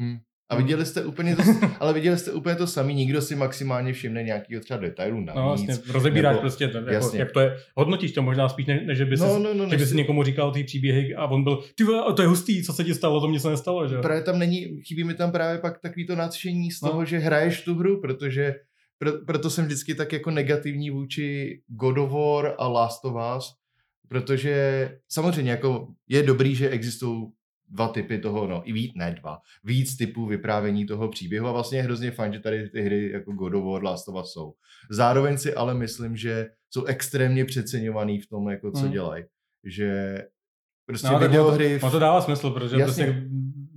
Hmm. 0.00 0.18
A 0.50 0.56
viděli 0.56 0.86
jste 0.86 1.04
úplně 1.04 1.36
to, 1.36 1.42
ale 1.80 1.92
viděli 1.92 2.18
jste 2.18 2.32
úplně 2.32 2.54
to 2.56 2.66
samý, 2.66 2.94
nikdo 2.94 3.22
si 3.22 3.36
maximálně 3.36 3.92
všimne 3.92 4.22
nějakého 4.22 4.62
třeba 4.62 4.80
detailu 4.80 5.20
na 5.20 5.34
No 5.34 5.44
vlastně, 5.44 5.78
rozebíráš 5.92 6.32
nebo, 6.32 6.40
prostě, 6.40 6.68
ten, 6.68 6.86
jako, 6.90 7.16
jak 7.16 7.32
to 7.32 7.40
je, 7.40 7.56
hodnotíš 7.76 8.12
to 8.12 8.22
možná 8.22 8.48
spíš, 8.48 8.66
než, 8.66 8.80
než 8.86 8.98
že 8.98 9.04
by, 9.04 9.16
no, 9.16 9.38
no, 9.38 9.54
no, 9.54 9.68
že 9.68 9.76
by 9.76 9.86
si 9.86 9.96
někomu 9.96 10.22
říkal 10.22 10.52
ty 10.52 10.64
příběhy 10.64 11.14
a 11.14 11.26
on 11.26 11.44
byl, 11.44 11.62
ty 11.74 11.84
to 12.16 12.22
je 12.22 12.28
hustý, 12.28 12.62
co 12.62 12.72
se 12.72 12.84
ti 12.84 12.94
stalo, 12.94 13.20
to 13.20 13.28
mě 13.28 13.40
se 13.40 13.50
nestalo, 13.50 13.88
že? 13.88 13.98
Právě 13.98 14.22
tam 14.22 14.38
není, 14.38 14.80
chybí 14.80 15.04
mi 15.04 15.14
tam 15.14 15.32
právě 15.32 15.58
pak 15.58 15.80
takový 15.80 16.06
to 16.06 16.16
nadšení 16.16 16.70
z 16.70 16.80
toho, 16.80 17.00
no. 17.00 17.04
že 17.04 17.18
hraješ 17.18 17.60
tu 17.60 17.74
hru, 17.74 18.00
protože 18.00 18.54
pr- 19.02 19.24
proto 19.26 19.50
jsem 19.50 19.64
vždycky 19.64 19.94
tak 19.94 20.12
jako 20.12 20.30
negativní 20.30 20.90
vůči 20.90 21.60
God 21.66 21.98
of 21.98 22.10
War 22.10 22.54
a 22.58 22.68
Last 22.68 23.04
of 23.04 23.14
Us, 23.36 23.54
protože 24.08 24.88
samozřejmě 25.08 25.50
jako 25.50 25.88
je 26.08 26.22
dobrý, 26.22 26.54
že 26.54 26.68
existují 26.68 27.26
dva 27.70 27.88
typy 27.88 28.18
toho, 28.18 28.46
no 28.46 28.62
i 28.64 28.72
víc, 28.72 28.92
ne 28.96 29.16
dva, 29.20 29.38
víc 29.64 29.96
typů 29.96 30.26
vyprávění 30.26 30.86
toho 30.86 31.08
příběhu 31.08 31.46
a 31.46 31.52
vlastně 31.52 31.78
je 31.78 31.82
hrozně 31.82 32.10
fajn, 32.10 32.32
že 32.32 32.40
tady 32.40 32.68
ty 32.68 32.82
hry 32.82 33.10
jako 33.12 33.32
God 33.32 33.54
of 33.54 33.64
War, 33.64 33.84
Last 33.84 34.08
of 34.08 34.14
Us 34.24 34.32
jsou. 34.32 34.52
Zároveň 34.90 35.38
si 35.38 35.54
ale 35.54 35.74
myslím, 35.74 36.16
že 36.16 36.46
jsou 36.70 36.84
extrémně 36.84 37.44
přeceňovaný 37.44 38.18
v 38.20 38.26
tom, 38.28 38.48
jako 38.50 38.70
co 38.72 38.80
Hmm. 38.82 38.92
dělají. 38.92 39.24
Že 39.64 40.18
prostě 40.86 41.08
No, 41.08 41.18
videohry... 41.18 41.80
No 41.82 41.90
to 41.90 41.98
dává 41.98 42.20
smysl, 42.20 42.50
protože 42.50 42.76
Jasně. 42.76 43.04
prostě 43.04 43.22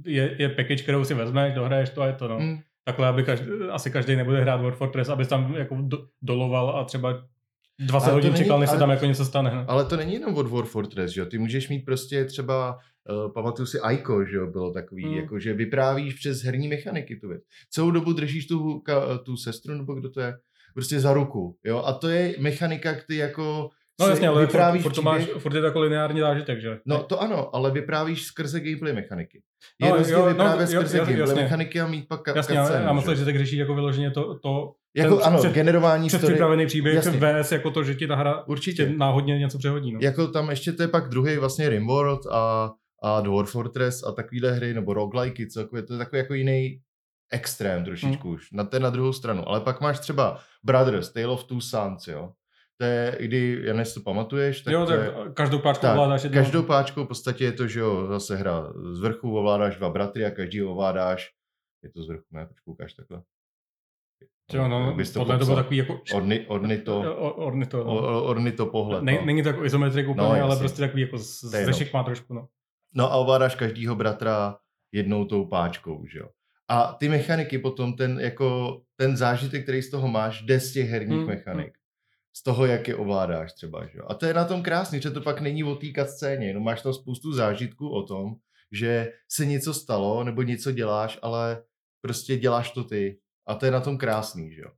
je, 0.06 0.36
je 0.40 0.50
package, 0.50 0.84
kterou 0.84 1.04
si 1.06 1.14
vezmeš, 1.14 1.54
dohraješ 1.54 1.90
to 1.90 2.02
a 2.02 2.08
je 2.08 2.14
to, 2.14 2.28
no. 2.28 2.40
Mm, 2.40 2.60
Takhle, 2.86 3.08
aby 3.08 3.24
každý, 3.24 3.48
asi 3.72 3.92
každý 3.92 4.16
nebude 4.16 4.42
hrát 4.42 4.62
World 4.62 4.78
Fortress, 4.78 5.10
aby 5.10 5.26
tam 5.26 5.56
jako 5.56 5.78
do, 5.82 5.98
doloval 6.22 6.78
a 6.78 6.84
třeba 6.84 7.24
20 7.80 7.94
Ale 8.06 8.06
to 8.06 8.12
hodin 8.14 8.32
není- 8.34 8.44
čekal, 8.44 8.60
než 8.60 8.70
se 8.70 8.78
tam 8.78 8.90
jako 8.90 9.06
něco 9.06 9.26
stane. 9.26 9.52
No. 9.56 9.66
ale 9.68 9.86
to 9.86 9.98
není 9.98 10.14
jenom 10.14 10.36
od 10.36 10.48
War 10.50 10.66
Fortress, 10.66 11.12
že 11.12 11.22
jo? 11.22 11.26
Ty 11.28 11.38
můžeš 11.38 11.70
mít 11.70 11.80
prostě 11.80 12.26
třeba, 12.26 12.78
uh, 13.26 13.34
pamatuju 13.34 13.66
si 13.66 13.80
Aiko, 13.80 14.26
že 14.26 14.36
jo, 14.36 14.48
bylo 14.48 14.72
takový, 14.74 15.04
Hmm. 15.04 15.14
jako 15.14 15.40
že 15.40 15.54
vyprávíš 15.54 16.14
přes 16.14 16.42
herní 16.44 16.68
mechaniky 16.68 17.16
tu 17.16 17.28
věc. 17.30 17.42
Celou 17.70 17.92
dobu 17.92 18.14
držíš 18.14 18.48
tu, 18.48 18.80
ka, 18.80 19.18
tu 19.18 19.38
sestru, 19.38 19.74
nebo 19.74 19.94
kdo 19.94 20.10
to 20.10 20.22
je, 20.22 20.34
prostě 20.74 21.00
za 21.00 21.14
ruku, 21.14 21.58
jo? 21.66 21.84
A 21.86 21.94
to 21.94 22.10
je 22.10 22.36
mechanika, 22.40 22.94
který 22.94 23.20
jako 23.20 23.70
No 24.02 24.08
jasně, 24.08 24.28
ale 24.28 24.42
furt, 24.42 24.46
vyprávíš 24.48 24.82
furt, 24.84 24.94
to 24.96 25.02
máš, 25.02 25.26
furt 25.38 25.54
je 25.56 25.60
to 25.62 25.66
jako 25.68 25.80
lineární 25.80 26.20
zážitek, 26.20 26.62
že? 26.62 26.80
No 26.86 27.04
to 27.04 27.22
ano, 27.22 27.56
ale 27.56 27.72
vyprávíš 27.72 28.22
skrze 28.26 28.60
gameplay 28.60 28.94
mechaniky. 28.94 29.42
Je 29.82 29.88
No, 29.88 29.90
no, 29.90 29.98
rozdíl 29.98 30.18
jo, 30.18 30.24
no, 30.24 30.30
vyprávět 30.30 30.70
jo, 30.72 30.80
skrze 30.82 30.98
jas- 30.98 31.02
gameplay 31.08 31.20
jasně. 31.30 31.42
mechaniky 31.44 31.82
a 31.82 31.88
mít 31.88 32.08
pak 32.08 32.22
ka- 32.28 32.36
Jasně, 32.36 32.58
ale 32.58 32.68
cutscénu, 32.68 32.86
já 32.88 32.94
myslím, 32.94 33.16
že? 33.16 33.26
tak 33.26 33.38
řešíš 33.38 33.60
jako 33.60 33.76
vyloženě 33.76 34.12
to, 34.12 34.40
to 34.40 34.72
Jako 34.96 35.16
ten 35.18 35.26
ano, 35.28 35.38
před- 35.40 35.54
generování 35.54 36.10
story, 36.10 36.20
předpřipravený 36.22 36.66
příběh 36.66 36.96
Jasně. 36.96 37.20
VS 37.44 37.52
jako 37.52 37.72
to, 37.72 37.84
že 37.84 37.96
ti 37.96 38.08
ta 38.08 38.16
hra 38.16 38.44
určitě. 38.48 38.86
tě 38.86 38.94
náhodně 38.98 39.40
něco 39.40 39.58
přehodí. 39.58 39.92
No. 39.94 40.00
Jako 40.02 40.28
tam 40.28 40.50
ještě 40.50 40.72
to 40.74 40.82
je 40.82 40.88
pak 40.88 41.10
druhý 41.10 41.38
vlastně 41.38 41.70
Rimworld 41.70 42.26
a, 42.32 42.72
a 43.04 43.22
Dwarf 43.22 43.52
Fortress 43.52 44.04
a 44.04 44.12
takovýhle 44.12 44.52
hry, 44.52 44.74
nebo 44.74 44.94
roguelike, 44.94 45.48
celkově, 45.48 45.84
to 45.84 45.94
je 45.94 45.98
takový 46.00 46.18
jako 46.18 46.34
jiný 46.34 46.82
extrém 47.32 47.84
trošičku 47.86 48.28
Hmm. 48.28 48.36
už, 48.36 48.52
na 48.52 48.64
té 48.64 48.80
na 48.80 48.90
druhou 48.90 49.14
stranu. 49.14 49.48
Ale 49.50 49.60
pak 49.62 49.82
máš 49.82 50.00
třeba 50.00 50.40
Brothers, 50.64 51.10
Tale 51.14 51.28
of 51.28 51.44
Two 51.44 51.62
Sons, 51.62 52.08
jo. 52.08 52.32
To 52.78 52.86
je, 52.86 53.18
kdy, 53.20 53.62
já 53.64 53.84
to 53.94 54.00
pamatuješ, 54.00 54.62
tak, 54.62 54.74
jo, 54.74 54.86
tak 54.86 55.00
je, 55.00 55.14
každou 55.34 55.60
páčku 55.60 55.82
tak, 55.82 55.94
ovládáš 55.96 56.24
jednou. 56.24 56.42
každou 56.42 56.64
páčkou 56.64 57.04
v 57.04 57.08
podstatě 57.08 57.44
je 57.44 57.52
to, 57.52 57.68
že 57.68 57.80
jo, 57.80 58.08
zase 58.08 58.36
hra 58.36 58.74
z 58.92 59.00
vrchu 59.00 59.38
ovládáš 59.38 59.76
dva 59.76 59.90
bratry 59.90 60.26
a 60.26 60.32
každý 60.32 60.64
ovládáš, 60.64 61.32
je 61.84 61.90
to 61.90 62.04
z 62.04 62.08
vrchu, 62.08 62.26
ne, 62.32 62.46
počkej, 62.46 62.64
ukáž 62.66 62.94
takhle. 62.94 63.22
Jo, 64.54 64.68
no, 64.68 64.96
to 65.14 65.20
podle 65.20 65.38
to 65.40 65.46
bylo 65.46 65.58
takový 65.58 65.78
jako... 65.78 66.00
Orni, 66.16 66.46
ornito, 66.48 67.00
O- 67.00 67.32
Ornito. 67.34 67.78
No. 67.84 68.24
ornito 68.24 68.66
pohled. 68.66 69.04
Ne, 69.04 69.12
no. 69.14 69.26
není 69.26 69.44
to 69.44 69.50
jako 69.50 69.66
izometrik 69.66 70.08
úplně, 70.08 70.28
No, 70.28 70.44
ale 70.44 70.58
prostě 70.60 70.80
takový 70.82 71.02
jako 71.02 71.18
z- 71.18 71.40
To 71.42 71.56
je 71.56 71.62
jedno. 71.62 71.74
zešik 71.74 71.94
má 71.94 72.04
trošku, 72.04 72.34
no. 72.34 72.48
No 72.94 73.12
a 73.12 73.16
ovládáš 73.16 73.56
každýho 73.56 73.96
bratra 73.96 74.58
jednou 74.92 75.26
tou 75.26 75.46
páčkou, 75.46 76.06
že 76.06 76.20
jo. 76.20 76.30
A 76.70 76.94
ty 76.94 77.10
mechaniky 77.10 77.60
potom, 77.60 77.94
ten, 77.94 78.20
jako, 78.20 78.82
ten 78.96 79.18
zážitek, 79.18 79.64
který 79.64 79.82
z 79.82 79.90
toho 79.90 80.08
máš, 80.08 80.42
jde 80.42 80.60
z 80.60 80.74
těch 80.74 80.90
herních 80.90 81.18
Hmm, 81.18 81.28
mechanik. 81.28 81.78
Z 82.36 82.44
toho, 82.44 82.66
jak 82.66 82.88
je 82.88 82.96
ovládáš 82.96 83.54
třeba, 83.54 83.86
že 83.86 83.98
jo. 83.98 84.06
A 84.10 84.14
to 84.14 84.26
je 84.26 84.34
na 84.34 84.46
tom 84.46 84.64
krásný, 84.64 85.02
že 85.02 85.12
to 85.12 85.22
pak 85.22 85.42
není 85.42 85.64
o 85.64 85.76
té 85.76 86.08
scéně, 86.08 86.48
jenom 86.48 86.64
máš 86.64 86.82
tam 86.82 86.94
spoustu 86.94 87.34
zážitků 87.34 87.90
o 87.90 88.04
tom, 88.04 88.36
že 88.72 89.12
se 89.30 89.46
něco 89.46 89.74
stalo, 89.74 90.24
nebo 90.24 90.42
něco 90.42 90.72
děláš, 90.72 91.20
ale 91.22 91.64
prostě 92.02 92.38
děláš 92.38 92.72
to 92.72 92.84
ty. 92.84 93.20
A 93.48 93.56
to 93.56 93.66
je 93.66 93.72
na 93.72 93.80
tom 93.82 93.98
krásný, 93.98 94.54
že 94.54 94.62
jo. 94.62 94.70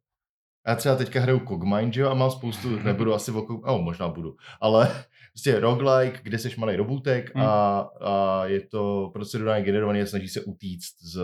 Já 0.67 0.75
třeba 0.75 0.95
teďka 0.95 1.19
hraju 1.19 1.39
Cogmind, 1.47 1.93
že 1.93 2.01
jo, 2.01 2.09
a 2.09 2.13
mám 2.13 2.31
spoustu, 2.31 2.79
nebudu 2.83 3.13
asi 3.13 3.31
o 3.31 3.41
Cog, 3.41 3.67
oh, 3.67 3.81
možná 3.81 4.07
budu, 4.07 4.35
ale 4.61 5.05
prostě 5.35 5.59
roguelike, 5.59 6.19
kde 6.23 6.39
seš 6.39 6.57
malý 6.57 6.75
robůtek 6.75 7.31
a, 7.35 7.79
a 8.01 8.45
je 8.45 8.61
to 8.67 9.09
procedurálně 9.13 9.65
generovaný 9.65 10.01
a 10.01 10.05
snaží 10.05 10.27
se 10.27 10.41
utíct 10.41 10.95
z, 11.01 11.19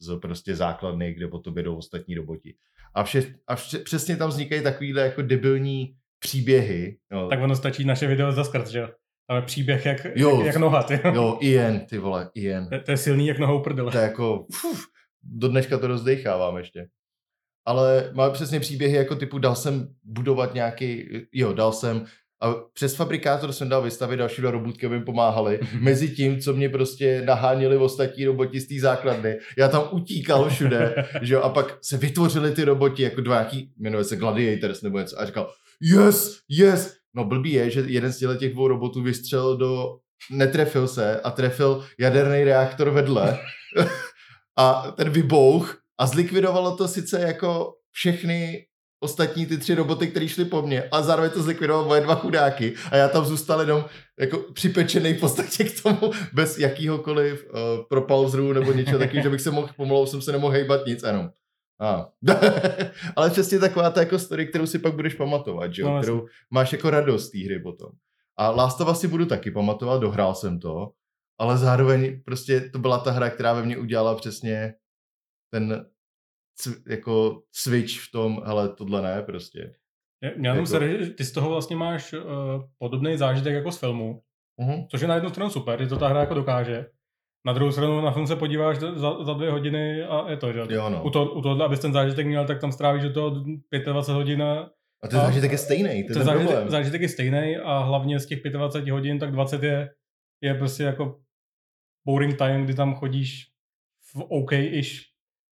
z 0.00 0.18
prostě 0.18 0.56
základny, 0.56 1.14
kde 1.14 1.28
po 1.28 1.38
tobě 1.38 1.62
jdou 1.62 1.76
ostatní 1.76 2.14
roboti. 2.14 2.54
A, 2.94 3.04
vše, 3.04 3.34
a 3.46 3.56
vše, 3.56 3.78
přesně 3.78 4.16
tam 4.16 4.28
vznikají 4.30 4.62
takovýhle 4.62 5.02
jako 5.02 5.22
debilní 5.22 5.94
příběhy. 6.18 6.98
No, 7.12 7.28
Tak 7.28 7.42
ono 7.42 7.56
stačí 7.56 7.84
naše 7.84 8.06
video 8.06 8.32
za 8.32 8.44
skrz, 8.44 8.68
že 8.70 8.78
jo. 8.78 8.88
Tam 9.28 9.36
je 9.36 9.42
příběh 9.42 9.86
jak, 9.86 10.06
Jo. 10.14 10.36
jak, 10.36 10.46
jak 10.46 10.56
noha, 10.56 10.82
ty. 10.82 11.00
Jo, 11.14 11.38
Ian, 11.40 11.80
ty 11.80 11.98
vole, 11.98 12.30
Ian. 12.34 12.68
To, 12.68 12.80
to 12.80 12.90
je 12.90 12.96
silný 12.96 13.26
jak 13.26 13.38
nohou 13.38 13.60
prdele. 13.62 13.92
To 13.92 13.98
je 13.98 14.04
jako, 14.04 14.40
uf, 14.40 14.84
do 15.22 15.48
dneška 15.48 15.78
to 15.78 15.86
rozdechávám 15.86 16.56
ještě. 16.56 16.88
Ale 17.66 18.10
má 18.14 18.30
přesně 18.30 18.60
příběhy 18.60 18.96
jako 18.96 19.16
typu 19.16 19.38
dal 19.38 19.54
jsem 19.56 19.88
budovat 20.02 20.54
nějaký, 20.54 21.08
jo, 21.32 21.52
dal 21.52 21.72
jsem 21.72 22.04
a 22.40 22.54
přes 22.72 22.94
fabrikátor 22.94 23.52
jsem 23.52 23.68
dal 23.68 23.82
vystavit 23.82 24.18
další 24.18 24.42
dva 24.42 24.50
robotky, 24.50 24.86
aby 24.86 24.98
mi 24.98 25.04
pomáhali. 25.04 25.60
Mezi 25.80 26.08
tím, 26.08 26.40
co 26.40 26.52
mě 26.52 26.68
prostě 26.68 27.22
naháněli 27.24 27.76
ostatní 27.76 28.24
roboti 28.24 28.60
z 28.60 28.68
té 28.68 28.80
základny. 28.80 29.38
Já 29.58 29.68
tam 29.68 29.88
utíkal 29.90 30.48
všude, 30.48 31.04
že 31.22 31.34
jo, 31.34 31.40
a 31.40 31.48
pak 31.48 31.78
se 31.82 31.96
vytvořili 31.96 32.52
ty 32.52 32.64
roboti 32.64 33.02
jako 33.02 33.20
dva 33.20 33.34
nějaký, 33.34 33.72
jmenuje 33.78 34.04
se 34.04 34.16
Gladiators 34.16 34.82
nebo 34.82 34.98
něco 34.98 35.20
a 35.20 35.26
říkal, 35.26 35.50
yes, 35.80 36.38
yes. 36.48 36.98
No 37.14 37.24
blbý 37.24 37.52
je, 37.52 37.70
že 37.70 37.80
jeden 37.86 38.12
z 38.12 38.38
těch 38.38 38.52
dvou 38.52 38.68
robotů 38.68 39.02
vystřelil 39.02 39.56
do, 39.56 39.96
netrefil 40.30 40.88
se 40.88 41.20
a 41.20 41.30
trefil 41.30 41.84
jaderný 41.98 42.44
reaktor 42.44 42.90
vedle 42.90 43.38
a 44.58 44.90
ten 44.96 45.10
vybouch 45.10 45.78
a 45.98 46.06
zlikvidovalo 46.06 46.76
to 46.76 46.88
sice 46.88 47.20
jako 47.20 47.74
všechny 47.92 48.66
ostatní 49.00 49.46
ty 49.46 49.58
tři 49.58 49.74
roboty, 49.74 50.06
které 50.06 50.28
šly 50.28 50.44
po 50.44 50.62
mně 50.62 50.82
a 50.82 51.02
zároveň 51.02 51.30
to 51.30 51.42
zlikvidovalo 51.42 51.88
moje 51.88 52.00
dva 52.00 52.14
chudáky 52.14 52.74
a 52.90 52.96
já 52.96 53.08
tam 53.08 53.24
zůstal 53.24 53.60
jenom 53.60 53.84
jako 54.18 54.38
připečený 54.38 55.14
v 55.14 55.20
podstatě 55.20 55.64
k 55.64 55.82
tomu 55.82 56.12
bez 56.32 56.58
jakýhokoliv 56.58 57.46
uh, 57.50 57.58
propulzru 57.88 58.52
nebo 58.52 58.72
něčeho 58.72 58.98
takového, 58.98 59.22
že 59.22 59.30
bych 59.30 59.40
se 59.40 59.50
mohl, 59.50 59.68
pomalu 59.76 60.06
jsem 60.06 60.22
se 60.22 60.32
nemohl 60.32 60.52
hejbat 60.52 60.86
nic, 60.86 61.02
jenom. 61.02 61.30
A. 61.80 62.08
Ale 63.16 63.30
přesně 63.30 63.58
taková 63.58 63.90
ta 63.90 64.00
jako 64.00 64.18
story, 64.18 64.46
kterou 64.46 64.66
si 64.66 64.78
pak 64.78 64.94
budeš 64.94 65.14
pamatovat, 65.14 65.74
že? 65.74 65.82
No, 65.82 66.00
kterou 66.00 66.26
máš 66.50 66.72
jako 66.72 66.90
radost 66.90 67.26
z 67.26 67.30
té 67.30 67.38
hry 67.44 67.58
potom. 67.58 67.90
A 68.36 68.50
Last 68.50 68.80
of 68.80 68.88
Us 68.88 69.00
si 69.00 69.08
budu 69.08 69.26
taky 69.26 69.50
pamatovat, 69.50 70.00
dohrál 70.00 70.34
jsem 70.34 70.60
to, 70.60 70.90
ale 71.40 71.58
zároveň 71.58 72.22
prostě 72.24 72.60
to 72.60 72.78
byla 72.78 72.98
ta 72.98 73.10
hra, 73.10 73.30
která 73.30 73.52
ve 73.52 73.62
mně 73.62 73.78
udělala 73.78 74.14
přesně 74.14 74.74
ten 75.52 75.86
jako 76.88 77.42
switch 77.52 78.00
v 78.00 78.10
tom, 78.12 78.42
hele, 78.44 78.68
tohle 78.74 79.02
ne, 79.02 79.22
prostě. 79.22 79.74
Já, 80.42 80.54
Jako- 80.54 80.66
se, 80.66 81.04
že 81.04 81.10
ty 81.10 81.24
z 81.24 81.32
toho 81.32 81.50
vlastně 81.50 81.76
máš 81.76 82.12
uh, 82.12 82.20
podobný 82.78 83.16
zážitek 83.16 83.54
jako 83.54 83.72
z 83.72 83.78
filmu, 83.78 84.22
Uh-huh. 84.60 84.86
což 84.90 85.00
je 85.00 85.08
na 85.08 85.14
jednu 85.14 85.30
stranu 85.30 85.50
super, 85.50 85.82
že 85.82 85.88
to 85.88 85.96
ta 85.96 86.08
hra 86.08 86.20
jako 86.20 86.34
dokáže. 86.34 86.86
Na 87.46 87.52
druhou 87.52 87.72
stranu 87.72 88.00
na 88.00 88.10
film 88.10 88.26
se 88.26 88.36
podíváš 88.36 88.78
za, 88.78 89.24
za 89.24 89.32
dvě 89.34 89.50
hodiny 89.50 90.02
a 90.02 90.30
je 90.30 90.36
to, 90.36 90.52
že? 90.52 90.60
Jo, 90.68 90.90
no. 90.90 91.02
U, 91.04 91.10
to, 91.10 91.32
u 91.32 91.42
tohohle, 91.42 91.64
abys 91.64 91.80
ten 91.80 91.92
zážitek 91.92 92.26
měl, 92.26 92.46
tak 92.46 92.60
tam 92.60 92.72
strávíš 92.72 93.02
do 93.02 93.12
toho 93.12 93.30
25 93.30 94.14
hodin 94.14 94.42
a 94.42 94.70
A 95.02 95.08
ten 95.08 95.20
zážitek 95.20 95.52
je 95.52 95.58
stejný, 95.58 96.04
to 96.04 96.10
je 96.10 96.14
ten 96.14 96.22
zážitek, 96.24 96.46
problém. 96.48 96.70
zážitek 96.70 97.00
je 97.02 97.08
stejný 97.08 97.56
a 97.56 97.78
hlavně 97.78 98.20
z 98.20 98.26
těch 98.26 98.42
25 98.42 98.92
hodin, 98.92 99.18
tak 99.18 99.32
20 99.32 99.62
je, 99.62 99.90
je 100.40 100.54
prostě 100.54 100.82
jako 100.82 101.20
boring 102.06 102.38
time, 102.38 102.64
kdy 102.64 102.74
tam 102.74 102.94
chodíš 102.94 103.46
v 104.14 104.16
OK-ish 104.16 105.04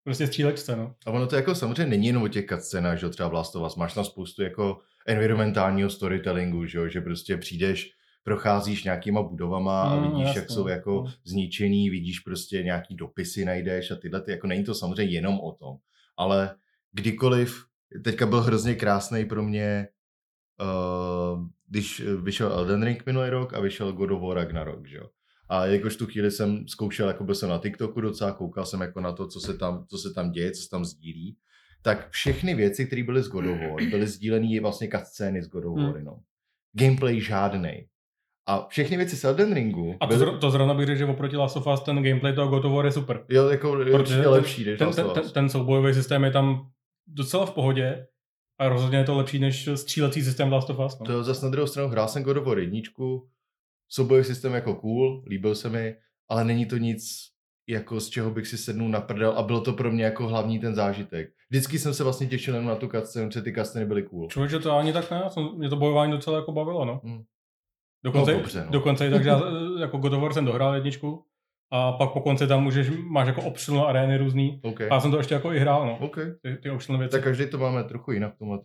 prostě 0.06 0.26
střílečce, 0.26 0.76
no. 0.76 0.94
A 1.06 1.10
ono 1.10 1.26
to 1.26 1.36
jako 1.36 1.54
samozřejmě 1.54 1.86
není 1.86 2.06
jenom 2.06 2.22
o 2.22 2.28
těch 2.28 2.46
cutscenách, 2.46 2.98
že 2.98 3.06
jo, 3.06 3.10
třeba 3.10 3.28
v 3.28 3.32
Last 3.32 3.56
of 3.56 3.66
Us, 3.66 3.76
máš 3.76 3.94
tam 3.94 4.04
spoustu 4.04 4.42
jako 4.42 4.78
environmentálního 5.06 5.90
storytellingu, 5.90 6.66
že 6.66 6.78
jo, 6.78 6.88
že 6.88 7.00
prostě 7.00 7.36
přijdeš, 7.36 7.90
procházíš 8.24 8.84
nějakýma 8.84 9.22
budovama 9.22 9.82
a 9.82 9.96
Mm, 9.96 10.02
vidíš, 10.10 10.26
jasně. 10.26 10.40
jak 10.40 10.50
jsou 10.50 10.68
jako 10.68 11.02
Mm. 11.02 11.10
zničený, 11.24 11.90
vidíš 11.90 12.20
prostě 12.20 12.62
nějaký 12.62 12.94
dopisy 12.96 13.44
najdeš 13.44 13.90
a 13.90 13.96
tyhle, 13.96 14.20
ty, 14.22 14.30
jako 14.30 14.46
není 14.46 14.64
to 14.64 14.74
samozřejmě 14.74 15.14
jenom 15.14 15.40
o 15.40 15.52
tom, 15.52 15.76
ale 16.16 16.54
kdykoliv, 16.92 17.64
teďka 18.04 18.26
byl 18.26 18.40
hrozně 18.40 18.74
krásný 18.74 19.24
pro 19.24 19.42
mě, 19.42 19.88
uh, 20.60 21.46
když 21.68 22.02
vyšel 22.22 22.52
Elden 22.52 22.82
Ring 22.84 23.06
minulý 23.06 23.28
rok 23.30 23.54
a 23.54 23.60
vyšel 23.60 23.92
God 23.92 24.10
of 24.10 24.22
War 24.22 24.36
Ragnarok, 24.36 24.86
že 24.86 24.96
jo. 24.96 25.06
A 25.48 25.66
jakož 25.66 25.96
tu 25.96 26.06
chvíli 26.06 26.30
jsem 26.30 26.68
zkoušel, 26.68 27.08
jako 27.08 27.24
byl 27.24 27.34
jsem 27.34 27.48
na 27.48 27.58
TikToku 27.58 28.00
docela, 28.00 28.32
koukal 28.32 28.66
jsem 28.66 28.80
jako 28.80 29.00
na 29.00 29.12
to, 29.12 29.26
co 29.26 29.40
se 29.40 29.54
tam, 29.58 29.84
co 29.90 29.98
se 29.98 30.14
tam 30.14 30.30
děje, 30.30 30.50
co 30.52 30.62
se 30.62 30.68
tam 30.68 30.84
sdílí, 30.84 31.36
tak 31.82 32.10
všechny 32.10 32.54
věci, 32.54 32.86
které 32.86 33.02
byly 33.02 33.22
z 33.22 33.28
God 33.28 33.44
of 33.46 33.58
War, 33.60 33.82
byly 33.90 34.06
sdílené 34.06 34.60
vlastně 34.60 34.88
cutscény 34.88 35.42
z 35.42 35.48
God 35.48 35.64
of 35.64 35.76
War, 35.76 35.94
Hmm. 35.94 36.04
no. 36.04 36.18
Gameplay 36.72 37.20
žádnej. 37.20 37.88
A 38.48 38.66
všechny 38.68 38.96
věci 38.96 39.16
z 39.16 39.24
Elden 39.24 39.54
Ringu 39.54 39.94
A 40.00 40.06
to, 40.06 40.16
byly, 40.16 40.38
to 40.38 40.50
zrovna 40.50 40.74
bych 40.74 40.86
řekl, 40.86 40.98
že 40.98 41.04
oproti 41.04 41.36
Last 41.36 41.56
of 41.56 41.66
Us 41.66 41.80
ten 41.82 42.02
gameplay 42.02 42.32
toho 42.32 42.48
God 42.48 42.64
of 42.64 42.72
War 42.72 42.84
je 42.86 42.92
super. 42.92 43.24
jo, 43.28 43.48
jako, 43.48 43.80
je 43.82 43.92
Protože 43.92 44.22
ten- 44.22 44.30
lepší 44.30 44.64
než 44.64 44.78
Ten, 44.78 44.90
ten, 44.92 45.06
ten, 45.14 45.30
ten 45.30 45.48
soubojový 45.48 45.94
systém 45.94 46.24
je 46.24 46.30
tam 46.30 46.70
docela 47.06 47.46
v 47.46 47.50
pohodě 47.54 48.06
a 48.58 48.68
rozhodně 48.68 48.98
je 48.98 49.04
to 49.04 49.16
lepší 49.16 49.38
než 49.38 49.68
střílecí 49.74 50.22
systém 50.22 50.52
Last 50.52 50.70
of 50.70 50.78
Us. 50.86 50.98
No. 50.98 51.06
To 51.06 51.24
zase 51.24 51.46
na 51.46 51.50
druhou 51.50 51.66
stranu 51.66 51.88
hrál 51.88 52.08
jsem 52.08 52.22
God 52.22 52.36
of 52.36 52.44
War 52.46 52.58
jedničku, 52.58 53.28
soubojový 53.88 54.24
systém 54.24 54.54
jako 54.54 54.74
cool, 54.74 55.24
líbil 55.28 55.54
se 55.54 55.68
mi, 55.68 55.94
ale 56.28 56.44
není 56.44 56.66
to 56.66 56.76
nic 56.76 57.02
jako 57.68 58.00
z 58.00 58.08
čeho 58.08 58.30
bych 58.30 58.46
si 58.46 58.58
sednul 58.58 58.88
na 58.88 59.00
prdel 59.00 59.30
a 59.36 59.42
bylo 59.42 59.60
to 59.60 59.72
pro 59.72 59.92
mě 59.92 60.04
jako 60.04 60.28
hlavní 60.28 60.58
ten 60.58 60.74
zážitek. 60.74 61.28
Vždycky 61.50 61.78
jsem 61.78 61.94
se 61.94 62.04
vlastně 62.04 62.26
těšil 62.26 62.54
jenom 62.54 62.68
na 62.68 62.76
tu 62.76 62.88
cutscene, 62.88 63.26
protože 63.26 63.42
ty 63.42 63.52
cutsceny 63.52 63.86
byly 63.86 64.02
cool. 64.02 64.28
Člověče, 64.28 64.58
to 64.58 64.76
ani 64.76 64.92
tak 64.92 65.10
ne, 65.10 65.22
mě 65.56 65.68
to 65.68 65.76
bojování 65.76 66.12
docela 66.12 66.36
jako 66.36 66.52
bavilo, 66.52 66.84
no. 66.84 67.00
Hmm. 67.04 67.22
Dokonce, 68.04 68.32
No, 68.32 68.38
dobře, 68.38 68.64
no. 68.64 68.70
dokonce 68.70 69.06
i 69.06 69.10
tak, 69.10 69.22
že 69.22 69.28
já 69.28 69.40
jako 69.80 69.98
God 69.98 70.12
of 70.12 70.22
War 70.22 70.32
jsem 70.32 70.44
dohrál 70.44 70.74
jedničku 70.74 71.24
a 71.72 71.92
pak 71.92 72.12
po 72.12 72.20
konci 72.20 72.46
tam 72.46 72.62
můžeš, 72.62 72.90
máš 73.10 73.26
jako 73.26 73.42
optional 73.42 73.86
arény 73.86 74.18
různý. 74.18 74.60
OK, 74.62 74.80
A 74.80 74.84
já 74.94 75.00
jsem 75.00 75.10
to 75.10 75.16
ještě 75.16 75.34
jako 75.34 75.52
i 75.52 75.58
hrál, 75.58 75.86
no. 75.86 75.98
OK. 76.06 76.16
Ty, 76.42 76.56
ty 76.62 76.70
optional 76.70 76.98
věci. 76.98 77.12
Tak 77.12 77.24
každý 77.24 77.50
to 77.50 77.58
máme 77.58 77.84
trochu 77.84 78.12
jinak 78.12 78.34
v 78.34 78.38
tomhle. 78.38 78.58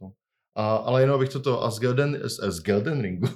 A, 0.56 0.76
ale 0.76 1.02
jenom 1.02 1.16
abych 1.16 1.30
toto, 1.30 1.64
a 1.64 1.72
z 1.72 1.80
Gelden, 1.80 2.20
z, 2.24 2.52
z 2.52 2.62
Gelden 2.64 3.02
Ringu, 3.02 3.28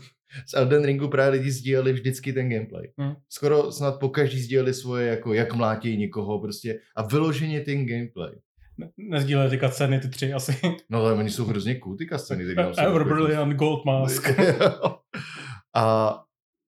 z 0.48 0.54
Elden 0.54 0.86
Ringu 0.86 1.08
právě 1.08 1.40
lidi 1.40 1.52
sdíleli 1.52 1.94
vždycky 1.94 2.34
ten 2.34 2.50
gameplay. 2.50 2.92
Hmm. 2.98 3.14
Skoro 3.30 3.72
snad 3.72 4.00
po 4.00 4.10
každý 4.10 4.40
sdíleli 4.42 4.74
svoje, 4.74 5.08
jako 5.08 5.34
jak 5.34 5.54
mlátí 5.54 5.98
někoho 5.98 6.40
prostě 6.40 6.80
a 6.96 7.02
vyloženě 7.08 7.62
ten 7.62 7.86
gameplay. 7.86 8.32
Ne- 8.78 8.90
Nezdíleli 8.98 9.50
ty 9.50 9.60
cutscény, 9.60 10.00
ty 10.00 10.10
tři 10.10 10.34
asi. 10.34 10.56
No 10.90 11.00
ale 11.00 11.14
oni 11.14 11.30
jsou 11.30 11.46
hrozně 11.46 11.76
cool, 11.76 11.98
ty 11.98 12.06
tam 12.06 12.20
jsou 12.20 12.34
Ever 12.34 13.02
jako- 13.02 13.04
Brilliant 13.14 13.54
Gold 13.54 13.86
Mask. 13.86 14.28
a 15.76 16.22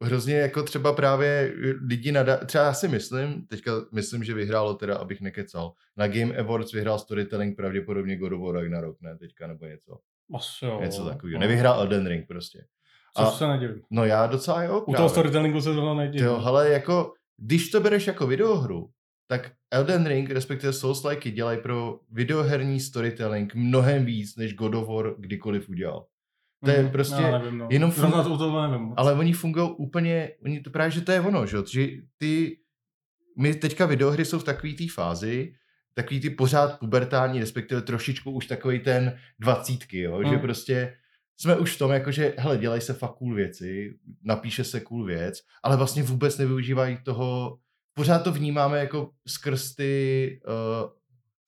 hrozně 0.03 0.35
jako 0.35 0.63
třeba 0.63 0.93
právě 0.93 1.53
lidi 1.87 2.11
nada... 2.11 2.37
Třeba 2.37 2.63
já 2.63 2.73
si 2.73 2.87
myslím, 2.87 3.45
teďka 3.47 3.71
myslím, 3.93 4.23
že 4.23 4.33
vyhrálo 4.33 4.73
teda, 4.73 4.95
abych 4.97 5.21
nekecal. 5.21 5.73
Na 5.97 6.07
Game 6.07 6.35
Awards 6.37 6.71
vyhrál 6.73 6.99
storytelling 6.99 7.55
pravděpodobně 7.55 8.17
God 8.17 8.33
of 8.33 8.41
War 8.41 8.55
Ragnarok, 8.55 9.01
ne 9.01 9.17
teďka, 9.17 9.47
nebo 9.47 9.65
něco. 9.65 9.97
Asi 10.35 10.65
jo. 10.65 10.79
Něco 10.81 11.05
takového. 11.05 11.39
No. 11.39 11.47
Nevyhrál 11.47 11.79
Elden 11.79 12.07
Ring 12.07 12.27
prostě. 12.27 12.65
Což 13.17 13.27
A- 13.27 13.31
se 13.31 13.47
nedivím. 13.47 13.81
No 13.91 14.05
já 14.05 14.27
docela 14.27 14.63
jo. 14.63 14.73
U 14.79 14.79
toho 14.85 14.91
právě. 14.93 15.09
storytellingu 15.09 15.61
se 15.61 15.73
zrovna 15.73 15.93
nedivím. 15.93 16.27
Jo, 16.27 16.41
ale 16.45 16.69
jako, 16.69 17.13
když 17.37 17.69
to 17.69 17.79
bereš 17.81 18.07
jako 18.07 18.27
videohru, 18.27 18.89
tak 19.27 19.51
Elden 19.71 20.05
Ring, 20.07 20.29
respektive 20.29 20.73
Souls-like, 20.73 21.31
dělají 21.31 21.59
pro 21.61 21.99
videoherní 22.11 22.79
storytelling 22.79 23.55
mnohem 23.55 24.05
víc, 24.05 24.35
než 24.35 24.53
God 24.55 24.75
of 24.75 24.87
War 24.87 25.13
kdykoliv 25.17 25.69
udělal. 25.69 26.05
to 26.65 26.71
je 26.71 26.81
Mhm, 26.81 26.91
prostě 26.91 27.21
já 27.21 27.39
nevím, 27.39 27.57
no. 27.57 27.67
jenom 27.71 27.91
fun- 27.91 28.23
to, 28.23 28.37
toho 28.37 28.67
nevím. 28.67 28.93
Ale 28.97 29.13
oni 29.13 29.33
fungují 29.33 29.69
úplně, 29.77 30.31
oni 30.45 30.59
to 30.61 30.69
právě, 30.69 30.91
že 30.91 31.01
to 31.01 31.11
je 31.11 31.21
ono, 31.21 31.45
že, 31.45 31.57
že 31.71 31.87
ty, 32.17 32.57
my 33.37 33.53
teďka 33.53 33.85
videohry 33.85 34.25
jsou 34.25 34.39
v 34.39 34.43
takové 34.43 34.73
té 34.73 34.83
fázi, 34.93 35.53
takový 35.93 36.19
ty 36.19 36.29
pořád 36.29 36.79
pubertální, 36.79 37.39
respektive 37.39 37.81
trošičku 37.81 38.31
už 38.31 38.45
takový 38.45 38.79
ten 38.79 39.17
dvacítky, 39.39 39.99
jo, 40.01 40.23
že 40.23 40.29
Hmm. 40.29 40.39
prostě 40.39 40.93
jsme 41.37 41.57
už 41.57 41.75
v 41.75 41.77
tom, 41.77 41.91
jako 41.91 42.11
že, 42.11 42.33
hele, 42.37 42.57
dělají 42.57 42.81
se 42.81 42.93
fakt 42.93 43.15
cool 43.15 43.35
věci, 43.35 43.93
napíše 44.23 44.63
se 44.63 44.79
cool 44.79 45.05
věc, 45.05 45.39
ale 45.63 45.77
vlastně 45.77 46.03
vůbec 46.03 46.37
nevyužívají 46.37 46.97
toho, 47.03 47.57
pořád 47.93 48.19
to 48.19 48.31
vnímáme 48.31 48.79
jako 48.79 49.11
skrz 49.27 49.75
ty 49.75 50.39
uh, 50.47 50.89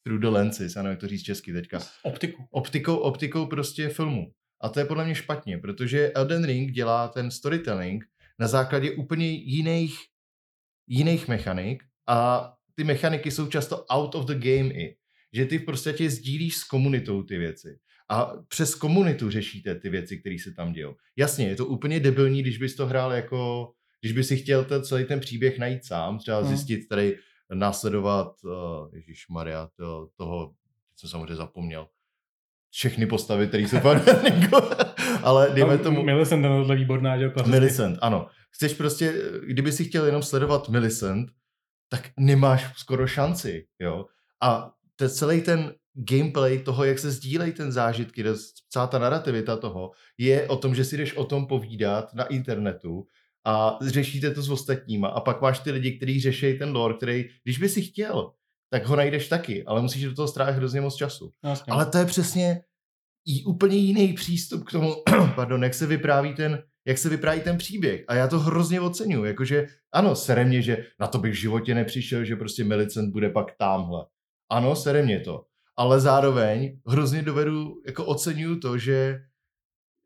through 0.03 0.21
the 0.21 0.27
lenses, 0.27 0.75
nevím, 0.75 0.89
jak 0.89 0.99
to 0.99 1.07
říct 1.07 1.23
česky 1.23 1.53
teďka, 1.53 1.79
Optiku. 2.03 2.43
optikou, 2.51 2.95
optikou 2.95 3.45
prostě 3.45 3.89
filmu. 3.89 4.31
A 4.61 4.69
to 4.69 4.79
je 4.79 4.85
podle 4.85 5.05
mě 5.05 5.15
špatně, 5.15 5.57
protože 5.57 6.11
Elden 6.11 6.45
Ring 6.45 6.71
dělá 6.71 7.07
ten 7.07 7.31
storytelling 7.31 8.05
na 8.39 8.47
základě 8.47 8.91
úplně 8.91 9.27
jiných, 9.27 9.95
jiných 10.87 11.27
mechanik 11.27 11.83
a 12.07 12.49
ty 12.75 12.83
mechaniky 12.83 13.31
jsou 13.31 13.47
často 13.47 13.85
out 13.85 14.15
of 14.15 14.25
the 14.25 14.33
game 14.33 14.73
i. 14.73 14.95
Že 15.33 15.45
ty 15.45 15.57
v 15.57 15.65
podstatě 15.65 16.09
sdílíš 16.09 16.55
s 16.55 16.63
komunitou 16.63 17.23
ty 17.23 17.37
věci. 17.37 17.79
A 18.09 18.33
přes 18.47 18.75
komunitu 18.75 19.29
řešíte 19.29 19.75
ty 19.75 19.89
věci, 19.89 20.17
které 20.17 20.35
se 20.43 20.51
tam 20.51 20.73
dějou. 20.73 20.95
Jasně, 21.15 21.47
je 21.47 21.55
to 21.55 21.65
úplně 21.65 21.99
debilní, 21.99 22.41
když 22.41 22.57
bys 22.57 22.75
to 22.75 22.85
hrál 22.87 23.13
jako, 23.13 23.71
když 24.01 24.11
bys 24.11 24.27
si 24.27 24.37
chtěl 24.37 24.65
ten, 24.65 24.83
celý 24.83 25.05
ten 25.05 25.19
příběh 25.19 25.59
najít 25.59 25.85
sám, 25.85 26.17
třeba 26.19 26.39
Hmm. 26.39 26.47
zjistit 26.47 26.87
tady, 26.87 27.17
následovat, 27.53 28.31
uh, 28.43 28.95
Ježíš 28.95 29.27
Maria, 29.29 29.69
to, 29.75 30.07
toho, 30.17 30.51
jsem 30.95 31.09
samozřejmě 31.09 31.35
zapomněl, 31.35 31.87
všechny 32.71 33.05
postavy, 33.05 33.47
které 33.47 33.63
jsou 33.63 33.77
Elden 33.77 34.19
Ringu. 34.25 34.57
ale 35.23 35.49
dejme 35.53 35.77
No, 35.77 35.83
tomu... 35.83 36.03
Millicent 36.03 36.43
je 36.43 36.49
tohle 36.49 36.75
výborná, 36.75 37.17
že. 37.17 37.31
Millicent, 37.45 37.97
ano. 38.01 38.27
Chceš 38.51 38.73
prostě, 38.73 39.13
kdyby 39.47 39.71
si 39.71 39.85
chtěl 39.85 40.05
jenom 40.05 40.23
sledovat 40.23 40.69
Millicent, 40.69 41.29
tak 41.89 42.09
nemáš 42.19 42.73
skoro 42.77 43.07
šanci, 43.07 43.67
jo. 43.79 44.05
A 44.41 44.71
te, 44.95 45.09
celý 45.09 45.41
ten 45.41 45.73
gameplay 45.93 46.59
toho, 46.59 46.83
jak 46.83 46.99
se 46.99 47.11
sdílejí 47.11 47.51
ten 47.51 47.71
zážitky, 47.71 48.23
celá 48.69 48.87
ta 48.87 48.99
narrativita 48.99 49.57
toho, 49.57 49.91
je 50.17 50.47
o 50.47 50.55
tom, 50.55 50.75
že 50.75 50.85
si 50.85 50.97
jdeš 50.97 51.13
o 51.13 51.25
tom 51.25 51.47
povídat 51.47 52.13
na 52.13 52.23
internetu 52.23 53.05
a 53.45 53.77
řešíte 53.81 54.31
to 54.31 54.41
s 54.41 54.49
ostatníma 54.49 55.07
a 55.07 55.21
pak 55.21 55.41
máš 55.41 55.59
ty 55.59 55.71
lidi, 55.71 55.97
kteří 55.97 56.21
řeší 56.21 56.57
ten 56.57 56.75
lore, 56.75 56.93
který, 56.93 57.25
když 57.43 57.57
by 57.57 57.69
si 57.69 57.81
chtěl, 57.81 58.31
tak 58.69 58.85
ho 58.85 58.95
najdeš 58.95 59.27
taky, 59.27 59.65
ale 59.65 59.81
musíš 59.81 60.03
do 60.03 60.13
toho 60.13 60.27
strávit 60.27 60.55
hrozně 60.55 60.81
moc 60.81 60.95
času. 60.95 61.31
Jasně. 61.43 61.73
Ale 61.73 61.85
to 61.85 61.97
je 61.97 62.05
přesně 62.05 62.61
i 63.25 63.43
úplně 63.43 63.77
jiný 63.77 64.13
přístup 64.13 64.63
k 64.63 64.71
tomu, 64.71 64.95
pardon, 65.35 65.63
jak 65.63 65.73
se 65.73 65.87
vypráví 65.87 66.33
ten, 66.33 66.63
jak 66.87 66.97
se 66.97 67.09
vypráví 67.09 67.41
ten 67.41 67.57
příběh. 67.57 68.03
A 68.07 68.15
já 68.15 68.27
to 68.27 68.39
hrozně 68.39 68.81
oceňuji. 68.81 69.23
Jakože, 69.23 69.67
ano, 69.93 70.15
sere 70.15 70.45
mě, 70.45 70.61
že 70.61 70.85
na 70.99 71.07
to 71.07 71.17
bych 71.17 71.33
v 71.33 71.37
životě 71.37 71.75
nepřišel, 71.75 72.25
že 72.25 72.35
prostě 72.35 72.63
Milicent 72.63 73.11
bude 73.11 73.29
pak 73.29 73.45
tamhle. 73.57 74.05
Ano, 74.51 74.75
sere 74.75 75.03
mě 75.03 75.19
to. 75.19 75.45
Ale 75.79 75.99
zároveň 75.99 76.79
hrozně 76.87 77.21
dovedu, 77.21 77.81
jako 77.85 78.05
oceňuju 78.05 78.59
to, 78.59 78.77
že 78.77 79.19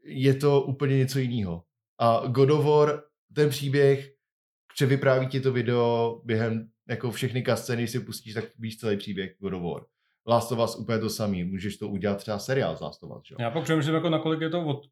je 0.03 0.33
to 0.33 0.61
úplně 0.61 0.97
něco 0.97 1.19
jiného. 1.19 1.63
A 1.99 2.27
God 2.27 2.49
of 2.49 2.65
War, 2.65 3.03
ten 3.35 3.49
příběh, 3.49 4.13
že 4.77 4.85
vypráví 4.85 5.27
ti 5.27 5.41
to 5.41 5.51
video 5.51 6.21
během 6.25 6.69
jako 6.89 7.11
všechny 7.11 7.43
scény, 7.55 7.81
když 7.81 7.91
si 7.91 7.99
pustíš, 7.99 8.33
tak 8.33 8.45
víš 8.59 8.77
celý 8.77 8.97
příběh 8.97 9.35
God 9.39 9.53
of 9.53 9.63
War. 9.63 9.83
Last 10.27 10.51
of 10.51 10.59
Us 10.59 10.75
úplně 10.75 10.99
to 10.99 11.09
samý. 11.09 11.43
Můžeš 11.43 11.77
to 11.77 11.89
udělat 11.89 12.17
třeba 12.17 12.39
seriál 12.39 12.77
z 12.77 12.81
Last 12.81 13.03
of 13.03 13.11
Us, 13.17 13.27
že? 13.27 13.35
Já 13.39 13.51
pak 13.51 13.63
přemýšlím, 13.63 13.95
jako 13.95 14.09
nakolik 14.09 14.41
je 14.41 14.49
to 14.49 14.65
od... 14.65 14.85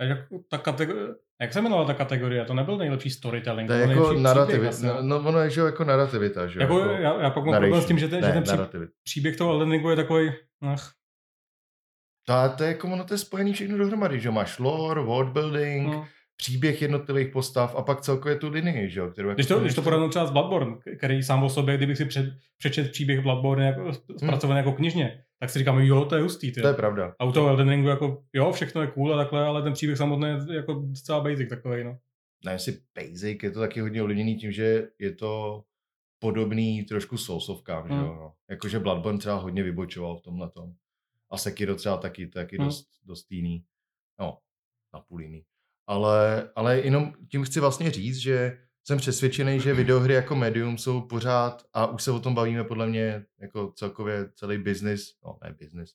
Jak, 0.00 0.18
ta 0.48 0.58
kategorie, 0.58 1.08
jak 1.40 1.52
se 1.52 1.58
jmenovala 1.58 1.86
ta 1.86 1.94
kategorie? 1.94 2.44
To 2.44 2.54
nebyl 2.54 2.78
nejlepší 2.78 3.10
storytelling. 3.10 3.68
To 3.68 3.72
je 3.72 3.80
jako 3.80 3.92
nejlepší 3.92 4.22
narrativita. 4.22 4.68
asi. 4.68 4.86
No, 4.86 5.02
no, 5.02 5.18
ono 5.18 5.38
je, 5.38 5.50
že 5.50 5.60
jako 5.60 5.84
narrativita, 5.84 6.46
že 6.46 6.58
jo? 6.58 6.62
Jako, 6.62 6.78
já, 6.78 7.22
já 7.22 7.30
pak 7.30 7.44
mám 7.44 7.60
problém 7.60 7.82
s 7.82 7.86
tím, 7.86 7.98
že 7.98 8.08
ten, 8.08 8.20
ne, 8.20 8.26
že 8.26 8.32
ten 8.32 8.42
pří, 8.42 8.50
narrativita. 8.52 8.92
příběh 9.04 9.36
toho 9.36 9.50
Elden 9.52 9.70
Ringu 9.70 9.90
je 9.90 9.96
takový, 9.96 10.30
ach, 10.62 10.92
To, 12.26 12.34
to 12.56 12.62
je 12.64 12.68
jako 12.68 12.88
ono, 12.88 13.04
to 13.04 13.14
je 13.14 13.18
spojený 13.18 13.52
všechno 13.52 13.78
dohromady, 13.78 14.20
že? 14.20 14.30
Máš 14.30 14.58
lore, 14.58 15.00
world 15.00 15.32
building, 15.32 15.86
no. 15.86 16.06
příběh 16.36 16.82
jednotlivých 16.82 17.28
postav 17.28 17.76
a 17.76 17.82
pak 17.82 18.00
celkově 18.00 18.36
tu 18.36 18.48
linii, 18.48 18.90
že 18.90 19.00
jo? 19.00 19.10
Kterou 19.10 19.34
Když 19.34 19.46
jako 19.46 19.58
to, 19.58 19.64
když 19.64 19.74
to 19.74 19.82
porovnám 19.82 20.10
třeba 20.10 20.26
s 20.26 20.30
Bloodborne, 20.30 20.76
který 20.98 21.22
sám 21.22 21.42
o 21.42 21.48
sobě, 21.48 21.76
kdybych 21.76 21.96
si 21.96 22.04
před, 22.04 22.26
přečet 22.58 22.90
příběh 22.90 23.20
Bloodborne 23.20 23.66
jako, 23.66 23.92
zpracovaný 24.16 24.58
jako 24.58 24.72
knižně, 24.72 25.24
tak 25.40 25.50
si 25.50 25.58
říkám, 25.58 25.78
jo, 25.78 26.04
to 26.04 26.16
je 26.16 26.22
hustý. 26.22 26.52
Ty. 26.52 26.60
To 26.62 26.68
je 26.68 26.74
pravda. 26.74 27.14
A 27.18 27.24
u 27.24 27.32
toho 27.32 27.48
Elden 27.48 27.68
Ringu 27.68 27.88
jako, 27.88 28.24
jo, 28.32 28.52
všechno 28.52 28.80
je 28.80 28.86
cool 28.86 29.14
a 29.14 29.16
takhle, 29.16 29.44
ale 29.44 29.62
ten 29.62 29.72
příběh 29.72 29.98
samotný 29.98 30.28
je 30.50 30.56
jako 30.56 30.72
docela 30.74 31.20
basic 31.20 31.48
takový, 31.48 31.84
no. 31.84 31.98
Ne, 32.44 32.52
jestli 32.52 32.78
basic, 32.98 33.42
je 33.42 33.50
to 33.50 33.60
taky 33.60 33.80
hodně 33.80 34.02
ovlivněný 34.02 34.36
tím, 34.36 34.52
že 34.52 34.88
je 34.98 35.12
to 35.14 35.62
podobný 36.18 36.84
trošku 36.84 37.16
sousovkám, 37.16 37.88
že 37.88 37.94
Hmm. 37.94 38.04
jo? 38.04 38.14
No. 38.14 38.34
Jakože 38.50 38.78
Bloodborne 38.78 39.18
třeba 39.18 39.34
hodně 39.36 39.62
vybočoval 39.62 40.16
v 40.16 40.22
tomhle 40.22 40.50
tom. 40.50 40.72
A 41.30 41.36
Sekiro 41.36 41.74
třeba 41.74 41.96
taky, 41.96 42.26
taky 42.26 42.56
Hmm. 42.56 42.66
dost, 42.66 42.86
dost 43.04 43.32
jiný. 43.32 43.64
No, 44.20 44.38
na 44.94 45.00
půl 45.00 45.22
jiný. 45.22 45.44
Ale, 45.86 46.50
ale 46.56 46.80
jenom 46.80 47.12
tím 47.30 47.44
chci 47.44 47.60
vlastně 47.60 47.90
říct, 47.90 48.16
že 48.16 48.58
jsem 48.84 48.98
přesvědčený, 48.98 49.60
že 49.60 49.74
videohry 49.74 50.14
jako 50.14 50.36
médium 50.36 50.78
jsou 50.78 51.00
pořád, 51.00 51.62
a 51.72 51.86
už 51.86 52.02
se 52.02 52.10
o 52.10 52.20
tom 52.20 52.34
bavíme 52.34 52.64
podle 52.64 52.86
mě, 52.86 53.24
jako 53.40 53.72
celkově 53.76 54.30
celý 54.34 54.58
business, 54.58 55.02
no 55.24 55.38
ne 55.44 55.54
business, 55.60 55.90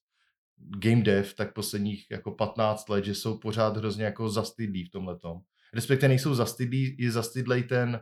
game 0.77 1.01
dev, 1.01 1.33
tak 1.33 1.53
posledních 1.53 2.11
jako 2.11 2.31
15 2.31 2.89
let, 2.89 3.05
že 3.05 3.15
jsou 3.15 3.38
pořád 3.38 3.77
hrozně 3.77 4.05
jako 4.05 4.29
zastydlí 4.29 4.86
v 4.86 4.91
tomhle 4.91 5.19
tom. 5.19 5.41
Respektive 5.73 6.07
nejsou 6.07 6.33
zastydlí, 6.33 6.95
je 6.99 7.11
zastydlej 7.11 7.63
ten, 7.63 7.99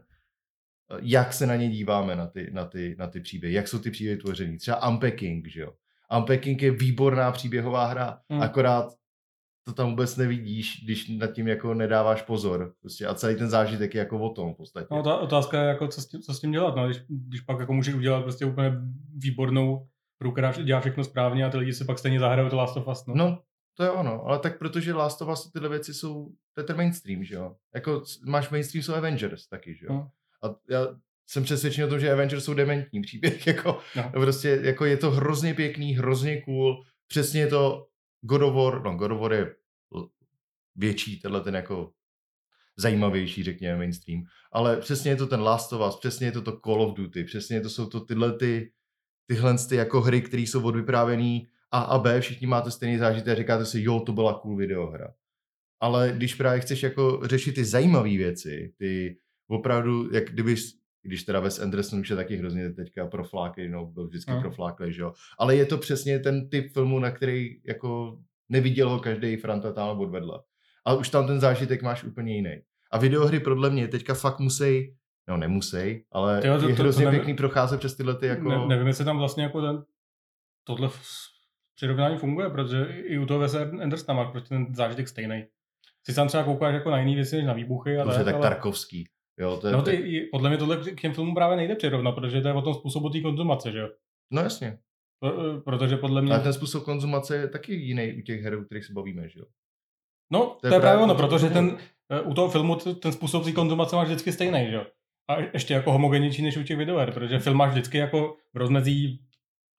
jak 1.02 1.34
se 1.34 1.48
na 1.48 1.56
ně 1.56 1.70
díváme, 1.70 2.16
na 2.16 2.28
ty, 2.28 2.50
na 2.52 2.66
ty, 2.66 2.96
na 3.00 3.08
ty 3.08 3.20
příběhy, 3.20 3.56
jak 3.56 3.68
jsou 3.68 3.80
ty 3.80 3.92
příběhy 3.92 4.18
tvořený. 4.18 4.58
Třeba 4.58 4.90
Unpacking, 4.90 5.48
že 5.48 5.62
jo. 5.62 5.74
Unpacking 6.18 6.62
je 6.62 6.72
výborná 6.72 7.32
příběhová 7.32 7.86
hra, 7.86 8.20
Hmm. 8.30 8.42
akorát 8.42 8.94
to 9.66 9.74
tam 9.74 9.90
vůbec 9.90 10.18
nevidíš, 10.18 10.82
když 10.84 11.10
nad 11.10 11.28
tím 11.32 11.48
jako 11.48 11.74
nedáváš 11.74 12.22
pozor. 12.22 12.74
Prostě 12.82 13.06
a 13.08 13.14
celý 13.14 13.36
ten 13.36 13.50
zážitek 13.50 13.96
je 13.96 14.00
jako 14.00 14.20
o 14.20 14.30
tom 14.30 14.54
v 14.54 14.58
podstatě. 14.58 14.88
No 14.92 15.04
ta 15.04 15.18
otázka 15.18 15.62
je, 15.62 15.68
jako, 15.70 15.88
co, 15.88 16.02
s 16.02 16.08
tím, 16.08 16.22
co 16.22 16.34
s 16.34 16.40
tím 16.40 16.52
dělat, 16.52 16.76
no, 16.76 16.86
když, 16.86 16.98
když 17.10 17.42
pak 17.42 17.60
jako 17.60 17.74
můžeš 17.74 17.94
udělat 17.96 18.22
prostě 18.22 18.46
úplně 18.46 18.72
výbornou 19.18 19.88
hru, 20.22 20.32
která 20.32 20.52
dělá 20.52 20.80
všechno 20.80 21.04
správně 21.04 21.46
a 21.46 21.50
ty 21.50 21.58
lidi 21.58 21.74
si 21.74 21.86
pak 21.86 22.00
stejně 22.00 22.20
zahrajou 22.20 22.50
to 22.50 22.56
Last 22.56 22.78
of 22.78 22.88
Us, 22.88 23.06
no. 23.06 23.16
No, 23.16 23.40
to 23.78 23.84
je 23.84 23.90
ono, 23.92 24.24
ale 24.26 24.40
tak 24.40 24.58
protože 24.60 24.94
Last 24.94 25.22
of 25.22 25.30
Us 25.30 25.52
tyhle 25.52 25.70
věci 25.70 25.94
jsou, 25.94 26.30
to 26.54 26.62
je 26.62 26.64
ten 26.66 26.78
mainstream, 26.78 27.24
že 27.24 27.36
jo. 27.36 27.56
Jako 27.76 28.04
máš 28.26 28.50
mainstream 28.50 28.84
jsou 28.84 28.94
Avengers 28.96 29.48
taky, 29.48 29.76
že 29.76 29.86
jo. 29.86 29.94
No. 29.94 30.10
A 30.44 30.56
já 30.70 30.88
jsem 31.30 31.44
přesvědčen 31.44 31.86
o 31.86 31.88
tom, 31.88 32.00
že 32.00 32.12
Avengers 32.12 32.44
jsou 32.44 32.54
dementní 32.54 33.02
příběh, 33.02 33.48
jako, 33.54 33.80
No. 33.96 34.12
prostě, 34.12 34.60
jako 34.64 34.86
je 34.86 34.98
to 34.98 35.12
hrozně 35.12 35.54
pěkný, 35.54 35.94
hrozně 35.94 36.42
cool, 36.42 36.84
přesně 37.08 37.48
to 37.48 37.88
God 38.24 38.42
of 38.42 38.56
War, 38.56 38.84
no 38.84 38.96
God 38.96 39.12
of 39.12 39.22
War 39.22 39.34
je 39.34 39.56
větší, 40.76 41.20
tenhle 41.20 41.42
ten 41.42 41.56
jako 41.56 41.92
zajímavější, 42.78 43.44
řekněme, 43.44 43.78
mainstream. 43.78 44.24
Ale 44.52 44.78
přesně 44.78 45.12
je 45.12 45.16
to 45.16 45.28
ten 45.28 45.42
Last 45.42 45.74
of 45.74 45.88
Us, 45.88 46.00
přesně 46.00 46.28
je 46.28 46.32
to 46.32 46.42
to 46.42 46.60
Call 46.66 46.82
of 46.82 46.98
Duty, 46.98 47.24
přesně 47.24 47.62
to 47.62 47.70
jsou 47.70 47.86
to 47.86 48.00
tyhle 48.00 48.38
ty, 48.38 48.72
tyhle 49.28 49.56
ty 49.70 49.76
jako 49.76 50.02
hry, 50.02 50.22
které 50.22 50.42
jsou 50.42 50.64
odvyprávěný 50.64 51.48
A 51.72 51.80
a 51.80 52.00
B, 52.00 52.22
všichni 52.22 52.48
máte 52.48 52.72
stejný 52.72 52.98
zážitek 52.98 53.32
a 53.32 53.36
říkáte 53.36 53.66
si, 53.66 53.82
jo, 53.82 54.00
to 54.00 54.14
byla 54.14 54.40
cool 54.40 54.56
videohra. 54.56 55.14
Ale 55.80 56.14
když 56.16 56.36
právě 56.36 56.60
chceš 56.60 56.84
jako 56.84 57.22
řešit 57.24 57.56
ty 57.56 57.66
zajímavé 57.66 58.10
věci, 58.10 58.74
ty 58.78 59.18
opravdu, 59.48 60.14
jak 60.14 60.30
kdyby 60.30 60.56
když 61.04 61.24
teda 61.24 61.40
Wes 61.40 61.60
Anderson 61.60 62.00
už 62.00 62.10
je 62.10 62.16
taky 62.16 62.36
hrozně 62.36 62.70
teďka 62.70 63.08
profláky, 63.08 63.70
no, 63.70 63.86
byl 63.86 64.08
vždycky 64.08 64.32
no. 64.32 64.42
profláklý, 64.42 64.94
že 64.94 65.02
jo. 65.02 65.14
Ale 65.40 65.56
je 65.56 65.66
to 65.66 65.78
přesně 65.78 66.20
ten 66.20 66.50
typ 66.50 66.74
filmu, 66.74 67.00
na 67.00 67.12
který 67.12 67.62
jako 67.66 68.20
neviděl 68.50 68.90
ho 68.90 69.00
každý 69.00 69.36
Franta 69.36 69.74
tam 69.74 70.00
odvedle. 70.00 70.40
A 70.86 70.94
už 70.94 71.10
tam 71.10 71.28
ten 71.28 71.40
zážitek 71.40 71.82
máš 71.82 72.04
úplně 72.04 72.36
jiný. 72.36 72.62
A 72.92 72.98
videohry 72.98 73.40
podle 73.40 73.70
mě 73.70 73.88
teďka 73.88 74.14
fakt 74.14 74.40
musí, 74.40 74.96
no 75.28 75.38
nemusí, 75.38 76.04
ale 76.12 76.42
jo, 76.46 76.60
to, 76.60 76.70
je 76.70 76.76
hrozně 76.76 77.06
to, 77.06 77.12
to 77.12 77.16
pěkný 77.18 77.34
procházet 77.34 77.80
přes 77.80 77.96
tyhle 77.96 78.16
ty 78.16 78.28
jako... 78.28 78.50
Ne, 78.50 78.68
nevím, 78.68 78.88
jestli 78.88 79.06
tam 79.06 79.18
vlastně 79.18 79.44
jako 79.44 79.62
ten, 79.62 79.84
tohle 80.64 80.90
přirovnání 81.76 82.18
funguje, 82.18 82.50
protože 82.50 82.86
i 82.86 83.18
u 83.18 83.26
toho 83.26 83.40
Wes 83.40 83.56
Andersona 83.56 84.24
máš 84.24 84.32
prostě 84.32 84.50
ten 84.50 84.76
zážitek 84.76 85.08
stejný. 85.08 85.46
Si 86.04 86.16
tam 86.16 86.28
třeba 86.28 86.44
koukáš 86.44 86.74
jako 86.74 86.92
na 86.92 87.00
jiné 87.00 87.16
věci 87.16 87.36
než 87.36 87.46
na 87.46 87.54
výbuchy. 87.54 87.98
A 87.98 88.04
Dobře, 88.04 88.24
tak 88.24 88.36
ale... 88.36 88.50
Tarkovský. 88.50 89.10
Jo, 89.40 89.58
to 89.58 89.68
je, 89.68 89.74
no 89.74 89.82
ty, 89.82 90.30
podle 90.32 90.50
mě 90.50 90.58
tohle 90.58 90.78
k 90.78 91.02
těm 91.02 91.14
filmům 91.14 91.36
právě 91.36 91.58
nejde 91.58 91.76
přirovnat, 91.76 92.16
protože 92.16 92.42
to 92.42 92.48
je 92.48 92.54
o 92.54 92.62
tom 92.62 92.74
způsobu 92.74 93.10
té 93.10 93.22
konzumace, 93.22 93.72
že 93.72 93.80
jo? 93.80 93.90
No 94.32 94.42
jasně. 94.42 94.68
E, 95.26 95.62
protože 95.62 95.98
podle 95.98 96.22
mě... 96.22 96.34
Ale 96.34 96.44
ten 96.44 96.54
způsob 96.54 96.84
konzumace 96.84 97.38
je 97.38 97.48
taky 97.48 97.74
jiný 97.74 98.14
u 98.14 98.22
těch 98.22 98.42
her, 98.42 98.56
o 98.56 98.64
kterých 98.64 98.86
se 98.86 98.94
bavíme, 98.94 99.30
že 99.30 99.40
jo? 99.40 99.46
No, 100.32 100.40
to, 100.40 100.58
to 100.60 100.68
je, 100.68 100.74
je 100.74 100.80
právě 100.80 101.04
ono, 101.04 101.16
protože 101.16 101.50
ten, 101.50 101.78
e, 102.10 102.22
u 102.22 102.34
toho 102.34 102.50
filmu 102.50 102.76
ten 102.76 103.12
způsob 103.12 103.44
té 103.44 103.52
konzumace 103.52 103.96
máš 103.96 104.08
vždycky 104.08 104.32
stejný, 104.32 104.66
že 104.70 104.76
jo? 104.76 104.86
A 105.30 105.38
ještě 105.54 105.74
jako 105.74 105.92
homogennější 105.92 106.42
než 106.42 106.58
u 106.58 106.64
těch 106.64 106.78
videoher, 106.78 107.12
protože 107.12 107.40
film 107.40 107.58
máš 107.58 107.72
vždycky 107.72 107.98
jako 107.98 108.36
v 108.54 108.58
rozmezí, 108.58 109.26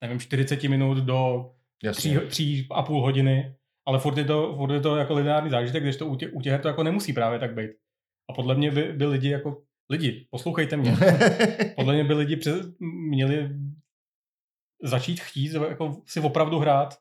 nevím, 0.02 0.20
40 0.20 0.62
minut 0.62 0.98
do 0.98 1.50
3, 1.92 2.20
3 2.28 2.66
a 2.70 2.82
půl 2.82 3.02
hodiny, 3.02 3.54
ale 3.86 3.98
furt 3.98 4.18
je 4.18 4.24
to, 4.24 4.54
furt 4.56 4.72
je 4.72 4.80
to 4.80 4.96
jako 4.96 5.14
lineární 5.14 5.50
zážitek, 5.50 5.82
když 5.82 5.96
to 5.96 6.06
u 6.06 6.16
těch, 6.16 6.34
u 6.34 6.40
těch 6.40 6.52
her 6.52 6.60
to 6.60 6.68
jako 6.68 6.82
nemusí 6.82 7.12
právě 7.12 7.38
tak 7.38 7.54
být. 7.54 7.70
A 8.30 8.32
podle 8.32 8.54
mě 8.54 8.70
by, 8.70 8.92
by 8.92 9.06
lidi 9.06 9.28
jako, 9.28 9.62
lidi, 9.90 10.26
poslouchejte 10.30 10.76
mě, 10.76 10.96
podle 11.76 11.94
mě 11.94 12.04
by 12.04 12.14
lidi 12.14 12.36
přes, 12.36 12.66
měli 13.10 13.50
začít 14.82 15.20
chtít 15.20 15.52
jako 15.52 16.02
si 16.06 16.20
opravdu 16.20 16.58
hrát 16.58 16.94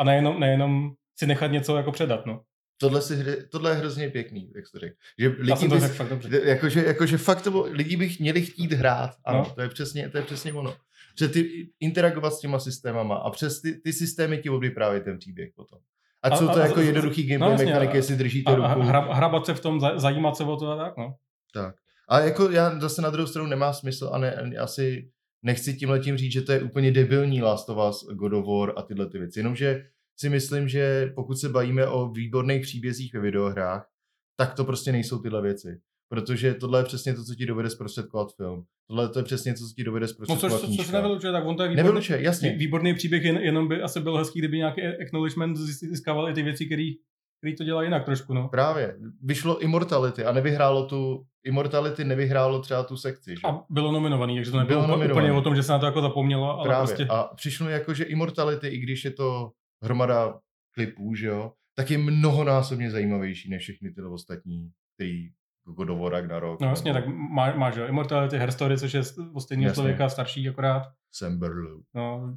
a 0.00 0.04
nejenom, 0.04 0.40
nejenom 0.40 0.92
si 1.18 1.26
nechat 1.26 1.46
něco 1.46 1.76
jako 1.76 1.92
předat, 1.92 2.26
no. 2.26 2.42
Tohle, 2.80 3.02
si, 3.02 3.14
tohle 3.50 3.70
je 3.70 3.74
hrozně 3.74 4.10
pěkný, 4.10 4.52
jak 4.56 4.66
jsi 4.66 4.72
to 4.72 4.78
řekl. 4.78 4.96
Že 5.18 5.28
lidi 5.28 5.68
bys, 5.68 5.82
řekl 5.82 5.94
fakt 5.94 6.08
dobře. 6.08 6.40
Jakože, 6.44 6.84
jakože 6.84 7.18
fakt 7.18 7.42
to, 7.42 7.62
lidi 7.70 7.96
bych 7.96 8.20
měli 8.20 8.42
chtít 8.42 8.72
hrát. 8.72 9.10
Ano, 9.24 9.38
no. 9.38 9.54
to, 9.54 9.60
je 9.60 9.68
přesně, 9.68 10.08
to 10.08 10.18
je 10.18 10.22
přesně 10.22 10.52
ono. 10.52 10.76
Že 11.18 11.28
ty 11.28 11.70
interagovat 11.80 12.34
s 12.34 12.40
těma 12.40 12.58
systémama 12.58 13.16
a 13.16 13.30
přes 13.30 13.60
ty, 13.60 13.80
ty 13.80 13.92
systémy 13.92 14.38
ti 14.38 14.50
vyprávět 14.50 15.04
ten 15.04 15.18
příběh 15.18 15.50
potom. 15.54 15.78
A 16.22 16.36
jsou 16.36 16.46
to 16.46 16.56
a, 16.56 16.66
jako 16.66 16.80
a, 16.80 16.82
jednoduchý 16.82 17.26
gameplay 17.26 17.66
no, 17.66 17.72
mechaniky, 17.72 17.96
jestli 17.96 18.16
držíte 18.16 18.54
ruku. 18.54 18.66
A 18.66 18.74
hra, 18.74 19.00
hrabat 19.00 19.46
se 19.46 19.54
v 19.54 19.60
tom, 19.60 19.80
zajímat 19.96 20.36
se 20.36 20.44
o 20.44 20.56
to 20.56 20.70
a 20.70 20.76
tak, 20.76 20.96
no. 20.96 21.14
Tak. 21.54 21.74
A 22.08 22.20
jako 22.20 22.50
já 22.50 22.80
zase 22.80 23.02
na 23.02 23.10
druhou 23.10 23.26
stranu 23.26 23.48
nemá 23.48 23.72
smysl 23.72 24.10
a 24.12 24.18
ne, 24.18 24.34
asi 24.60 25.10
nechci 25.42 25.74
tím 25.74 25.90
letím 25.90 26.16
říct, 26.16 26.32
že 26.32 26.42
to 26.42 26.52
je 26.52 26.62
úplně 26.62 26.92
debilní 26.92 27.42
Last 27.42 27.68
of 27.68 27.90
Us, 27.90 28.04
God 28.04 28.32
of 28.32 28.46
War 28.46 28.72
a 28.76 28.82
tyhle 28.82 29.08
ty 29.08 29.18
věci. 29.18 29.38
Jenomže 29.38 29.84
si 30.16 30.28
myslím, 30.28 30.68
že 30.68 31.12
pokud 31.14 31.34
se 31.34 31.48
bavíme 31.48 31.86
o 31.86 32.08
výborných 32.08 32.62
příbězích 32.62 33.14
ve 33.14 33.20
videohrách, 33.20 33.88
tak 34.36 34.54
to 34.54 34.64
prostě 34.64 34.92
nejsou 34.92 35.18
tyhle 35.18 35.42
věci. 35.42 35.80
Protože 36.08 36.54
tohle 36.54 36.80
je 36.80 36.84
přesně 36.84 37.14
to, 37.14 37.24
co 37.24 37.34
ti 37.34 37.46
dovede 37.46 37.70
zprostředkovat 37.70 38.28
film. 38.36 38.64
Tohle 38.90 39.08
to 39.08 39.18
je 39.18 39.22
přesně 39.22 39.52
to, 39.52 39.58
co 39.58 39.74
ti 39.76 39.84
dovede 39.84 40.08
zprostředkovat 40.08 40.62
No 40.62 40.68
což, 40.68 40.76
což 40.76 40.90
nevylučuje, 40.90 41.32
tak 41.32 41.46
on 41.46 41.56
to 41.56 41.62
je 41.62 41.68
výborný, 41.68 41.84
nevylučuje, 41.84 42.22
jasně. 42.22 42.56
výborný 42.56 42.94
příběh, 42.94 43.24
jen, 43.24 43.36
jenom 43.36 43.68
by 43.68 43.82
asi 43.82 44.00
byl 44.00 44.16
hezký, 44.16 44.38
kdyby 44.38 44.56
nějaký 44.56 44.82
acknowledgement 44.82 45.56
získával 45.56 46.28
i 46.30 46.34
ty 46.34 46.42
věci, 46.42 46.66
které 46.66 46.92
který 47.38 47.56
to 47.56 47.64
dělá 47.64 47.82
jinak 47.82 48.04
trošku, 48.04 48.34
no. 48.34 48.48
Právě. 48.48 48.96
Vyšlo 49.22 49.58
Immortality 49.58 50.24
a 50.24 50.32
nevyhrálo 50.32 50.86
tu, 50.86 51.26
Immortality 51.44 52.04
nevyhrálo 52.04 52.60
třeba 52.60 52.82
tu 52.82 52.96
sekci, 52.96 53.30
že? 53.30 53.48
A 53.48 53.64
bylo 53.70 53.92
nominovaný, 53.92 54.36
takže 54.36 54.50
to 54.50 54.58
nebylo 54.58 54.86
bylo 54.86 55.04
úplně 55.10 55.32
o 55.32 55.42
tom, 55.42 55.56
že 55.56 55.62
se 55.62 55.72
na 55.72 55.78
to 55.78 55.86
jako 55.86 56.00
zapomnělo, 56.00 56.58
ale 56.58 56.68
Právě. 56.68 56.86
prostě... 56.86 57.06
A 57.10 57.22
přišlo 57.34 57.68
jako, 57.68 57.94
že 57.94 58.04
Immortality, 58.04 58.68
i 58.68 58.78
když 58.78 59.04
je 59.04 59.10
to 59.10 59.50
hromada 59.84 60.38
klipů, 60.74 61.14
že 61.14 61.26
jo, 61.26 61.52
tak 61.76 61.90
je 61.90 61.98
mnohonásobně 61.98 62.90
zajímavější 62.90 63.50
než 63.50 63.62
všechny 63.62 63.90
ty 63.90 64.02
ostatní, 64.02 64.70
který 64.94 65.30
God 65.72 65.90
of 65.90 65.98
War 65.98 66.12
Ragnarok. 66.12 66.60
No 66.60 66.68
jasně, 66.68 66.92
nebo... 66.92 67.06
tak 67.06 67.14
má, 67.14 67.54
máš 67.54 67.76
jo, 67.76 67.86
Immortality, 67.86 68.38
Herstory, 68.38 68.78
což 68.78 68.94
je 68.94 69.02
o 69.32 69.40
stejného 69.40 69.74
člověka 69.74 70.08
starší 70.08 70.48
akorát. 70.48 70.82
Sam 71.12 71.38
Berlow. 71.38 71.80
No, 71.94 72.36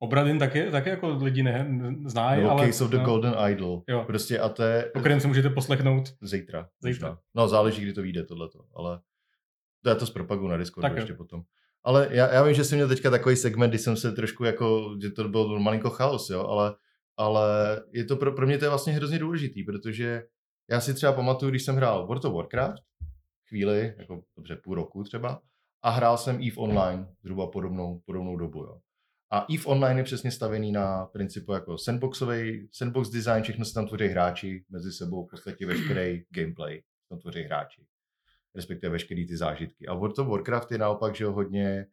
Obradin 0.00 0.38
taky, 0.38 0.70
taky 0.70 0.90
jako 0.90 1.08
lidi 1.08 1.42
ne, 1.42 1.80
znají, 2.06 2.42
no, 2.42 2.50
ale... 2.50 2.66
Case 2.66 2.84
of 2.84 2.90
the 2.90 2.96
no, 2.96 3.04
Golden 3.04 3.34
Idol. 3.50 3.82
Jo. 3.88 4.04
Prostě 4.06 4.38
a 4.38 4.48
to 4.48 4.62
je... 4.62 4.92
O 4.94 5.00
kterém 5.00 5.20
si 5.20 5.28
můžete 5.28 5.50
poslechnout. 5.50 6.14
Zítra. 6.22 6.68
Zítra. 6.82 7.08
Možná. 7.08 7.18
No 7.34 7.48
záleží, 7.48 7.82
kdy 7.82 7.92
to 7.92 8.02
vyjde 8.02 8.24
tohleto, 8.24 8.58
ale 8.76 9.00
to 9.82 9.90
je 9.90 9.94
to 9.94 10.06
z 10.06 10.10
propagu 10.10 10.48
na 10.48 10.56
Discordu 10.56 10.96
ještě 10.96 11.14
potom. 11.14 11.42
Ale 11.84 12.08
já, 12.10 12.34
já 12.34 12.42
vím, 12.42 12.54
že 12.54 12.64
jsem 12.64 12.78
měl 12.78 12.88
teďka 12.88 13.10
takový 13.10 13.36
segment, 13.36 13.70
kdy 13.70 13.78
jsem 13.78 13.96
se 13.96 14.12
trošku 14.12 14.44
jako, 14.44 14.96
že 15.02 15.10
to 15.10 15.28
byl 15.28 15.58
malinko 15.58 15.90
chaos, 15.90 16.30
jo, 16.30 16.46
ale, 16.46 16.74
ale 17.16 17.46
je 17.92 18.04
to 18.04 18.16
pro, 18.16 18.32
pro 18.32 18.46
mě 18.46 18.58
to 18.58 18.64
je 18.64 18.68
vlastně 18.68 18.92
hrozně 18.92 19.18
důležitý, 19.18 19.62
protože 19.62 20.22
já 20.70 20.80
si 20.80 20.94
třeba 20.94 21.12
pamatuju, 21.12 21.50
když 21.50 21.64
jsem 21.64 21.76
hrál 21.76 22.06
World 22.06 22.24
of 22.24 22.34
Warcraft, 22.34 22.82
chvíli, 23.48 23.94
jako 23.98 24.22
dobře 24.36 24.56
půl 24.56 24.74
roku 24.74 25.04
třeba, 25.04 25.42
a 25.82 25.90
hrál 25.90 26.18
jsem 26.18 26.36
EVE 26.36 26.56
Online 26.56 27.08
zhruba 27.22 27.46
podobnou, 27.46 28.02
podobnou 28.06 28.36
dobu, 28.36 28.58
jo. 28.58 28.78
A 29.30 29.46
EVE 29.54 29.64
Online 29.64 30.00
je 30.00 30.04
přesně 30.04 30.30
stavený 30.30 30.72
na 30.72 31.06
principu 31.06 31.52
jako 31.52 31.78
sandboxový, 31.78 32.68
sandbox 32.72 33.08
design, 33.08 33.42
všechno 33.42 33.64
se 33.64 33.74
tam 33.74 33.86
tvoří 33.86 34.06
hráči, 34.06 34.64
mezi 34.70 34.92
sebou 34.92 35.26
v 35.26 35.30
podstatě 35.30 35.66
veškerý 35.66 36.24
gameplay 36.30 36.82
tam 37.08 37.18
tvoří 37.18 37.42
hráči, 37.42 37.86
respektive 38.54 38.92
veškerý 38.92 39.26
ty 39.26 39.36
zážitky. 39.36 39.86
A 39.86 39.94
World 39.94 40.18
of 40.18 40.28
Warcraft 40.28 40.72
je 40.72 40.78
naopak, 40.78 41.14
že 41.14 41.24
jo, 41.24 41.32
hodně, 41.32 41.86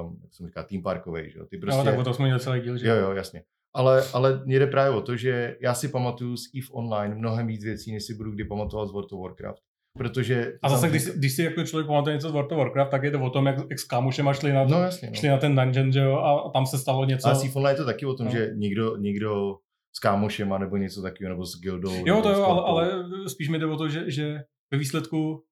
um, 0.00 0.20
jak 0.22 0.34
jsem 0.34 0.46
říkal, 0.46 0.64
team 0.64 0.82
parkový, 0.82 1.30
že 1.30 1.38
jo. 1.38 1.46
Ty 1.46 1.58
prostě, 1.58 1.78
no, 1.78 1.84
tak 1.84 1.98
o 1.98 2.04
to 2.04 2.14
jsme 2.14 2.24
měli 2.24 2.40
celý 2.40 2.60
díl, 2.60 2.78
že 2.78 2.86
jo. 2.86 2.94
Jo, 2.94 3.12
jasně. 3.12 3.44
Ale, 3.74 4.04
ale 4.12 4.42
mě 4.44 4.58
jde 4.58 4.66
právě 4.66 4.96
o 4.96 5.00
to, 5.00 5.16
že 5.16 5.56
já 5.60 5.74
si 5.74 5.88
pamatuju 5.88 6.36
z 6.36 6.50
EVE 6.54 6.66
Online 6.72 7.14
mnohem 7.14 7.46
víc 7.46 7.64
věcí, 7.64 7.92
než 7.92 8.04
si 8.04 8.14
budu 8.14 8.30
kdy 8.30 8.44
pamatovat 8.44 8.88
z 8.88 8.92
World 8.92 9.12
of 9.12 9.20
Warcraft. 9.20 9.62
Protože 9.98 10.52
a 10.62 10.68
zase, 10.68 10.88
když, 10.88 11.04
když 11.06 11.32
si 11.32 11.42
jako 11.42 11.64
člověk 11.64 11.86
pamatuje 11.86 12.14
něco 12.14 12.28
z 12.28 12.32
World 12.32 12.52
of 12.52 12.58
Warcraft, 12.58 12.90
tak 12.90 13.02
je 13.02 13.10
to 13.10 13.20
o 13.20 13.30
tom, 13.30 13.46
jak, 13.46 13.56
jak 13.70 13.78
s 13.78 13.84
kámošem 13.84 14.32
šli 14.32 14.52
na, 14.52 14.64
no, 14.64 14.82
jasně, 14.82 15.08
no. 15.08 15.14
šli 15.14 15.28
na 15.28 15.38
ten 15.38 15.56
dungeon, 15.56 15.92
že 15.92 16.00
jo, 16.00 16.16
a 16.16 16.50
tam 16.50 16.66
se 16.66 16.78
stalo 16.78 17.04
něco. 17.04 17.28
A 17.28 17.34
Seafolla 17.34 17.70
je 17.70 17.76
to 17.76 17.84
taky 17.84 18.06
o 18.06 18.14
tom, 18.14 18.26
no. 18.26 18.32
že 18.32 18.50
někdo, 18.54 18.96
někdo 18.96 19.56
s 19.96 19.98
kámošema 19.98 20.58
nebo 20.58 20.76
něco 20.76 21.02
takového, 21.02 21.34
nebo 21.34 21.46
s 21.46 21.60
guildou. 21.60 22.06
Jo, 22.06 22.22
to 22.22 22.30
jo, 22.30 22.44
ale, 22.44 22.62
ale, 22.62 23.04
spíš 23.28 23.48
mi 23.48 23.58
jde 23.58 23.66
o 23.66 23.76
to, 23.76 23.88
že, 23.88 24.10
že 24.10 24.42
ve 24.72 24.78
výsledku 24.78 25.44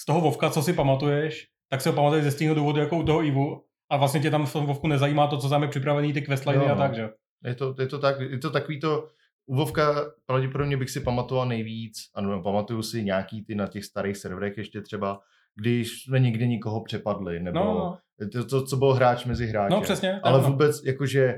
z 0.00 0.04
toho 0.04 0.20
Vovka, 0.20 0.50
co 0.50 0.62
si 0.62 0.72
pamatuješ, 0.72 1.46
tak 1.70 1.80
si 1.80 1.88
ho 1.88 1.94
pamatuješ 1.94 2.24
ze 2.24 2.30
stejného 2.30 2.54
důvodu 2.54 2.80
jako 2.80 2.96
u 2.96 3.02
toho 3.02 3.24
Ivu 3.24 3.64
a 3.90 3.96
vlastně 3.96 4.20
tě 4.20 4.30
tam 4.30 4.46
v 4.46 4.52
tom 4.52 4.66
Vovku 4.66 4.88
nezajímá 4.88 5.26
to, 5.26 5.38
co 5.38 5.48
tam 5.48 5.62
je 5.62 5.68
připravený, 5.68 6.12
ty 6.12 6.22
questliny 6.22 6.66
a 6.66 6.74
tak, 6.74 6.94
že? 6.94 7.08
Je 7.44 7.54
to, 7.54 7.74
je 7.78 7.86
to 7.86 7.98
tak, 7.98 8.20
je 8.20 8.38
to 8.38 8.50
takový 8.50 8.80
to, 8.80 9.08
u 9.46 9.54
Vovka 9.56 10.12
pravděpodobně 10.26 10.76
bych 10.76 10.90
si 10.90 11.00
pamatoval 11.00 11.48
nejvíc, 11.48 11.96
ano, 12.14 12.42
pamatuju 12.42 12.82
si 12.82 13.04
nějaký 13.04 13.44
ty 13.44 13.54
na 13.54 13.66
těch 13.66 13.84
starých 13.84 14.16
serverech 14.16 14.58
ještě 14.58 14.80
třeba, 14.80 15.20
když 15.56 16.02
jsme 16.02 16.20
někde 16.20 16.46
nikoho 16.46 16.84
přepadli, 16.84 17.40
nebo 17.40 17.58
no, 17.58 17.64
no. 17.64 17.98
To, 18.32 18.44
to, 18.44 18.66
co 18.66 18.76
byl 18.76 18.92
hráč 18.92 19.24
mezi 19.24 19.46
hráči. 19.46 19.74
No 19.74 19.80
přesně. 19.80 20.20
Ale 20.22 20.42
no. 20.42 20.48
vůbec, 20.48 20.84
jakože 20.84 21.34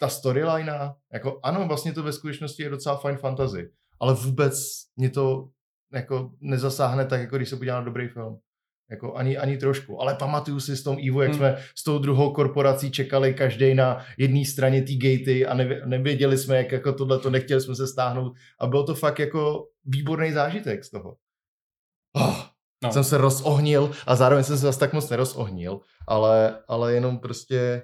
ta 0.00 0.08
storyline, 0.08 0.94
jako 1.12 1.40
ano, 1.42 1.68
vlastně 1.68 1.92
to 1.92 2.02
ve 2.02 2.12
skutečnosti 2.12 2.62
je 2.62 2.70
docela 2.70 2.96
fine 2.96 3.16
fantasy, 3.16 3.70
ale 4.00 4.14
vůbec 4.14 4.54
mě 4.96 5.10
to 5.10 5.48
jako 5.92 6.30
nezasáhne 6.40 7.06
tak, 7.06 7.20
jako 7.20 7.36
když 7.36 7.48
se 7.48 7.56
podívám 7.56 7.78
na 7.78 7.84
dobrý 7.84 8.08
film. 8.08 8.38
Jako 8.90 9.14
ani, 9.14 9.36
ani 9.36 9.56
trošku. 9.56 10.00
Ale 10.00 10.14
pamatuju 10.14 10.60
si 10.60 10.76
s 10.76 10.82
tom 10.82 10.96
Ivo, 10.98 11.22
jak 11.22 11.30
hmm. 11.30 11.38
jsme 11.38 11.56
s 11.74 11.84
tou 11.84 11.98
druhou 11.98 12.32
korporací 12.32 12.90
čekali 12.90 13.34
každý 13.34 13.74
na 13.74 14.04
jedné 14.18 14.44
straně 14.44 14.82
té 14.82 14.94
gatey 14.94 15.46
a 15.46 15.54
nevěděli 15.86 16.38
jsme, 16.38 16.56
jak 16.56 16.72
jako 16.72 16.92
tohle 16.92 17.18
to 17.18 17.30
nechtěli 17.30 17.60
jsme 17.60 17.74
se 17.74 17.86
stáhnout. 17.86 18.32
A 18.60 18.66
bylo 18.66 18.84
to 18.84 18.94
fakt 18.94 19.18
jako 19.18 19.66
výborný 19.84 20.32
zážitek 20.32 20.84
z 20.84 20.90
toho. 20.90 21.16
Oh, 22.16 22.42
no. 22.84 22.92
Jsem 22.92 23.04
se 23.04 23.18
rozohnil 23.18 23.90
a 24.06 24.16
zároveň 24.16 24.44
jsem 24.44 24.56
se 24.56 24.62
zase 24.62 24.78
tak 24.78 24.92
moc 24.92 25.10
nerozohnil, 25.10 25.80
ale, 26.06 26.58
ale 26.68 26.94
jenom 26.94 27.18
prostě 27.18 27.82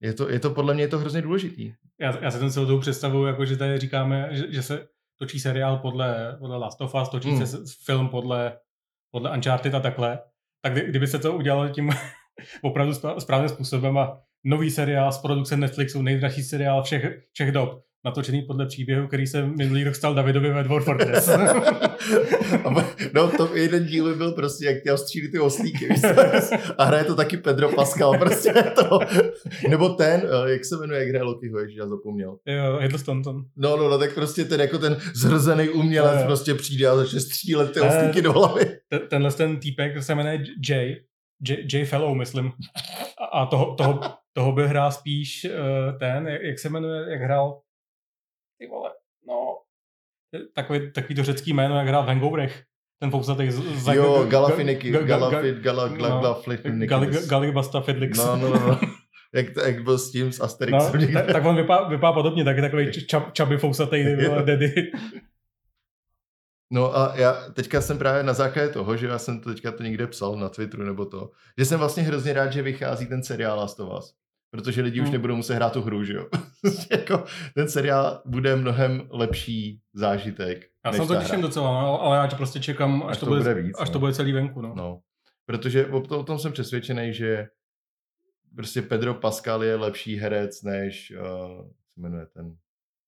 je 0.00 0.12
to, 0.12 0.30
je 0.30 0.40
to 0.40 0.50
podle 0.50 0.74
mě 0.74 0.82
je 0.82 0.88
to 0.88 0.98
hrozně 0.98 1.22
důležitý. 1.22 1.72
Já, 2.00 2.22
já 2.22 2.30
si 2.30 2.38
ten 2.38 2.50
celou 2.50 2.66
tou 2.66 2.80
představu, 2.80 3.26
jako 3.26 3.44
že 3.44 3.56
tady 3.56 3.78
říkáme, 3.78 4.28
že, 4.30 4.52
že 4.52 4.62
se 4.62 4.86
točí 5.18 5.40
seriál 5.40 5.78
podle, 5.78 6.36
podle 6.38 6.56
Last 6.56 6.80
of 6.80 6.94
Us, 7.02 7.08
točí 7.08 7.30
hmm. 7.30 7.46
se 7.46 7.58
film 7.84 8.08
podle 8.08 8.58
podle 9.14 9.30
Uncharted 9.30 9.74
a 9.74 9.80
takhle, 9.80 10.18
tak 10.64 10.74
kdyby 10.74 11.06
se 11.06 11.18
to 11.18 11.32
udělalo 11.32 11.68
tím 11.68 11.90
opravdu 12.62 12.92
správným 13.18 13.48
způsobem 13.48 13.98
a 13.98 14.20
nový 14.44 14.70
seriál 14.70 15.12
z 15.12 15.18
produkce 15.18 15.56
Netflixu, 15.56 16.02
nejdražší 16.02 16.42
seriál 16.42 16.82
všech, 16.82 17.04
všech 17.32 17.52
dob, 17.52 17.82
natočený 18.04 18.42
podle 18.42 18.66
příběhu, 18.66 19.06
který 19.06 19.26
se 19.26 19.46
minulý 19.46 19.84
rok 19.84 19.94
stal 19.94 20.14
Davidovi 20.14 20.52
ve 20.52 20.62
Dwarf 20.62 20.84
Fortress. 20.84 21.30
no 23.14 23.30
to 23.36 23.56
jeden 23.56 23.86
díl 23.86 24.04
by 24.04 24.14
byl 24.14 24.32
prostě, 24.32 24.66
jak 24.66 24.82
těl 24.82 24.98
střílí 24.98 25.30
ty 25.30 25.38
oslíky, 25.38 25.88
víš, 25.88 26.00
a 26.78 26.84
hraje 26.84 27.04
to 27.04 27.14
taky 27.14 27.36
Pedro 27.36 27.68
Pascal, 27.68 28.18
prostě 28.18 28.52
to. 28.52 28.98
Nebo 29.68 29.88
ten, 29.88 30.22
eh, 30.24 30.50
jak 30.50 30.64
se 30.64 30.76
jmenuje, 30.76 31.00
jak 31.00 31.08
hraje 31.08 31.22
Lokiho, 31.22 31.58
jak 31.58 31.70
já 31.70 31.86
zapomněl. 31.86 32.36
Jo, 32.46 32.78
Hiddleston. 32.80 33.22
No, 33.56 33.76
no, 33.76 33.88
no, 33.88 33.98
tak 33.98 34.14
prostě 34.14 34.44
ten 34.44 34.60
jako 34.60 34.78
ten 34.78 34.96
zhrzený 35.14 35.68
umělec 35.68 36.20
no, 36.20 36.26
prostě 36.26 36.54
přijde 36.54 36.88
a 36.88 36.96
začne 36.96 37.20
střílet 37.20 37.72
ty 37.72 37.80
oslíky 37.80 38.22
do 38.22 38.32
hlavy. 38.32 38.64
Tenhle 39.08 39.32
ten 39.32 39.56
týpek 39.56 40.02
se 40.02 40.14
jmenuje 40.14 40.44
Jay, 40.68 40.96
J, 41.48 41.66
J 41.72 41.84
Fellow, 41.84 42.14
myslím. 42.14 42.52
A 43.32 43.46
toho, 43.46 43.74
toho, 43.74 44.00
toho 44.32 44.52
by 44.52 44.68
hrál 44.68 44.92
spíš 44.92 45.44
uh, 45.44 45.98
ten, 45.98 46.28
jak, 46.28 46.42
jak 46.42 46.58
se 46.58 46.68
jmenuje, 46.68 47.10
jak 47.10 47.20
hrál 47.20 47.60
ty 48.58 48.66
vole, 48.66 48.90
no, 49.26 49.58
takový, 50.54 50.92
takový 50.92 51.14
to 51.14 51.22
řecký 51.22 51.52
jméno, 51.52 51.78
jak 51.78 51.88
hrál 51.88 52.02
v 52.04 52.06
Hangoverech. 52.06 52.62
Ten 53.00 53.10
fousatý 53.10 53.50
z... 53.50 53.88
Jo, 53.94 54.26
Galafiniky, 54.28 54.90
Galafid, 54.90 55.58
Galafid, 55.58 57.26
Galibasta 57.28 57.80
Fidlix. 57.80 58.18
No, 58.18 58.36
no, 58.36 58.48
no. 58.48 58.80
Jak, 59.34 59.46
jak 59.66 59.82
byl 59.82 59.98
s 59.98 60.10
tím, 60.10 60.32
s 60.32 60.40
Asterixem. 60.40 61.00
No, 61.00 61.12
tak, 61.12 61.32
tak, 61.32 61.44
on 61.44 61.56
vypadá, 61.56 61.88
vypadá 61.88 62.12
podobně, 62.12 62.44
tak 62.44 62.56
takový 62.60 62.92
čab, 62.92 63.32
čaby 63.32 63.58
fousatý, 63.58 64.04
daddy. 64.44 64.92
No 66.72 66.96
a 66.96 67.12
já 67.16 67.32
teďka 67.32 67.80
jsem 67.80 67.98
právě 67.98 68.22
na 68.22 68.32
základě 68.32 68.68
toho, 68.68 68.96
že 68.96 69.06
já 69.06 69.18
jsem 69.18 69.40
to 69.40 69.54
teďka 69.54 69.72
to 69.72 69.82
někde 69.82 70.06
psal 70.06 70.36
na 70.36 70.48
Twitteru 70.48 70.82
nebo 70.82 71.06
to, 71.06 71.30
že 71.58 71.64
jsem 71.64 71.78
vlastně 71.78 72.02
hrozně 72.02 72.32
rád, 72.32 72.52
že 72.52 72.62
vychází 72.62 73.06
ten 73.06 73.22
seriál 73.22 73.58
Last 73.58 73.80
of 73.80 73.98
Us. 73.98 74.14
Protože 74.54 74.82
lidi 74.82 74.98
hmm. 74.98 75.08
už 75.08 75.12
nebudou 75.12 75.36
muset 75.36 75.54
hrát 75.54 75.72
tu 75.72 75.82
hru, 75.82 76.04
že 76.04 76.12
jo. 76.12 76.28
jako, 76.90 77.24
ten 77.54 77.68
seriál 77.68 78.22
bude 78.24 78.56
mnohem 78.56 79.08
lepší 79.10 79.80
zážitek. 79.92 80.66
Já 80.84 80.92
jsem 80.92 81.06
to 81.06 81.16
těším 81.16 81.40
docela, 81.40 81.82
no, 81.82 82.02
ale 82.02 82.16
já 82.16 82.26
to 82.26 82.36
prostě 82.36 82.60
čekám, 82.60 83.02
až, 83.02 83.10
až 83.10 83.18
to, 83.18 83.26
bude, 83.26 83.40
bude 83.40 83.54
víc, 83.54 83.76
až 83.78 83.88
no. 83.88 83.92
to 83.92 83.98
bude 83.98 84.12
celý 84.12 84.32
venku. 84.32 84.60
No. 84.60 84.74
no. 84.74 85.00
Protože 85.46 85.86
o, 85.86 86.00
to, 86.00 86.20
o 86.20 86.22
tom 86.22 86.38
jsem 86.38 86.52
přesvědčený, 86.52 87.14
že 87.14 87.48
prostě 88.56 88.82
Pedro 88.82 89.14
Pascal 89.14 89.64
je 89.64 89.76
lepší 89.76 90.16
herec 90.16 90.62
než, 90.62 91.12
uh, 91.20 91.68
se 91.94 92.00
jmenuje 92.00 92.26
ten, 92.26 92.56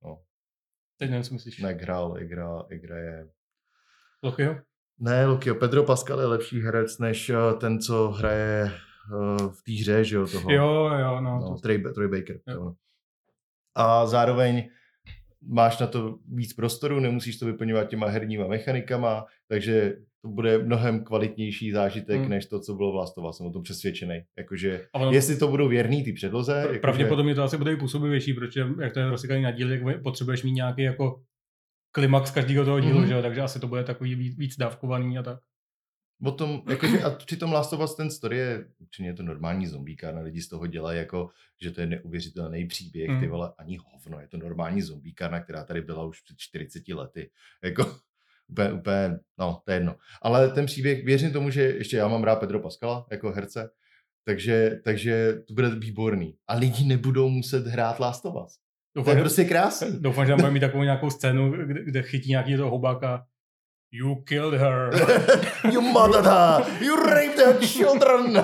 no. 0.04 0.18
Teď 0.96 1.10
nevím, 1.10 1.24
co 1.24 1.34
myslíš. 1.34 1.58
Ne, 1.58 1.72
hrál, 1.72 2.16
jak, 2.18 2.30
hrál, 2.30 2.66
jak 2.70 2.84
hraje 2.84 3.28
Lokio? 4.22 4.56
Ne, 4.98 5.26
Lokio. 5.26 5.54
Pedro 5.54 5.82
Pascal 5.82 6.20
je 6.20 6.26
lepší 6.26 6.60
herec 6.60 6.98
než 6.98 7.30
eh, 7.30 7.54
ten, 7.60 7.80
co 7.80 8.08
hraje 8.08 8.64
uh, 8.64 8.85
v 9.50 9.62
té 9.66 9.72
hře, 9.72 10.04
že 10.04 10.16
jo, 10.16 10.26
toho. 10.26 10.50
Jo, 10.50 10.90
jo, 11.00 11.20
no. 11.20 11.38
no 11.40 11.54
to... 11.54 11.60
Troy, 11.60 11.82
Troy 11.94 12.08
Baker. 12.08 12.40
Jo. 12.48 12.54
To, 12.54 12.74
A 13.74 14.06
zároveň 14.06 14.68
máš 15.48 15.78
na 15.78 15.86
to 15.86 16.18
víc 16.28 16.52
prostoru, 16.52 17.00
nemusíš 17.00 17.38
to 17.38 17.46
vyplňovat 17.46 17.88
těma 17.88 18.06
herníma 18.06 18.46
mechanikama, 18.46 19.24
takže 19.48 19.96
to 20.22 20.28
bude 20.28 20.58
mnohem 20.58 21.04
kvalitnější 21.04 21.72
zážitek, 21.72 22.20
hmm. 22.20 22.28
než 22.28 22.46
to, 22.46 22.60
co 22.60 22.74
bylo 22.74 22.92
vlastová. 22.92 23.32
Jsem 23.32 23.46
o 23.46 23.52
tom 23.52 23.62
přesvědčený. 23.62 24.22
Jakože, 24.38 24.86
ono, 24.92 25.12
jestli 25.12 25.36
to 25.36 25.48
budou 25.48 25.68
věrný 25.68 26.04
ty 26.04 26.12
předloze. 26.12 26.66
Pr- 26.70 26.80
pravděpodobně 26.80 27.34
to 27.34 27.42
asi 27.42 27.56
bude 27.56 27.72
i 27.72 27.76
působivější, 27.76 28.34
protože 28.34 28.66
jak 28.80 28.92
to 28.92 29.00
je 29.00 29.10
rozsekaný 29.10 29.42
na 29.42 29.50
díl, 29.50 29.72
jak 29.72 30.02
potřebuješ 30.02 30.42
mít 30.42 30.52
nějaký 30.52 30.82
jako 30.82 31.22
klimax 31.92 32.30
každého 32.30 32.64
toho 32.64 32.80
dílu, 32.80 33.00
mm-hmm. 33.00 33.06
že 33.06 33.14
jo? 33.14 33.22
takže 33.22 33.40
asi 33.40 33.60
to 33.60 33.68
bude 33.68 33.84
takový 33.84 34.14
víc, 34.14 34.38
víc 34.38 34.56
dávkovaný 34.56 35.18
a 35.18 35.22
tak. 35.22 35.38
O 36.24 36.30
tom, 36.30 36.62
jakože, 36.70 37.02
a 37.02 37.10
přitom 37.10 37.52
Last 37.52 37.72
of 37.72 37.80
Us 37.80 37.94
ten 37.94 38.10
story 38.10 38.38
je 38.38 38.66
určitě 38.78 39.12
to 39.12 39.22
normální 39.22 39.66
zombíka, 39.66 40.12
na 40.12 40.20
lidi 40.20 40.42
z 40.42 40.48
toho 40.48 40.66
dělají 40.66 40.98
jako, 40.98 41.30
že 41.62 41.70
to 41.70 41.80
je 41.80 41.86
neuvěřitelný 41.86 42.66
příběh, 42.66 43.08
mm. 43.08 43.20
ty 43.20 43.26
vole, 43.26 43.52
ani 43.58 43.76
hovno, 43.76 44.20
je 44.20 44.28
to 44.28 44.36
normální 44.36 44.82
zombíka, 44.82 45.40
která 45.40 45.64
tady 45.64 45.80
byla 45.80 46.04
už 46.04 46.20
před 46.20 46.36
40 46.38 46.88
lety, 46.88 47.30
jako 47.64 47.96
úplně, 48.48 48.72
úplně, 48.72 49.18
no, 49.38 49.62
to 49.64 49.70
je 49.70 49.76
jedno. 49.76 49.96
Ale 50.22 50.48
ten 50.50 50.66
příběh, 50.66 51.04
věřím 51.04 51.32
tomu, 51.32 51.50
že 51.50 51.62
ještě 51.62 51.96
já 51.96 52.08
mám 52.08 52.24
rád 52.24 52.36
Pedro 52.36 52.60
Pascala 52.60 53.06
jako 53.10 53.32
herce, 53.32 53.70
takže, 54.24 54.80
takže 54.84 55.34
to 55.48 55.54
bude 55.54 55.70
výborný. 55.70 56.36
A 56.46 56.54
lidi 56.54 56.84
nebudou 56.84 57.28
muset 57.28 57.66
hrát 57.66 58.00
Last 58.00 58.26
of 58.26 58.34
Us. 58.46 58.58
Doufám, 58.96 59.14
to 59.14 59.18
je 59.18 59.22
prostě 59.22 59.44
krásný. 59.44 60.00
Doufám, 60.00 60.26
že 60.26 60.32
tam 60.32 60.40
bude 60.40 60.50
mít 60.50 60.60
takovou 60.66 60.82
nějakou 60.82 61.10
scénu, 61.10 61.52
kde, 61.52 61.84
kde 61.84 62.02
chytí 62.02 62.30
nějaký 62.30 62.56
toho 62.56 62.70
hubáka. 62.70 63.26
You 63.96 64.22
killed 64.26 64.54
her. 64.60 64.92
you 65.72 65.80
murdered 65.80 66.26
her. 66.26 66.66
You 66.82 67.02
raped 67.02 67.38
her 67.38 67.58
children. 67.60 68.36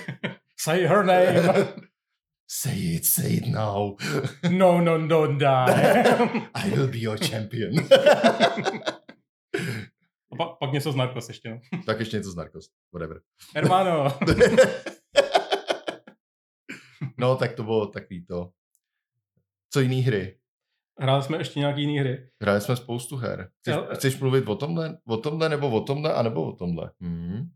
say 0.56 0.86
her 0.86 1.04
name. 1.04 1.68
Say 2.46 2.96
it, 2.96 3.04
say 3.04 3.32
it 3.40 3.46
now. 3.48 3.96
no, 4.44 4.78
no, 4.78 5.06
don't 5.08 5.38
die. 5.38 6.46
I 6.54 6.68
will 6.70 6.86
be 6.86 6.98
your 6.98 7.16
champion. 7.16 7.74
A 10.32 10.36
pak, 10.36 10.58
pak 10.58 10.72
něco 10.72 10.92
z 10.92 10.96
Narcos 10.96 11.28
ještě, 11.28 11.50
no. 11.50 11.60
Tak 11.86 12.00
ještě 12.00 12.16
něco 12.16 12.30
z 12.30 12.36
Narcos, 12.36 12.70
whatever. 12.92 13.20
Hermano. 13.54 14.18
no, 17.18 17.36
tak 17.36 17.52
to 17.52 17.62
bylo 17.62 17.86
takový 17.86 18.26
to. 18.26 18.50
Co 19.70 19.80
jiný 19.80 20.02
hry? 20.02 20.38
Hráli 21.00 21.22
jsme 21.22 21.38
ještě 21.38 21.60
nějaký 21.60 21.80
jiný 21.80 21.98
hry. 21.98 22.26
Hráli 22.42 22.60
jsme 22.60 22.76
spoustu 22.76 23.16
her. 23.16 23.48
Chceš, 23.60 23.74
Já, 23.74 23.94
chceš 23.94 24.20
mluvit 24.20 24.48
o 24.48 24.56
tomhle? 24.56 24.98
O 25.06 25.16
tomhle 25.16 25.48
nebo 25.48 25.70
o 25.70 25.80
tomhle, 25.80 26.14
anebo 26.14 26.42
o 26.42 26.52
tomhle? 26.52 26.90
Hmm. 27.00 27.48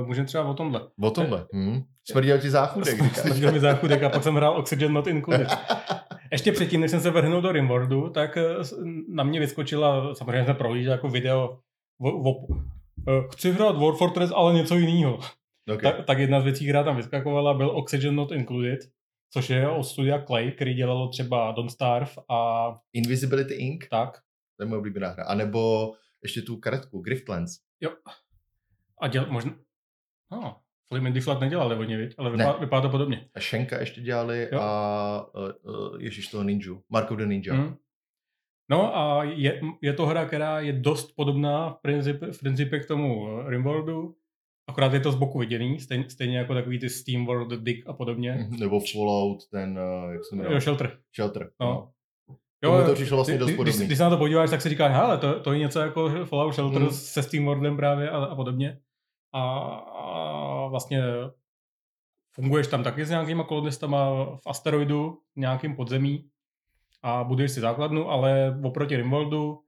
Uh, 0.00 0.06
můžeme 0.06 0.26
třeba 0.26 0.44
o 0.44 0.54
tomhle. 0.54 0.80
O 1.00 1.10
tomhle. 1.10 1.46
Hmm. 1.52 1.82
Smrděl 2.10 2.38
ti 2.38 2.50
záchudek. 2.50 3.14
Smrděl 3.14 3.52
mi 3.52 3.60
záchudek 3.60 4.02
a 4.02 4.08
pak 4.08 4.22
jsem 4.22 4.34
hrál 4.34 4.56
Oxygen 4.56 4.92
Not 4.92 5.06
Included. 5.06 5.48
Ještě 6.32 6.52
předtím, 6.52 6.80
než 6.80 6.90
jsem 6.90 7.00
se 7.00 7.10
vrhnul 7.10 7.40
do 7.40 7.52
Rimworldu, 7.52 8.10
tak 8.10 8.36
eh, 8.36 8.42
na 9.08 9.24
mě 9.24 9.40
vyskočila, 9.40 10.14
samozřejmě 10.14 10.44
jsem 10.44 10.56
prohlížel 10.56 10.92
jako 10.92 11.08
video 11.08 11.58
o, 12.00 12.30
o, 12.30 12.46
eh, 13.08 13.22
chci 13.32 13.52
hrát 13.52 13.76
War 13.76 13.94
Fortress, 13.94 14.32
ale 14.34 14.54
něco 14.54 14.74
jiného. 14.74 15.18
Okay. 15.74 15.92
Tak, 15.92 16.04
tak 16.04 16.18
jedna 16.18 16.40
z 16.40 16.44
věcí, 16.44 16.64
která 16.64 16.82
tam 16.82 16.96
vyskakovala, 16.96 17.54
byl 17.54 17.70
Oxygen 17.70 18.14
Not 18.14 18.32
Included 18.32 18.80
což 19.32 19.50
je 19.50 19.68
od 19.68 19.84
studia 19.84 20.22
Clay, 20.22 20.52
který 20.52 20.74
dělalo 20.74 21.08
třeba 21.08 21.52
Don't 21.52 21.70
Starve 21.70 22.10
a... 22.30 22.68
Invisibility 22.92 23.54
Inc. 23.54 23.88
Tak. 23.90 24.18
To 24.56 24.62
je 24.62 24.68
moje 24.68 24.78
oblíbená 24.78 25.08
hra. 25.08 25.24
A 25.24 25.34
nebo 25.34 25.92
ještě 26.22 26.42
tu 26.42 26.56
karetku, 26.56 27.00
Griftlands. 27.00 27.52
Jo. 27.80 27.90
A 29.00 29.08
děl, 29.08 29.26
možná... 29.30 29.54
No, 30.32 30.56
Flim 30.88 31.20
Flat 31.20 31.40
nedělali 31.40 31.76
hodně, 31.76 31.96
viď? 31.96 32.14
ale 32.18 32.30
vypadá, 32.30 32.52
ne. 32.52 32.58
vypadá 32.60 32.82
to 32.82 32.88
podobně. 32.88 33.28
A 33.34 33.40
Shenka 33.40 33.80
ještě 33.80 34.00
dělali 34.00 34.48
jo. 34.52 34.60
a 34.60 35.34
uh, 35.34 36.00
ježiš 36.00 36.28
toho 36.28 36.44
Ninja, 36.44 36.74
Mark 36.88 37.10
of 37.10 37.18
the 37.18 37.26
Ninja. 37.26 37.54
Mm. 37.54 37.76
No 38.70 38.96
a 38.96 39.24
je, 39.24 39.60
je 39.82 39.92
to 39.92 40.06
hra, 40.06 40.24
která 40.24 40.60
je 40.60 40.72
dost 40.72 41.12
podobná 41.16 41.70
v 41.70 41.80
principe, 41.82 42.32
v 42.32 42.38
principe 42.38 42.80
k 42.80 42.86
tomu 42.86 43.26
Rimworldu, 43.46 44.16
Akorát 44.68 44.92
je 44.92 45.00
to 45.00 45.12
z 45.12 45.14
boku 45.14 45.38
viděný, 45.38 45.80
stejně, 45.80 46.10
stejně 46.10 46.38
jako 46.38 46.54
takový 46.54 46.78
ty 46.78 46.90
Steam 46.90 47.26
World, 47.26 47.48
Dig 47.48 47.86
a 47.86 47.92
podobně. 47.92 48.32
Mhm, 48.32 48.60
nebo 48.60 48.80
Fallout, 48.92 49.48
ten, 49.50 49.78
uh, 49.78 50.12
jak 50.12 50.24
se 50.24 50.36
jmenuje? 50.36 50.54
Jo, 50.54 50.60
Shelter. 50.60 50.98
Shelter, 51.14 51.50
no. 51.60 51.66
no. 51.66 51.90
Jo, 52.64 52.86
to 52.86 52.94
přišlo 52.94 53.16
vlastně 53.16 53.38
dost 53.38 53.52
podobný. 53.52 53.72
Když, 53.72 53.86
když 53.86 53.98
se 53.98 54.04
na 54.04 54.10
to 54.10 54.16
podíváš, 54.16 54.50
tak 54.50 54.62
si 54.62 54.68
říkáš, 54.68 54.92
hele, 54.92 55.18
to, 55.18 55.40
to 55.40 55.52
je 55.52 55.58
něco 55.58 55.80
jako 55.80 56.24
Fallout 56.24 56.54
Shelter 56.54 56.82
mm. 56.82 56.90
se 56.90 57.22
Steam 57.22 57.44
Worldem 57.44 57.76
právě 57.76 58.10
a, 58.10 58.24
a 58.24 58.34
podobně. 58.34 58.78
A, 59.32 59.42
a 59.74 60.66
vlastně 60.66 61.02
funguješ 62.34 62.66
tam 62.66 62.84
taky 62.84 63.04
s 63.04 63.10
nějakýma 63.10 63.44
kolonistama 63.44 64.24
v 64.36 64.46
asteroidu, 64.46 65.18
nějakým 65.36 65.76
podzemí 65.76 66.28
a 67.02 67.24
buduješ 67.24 67.50
si 67.50 67.60
základnu, 67.60 68.10
ale 68.10 68.60
oproti 68.64 68.96
Rimworldu 68.96 69.58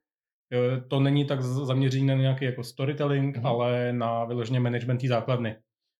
to 0.88 1.00
není 1.00 1.24
tak 1.24 1.42
zaměřený 1.42 2.06
na 2.06 2.14
nějaký 2.14 2.44
jako 2.44 2.64
storytelling, 2.64 3.36
mm. 3.36 3.46
ale 3.46 3.92
na 3.92 4.24
vyloženě 4.24 4.60
management 4.60 5.04
základny, 5.04 5.56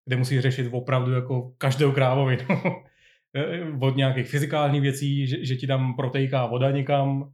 kde 0.07 0.16
musíš 0.16 0.40
řešit 0.40 0.68
opravdu 0.72 1.12
jako 1.12 1.53
každou 1.59 1.92
krávovinu. 1.92 2.44
Od 3.80 3.96
nějakých 3.96 4.28
fyzikálních 4.28 4.82
věcí, 4.82 5.26
že, 5.26 5.44
že 5.44 5.57
ti 5.57 5.66
tam 5.66 5.96
protejká 5.96 6.46
voda 6.46 6.70
někam, 6.70 7.32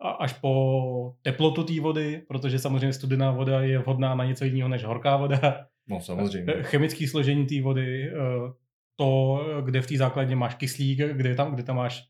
a 0.00 0.10
až 0.10 0.32
po 0.32 1.14
teplotu 1.22 1.64
té 1.64 1.80
vody, 1.80 2.22
protože 2.28 2.58
samozřejmě 2.58 2.92
studená 2.92 3.30
voda 3.30 3.60
je 3.60 3.78
vhodná 3.78 4.14
na 4.14 4.24
něco 4.24 4.44
jiného 4.44 4.68
než 4.68 4.84
horká 4.84 5.16
voda. 5.16 5.66
No 5.88 6.00
samozřejmě. 6.00 6.52
Chemické 6.62 7.08
složení 7.08 7.46
té 7.46 7.62
vody, 7.62 8.10
eh, 8.10 8.52
to, 8.96 9.40
kde 9.64 9.82
v 9.82 9.86
té 9.86 9.96
základně 9.96 10.36
máš 10.36 10.54
kyslík, 10.54 10.98
kde 11.12 11.34
tam, 11.34 11.54
kde 11.54 11.62
tam 11.62 11.76
máš 11.76 12.02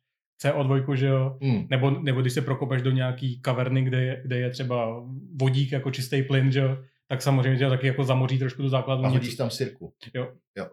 CO2, 0.42 0.94
že 0.94 1.06
jo? 1.06 1.36
Mm. 1.40 1.66
Nebo, 1.70 1.90
nebo 1.90 2.20
když 2.20 2.32
se 2.32 2.42
prokopeš 2.42 2.82
do 2.82 2.90
nějaký 2.90 3.40
kaverny, 3.40 3.82
kde 3.82 4.04
je, 4.04 4.22
kde 4.24 4.38
je 4.38 4.50
třeba 4.50 5.02
vodík 5.40 5.72
jako 5.72 5.90
čistý 5.90 6.22
plyn, 6.22 6.52
že 6.52 6.60
jo? 6.60 6.78
Tak 7.08 7.22
samozřejmě 7.22 7.58
tě 7.58 7.68
taky 7.68 7.86
jako 7.86 8.04
zamoří 8.04 8.38
trošku 8.38 8.62
do 8.62 8.68
základu. 8.68 9.04
A 9.04 9.08
hodíš 9.08 9.34
tam 9.34 9.50
sirku. 9.50 9.92
Jo. 10.14 10.32
jo. 10.58 10.66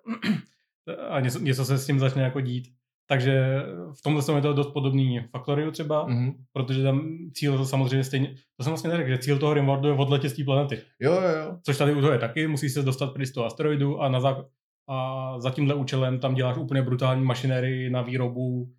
A 1.09 1.19
něco, 1.19 1.39
něco, 1.39 1.65
se 1.65 1.77
s 1.77 1.85
tím 1.85 1.99
začne 1.99 2.23
jako 2.23 2.41
dít. 2.41 2.67
Takže 3.07 3.63
v 3.99 4.01
tomhle 4.03 4.35
je 4.35 4.41
to 4.41 4.53
dost 4.53 4.73
podobný 4.73 5.19
Factoriu 5.31 5.71
třeba, 5.71 6.07
mm-hmm. 6.07 6.33
protože 6.53 6.83
tam 6.83 7.17
cíl 7.33 7.65
samozřejmě 7.65 8.03
stejně, 8.03 8.35
to 8.57 8.63
jsem 8.63 8.71
vlastně 8.71 8.89
neřekl, 8.89 9.09
že 9.09 9.17
cíl 9.17 9.39
toho 9.39 9.53
Rimworldu 9.53 9.87
je 9.87 9.93
odletět 9.93 10.31
z 10.31 10.35
té 10.35 10.43
planety. 10.43 10.81
Jo, 10.99 11.13
jo, 11.13 11.21
jo. 11.21 11.57
Což 11.65 11.77
tady 11.77 11.93
u 11.93 12.01
toho 12.01 12.13
je 12.13 12.19
taky, 12.19 12.47
musí 12.47 12.69
se 12.69 12.81
dostat 12.81 13.13
pryč 13.13 13.29
z 13.29 13.31
toho 13.31 13.45
asteroidu 13.45 14.01
a, 14.01 14.09
na 14.09 14.19
zá... 14.19 14.45
a 14.89 15.35
za 15.39 15.49
tímhle 15.49 15.75
účelem 15.75 16.19
tam 16.19 16.35
děláš 16.35 16.57
úplně 16.57 16.81
brutální 16.81 17.23
mašinérii 17.23 17.89
na 17.89 18.01
výrobu 18.01 18.71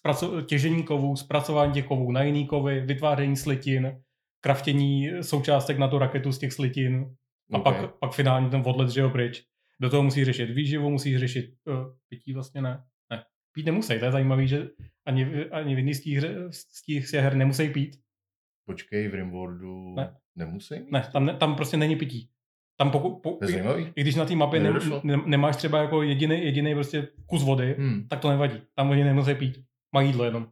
zpraco- 0.00 0.44
těžení 0.44 0.82
kovů, 0.82 1.16
zpracování 1.16 1.72
těch 1.72 1.86
kovů 1.86 2.12
na 2.12 2.22
jiný 2.22 2.46
kovy, 2.46 2.80
vytváření 2.80 3.36
slitin, 3.36 4.02
kraftění 4.40 5.10
součástek 5.20 5.78
na 5.78 5.88
tu 5.88 5.98
raketu 5.98 6.32
z 6.32 6.38
těch 6.38 6.52
slitin 6.52 7.14
a 7.52 7.58
Okay. 7.58 7.80
pak, 7.82 7.94
pak 7.98 8.12
finálně 8.14 8.48
ten 8.50 8.62
odlet, 8.66 8.90
že 8.90 9.00
jo, 9.00 9.10
pryč. 9.10 9.42
Do 9.80 9.90
toho 9.90 10.02
musí 10.02 10.24
řešit 10.24 10.46
výživu, 10.50 10.90
musí 10.90 11.18
řešit 11.18 11.54
uh, 11.64 11.74
pití 12.08 12.32
vlastně 12.34 12.62
ne. 12.62 12.84
Ne, 13.10 13.24
pít 13.54 13.66
nemusí, 13.66 13.98
to 13.98 14.04
je 14.04 14.12
zajímavé, 14.12 14.46
že 14.46 14.68
ani, 15.06 15.24
v- 15.24 15.48
ani 15.54 15.74
v 15.74 15.78
jiných 15.78 15.96
z 15.96 16.00
těch 16.00 16.18
hře- 16.18 16.48
z 16.50 16.82
těch 16.84 17.12
her 17.12 17.34
nemusí 17.36 17.68
pít. 17.68 17.96
Počkej, 18.66 19.08
v 19.08 19.14
Rimworldu 19.14 19.94
Ne. 19.94 20.16
nemusí 20.36 20.74
mít? 20.80 20.90
Ne, 20.92 21.10
tam, 21.12 21.26
ne, 21.26 21.36
tam 21.36 21.56
prostě 21.56 21.76
není 21.76 21.96
pití. 21.96 22.30
Tam 22.76 22.90
pokud, 22.90 23.14
po, 23.22 23.30
To 23.30 23.44
je 23.44 23.50
zajímavý. 23.50 23.92
i 23.96 24.00
když 24.00 24.14
na 24.14 24.24
té 24.24 24.34
mapě 24.36 24.60
ne, 25.04 25.16
nemáš 25.26 25.56
třeba 25.56 25.78
jako 25.82 26.02
jediný, 26.02 26.44
jediný 26.44 26.74
prostě 26.74 27.08
kus 27.26 27.42
vody, 27.42 27.74
Hmm, 27.78 28.08
tak 28.08 28.20
to 28.20 28.30
nevadí. 28.30 28.62
Tam 28.74 28.90
oni 28.90 29.04
nemusí 29.04 29.34
pít. 29.34 29.58
Mají 29.92 30.08
jídlo 30.08 30.24
jenom. 30.24 30.48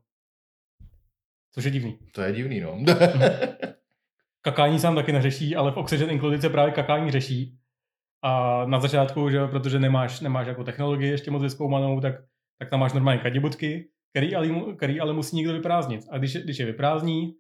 Což 1.55 1.64
je 1.64 1.70
divný. 1.70 1.99
to 2.12 2.23
je 2.23 2.33
divný, 2.33 2.61
no. 2.61 2.79
Kakání 4.43 4.79
sám 4.79 4.95
taky 4.95 5.12
neřeší, 5.12 5.57
ale 5.57 5.73
v 5.73 5.77
Oxygen 5.77 6.11
Included 6.11 6.41
se 6.41 6.51
právě 6.51 6.73
kakání 6.73 7.11
řeší. 7.11 7.59
A 8.23 8.62
na 8.66 8.81
začátku, 8.81 9.31
že 9.31 9.47
protože 9.47 9.79
nemáš, 9.79 10.20
nemáš 10.20 10.47
jako 10.47 10.64
technologii 10.64 11.11
ještě 11.11 11.31
moc 11.31 11.43
vyzkoumanou, 11.43 12.01
tak, 12.01 12.14
tak 12.59 12.70
tam 12.70 12.81
máš 12.81 12.93
normálně 12.93 13.20
kadibutky, 13.20 13.89
který 14.11 14.35
ale, 14.35 14.47
mu- 14.49 14.77
který 14.77 15.01
ale 15.01 15.12
musí 15.12 15.37
někdo 15.37 15.53
vyprázdnit. 15.53 16.01
A 16.11 16.18
když, 16.18 16.35
je- 16.35 16.41
když 16.43 16.59
je 16.59 16.66
vyprázdní, 16.66 17.35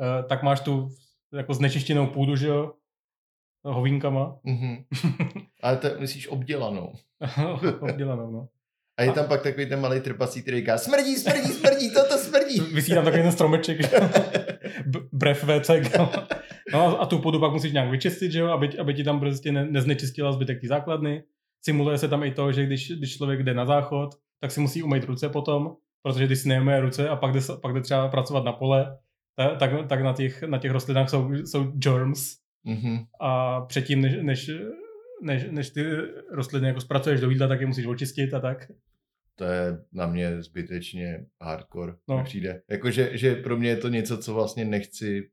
eh, 0.00 0.22
tak 0.22 0.42
máš 0.42 0.60
tu 0.60 0.88
jako 1.32 1.54
znečištěnou 1.54 2.06
půdu, 2.06 2.36
že 2.36 2.46
jo, 2.46 2.72
hovínkama. 3.72 4.36
Mhm. 4.44 4.76
Ale 5.62 5.76
to 5.76 5.88
myslíš 5.98 6.28
obdělanou. 6.28 6.92
Obdělanou, 7.80 8.30
no. 8.30 8.48
A 8.98 9.02
je 9.02 9.12
tam 9.12 9.26
pak 9.28 9.42
takový 9.42 9.66
ten 9.68 9.80
malý 9.80 10.00
trpací, 10.00 10.42
který 10.42 10.56
říká 10.56 10.78
smrdí, 10.78 11.16
smrdí, 11.16 11.48
smrdí, 11.52 11.90
toto 11.94 12.18
smrdí. 12.18 12.60
Vysí 12.74 12.94
tam 12.94 13.04
takový 13.04 13.22
ten 13.22 13.32
stromeček, 13.32 13.82
že 13.82 13.96
jo. 13.96 14.08
B- 14.86 15.00
brev 15.12 15.44
WC. 15.44 15.70
No 16.72 16.80
a- 16.86 16.96
a 17.02 17.06
tu 17.06 17.18
půdu 17.18 17.40
pak 17.40 17.52
musíš 17.52 17.72
nějak 17.72 17.90
vyčistit, 17.90 18.32
že 18.32 18.38
jo, 18.40 18.46
aby, 18.48 18.78
aby 18.78 18.94
ti 18.94 19.04
tam 19.04 19.20
prostě 19.20 19.52
ne, 19.52 19.64
neznečistila 19.70 20.32
zbytek 20.32 20.60
té 20.60 20.66
základny. 20.68 21.22
Simuluje 21.64 21.98
se 21.98 22.08
tam 22.08 22.22
i 22.22 22.30
to, 22.30 22.52
že 22.52 22.66
když, 22.66 22.90
když 22.90 23.16
člověk 23.16 23.42
jde 23.42 23.54
na 23.54 23.66
záchod, 23.66 24.10
tak 24.40 24.50
si 24.50 24.60
musí 24.60 24.82
umýt 24.82 25.04
ruce 25.04 25.28
potom, 25.28 25.76
protože 26.02 26.26
když 26.26 26.38
si 26.38 26.48
neumýje 26.48 26.80
ruce 26.80 27.08
a 27.08 27.16
pak 27.16 27.32
jde, 27.32 27.40
pak 27.62 27.74
jde 27.74 27.80
třeba 27.80 28.08
pracovat 28.08 28.44
na 28.44 28.52
pole, 28.52 28.98
ta- 29.36 29.54
tak, 29.54 29.70
tak 29.88 30.02
na, 30.02 30.12
těch, 30.12 30.42
na 30.42 30.58
těch 30.58 30.70
rostlinách 30.70 31.10
jsou, 31.10 31.30
jsou 31.34 31.64
germs 31.64 32.36
Mhm. 32.64 32.98
a 33.20 33.60
předtím, 33.60 34.00
než, 34.00 34.16
než, 34.22 34.50
než, 35.22 35.46
než 35.50 35.70
ty 35.70 35.84
rostliny 36.30 36.66
jako 36.68 36.80
zpracuješ 36.80 37.20
do 37.20 37.30
jídla, 37.30 37.48
tak 37.48 37.60
je 37.60 37.66
musíš 37.66 37.86
očistit 37.86 38.34
a 38.34 38.40
tak. 38.40 38.70
To 39.36 39.44
je 39.44 39.78
na 39.92 40.06
mě 40.06 40.42
zbytečně 40.42 41.26
hardcore, 41.42 41.92
No. 42.08 42.24
přijde. 42.24 42.62
Jakože 42.70 43.10
že 43.12 43.34
pro 43.34 43.56
mě 43.56 43.68
je 43.68 43.76
to 43.76 43.88
něco, 43.88 44.18
co 44.18 44.34
vlastně 44.34 44.64
nechci 44.64 45.30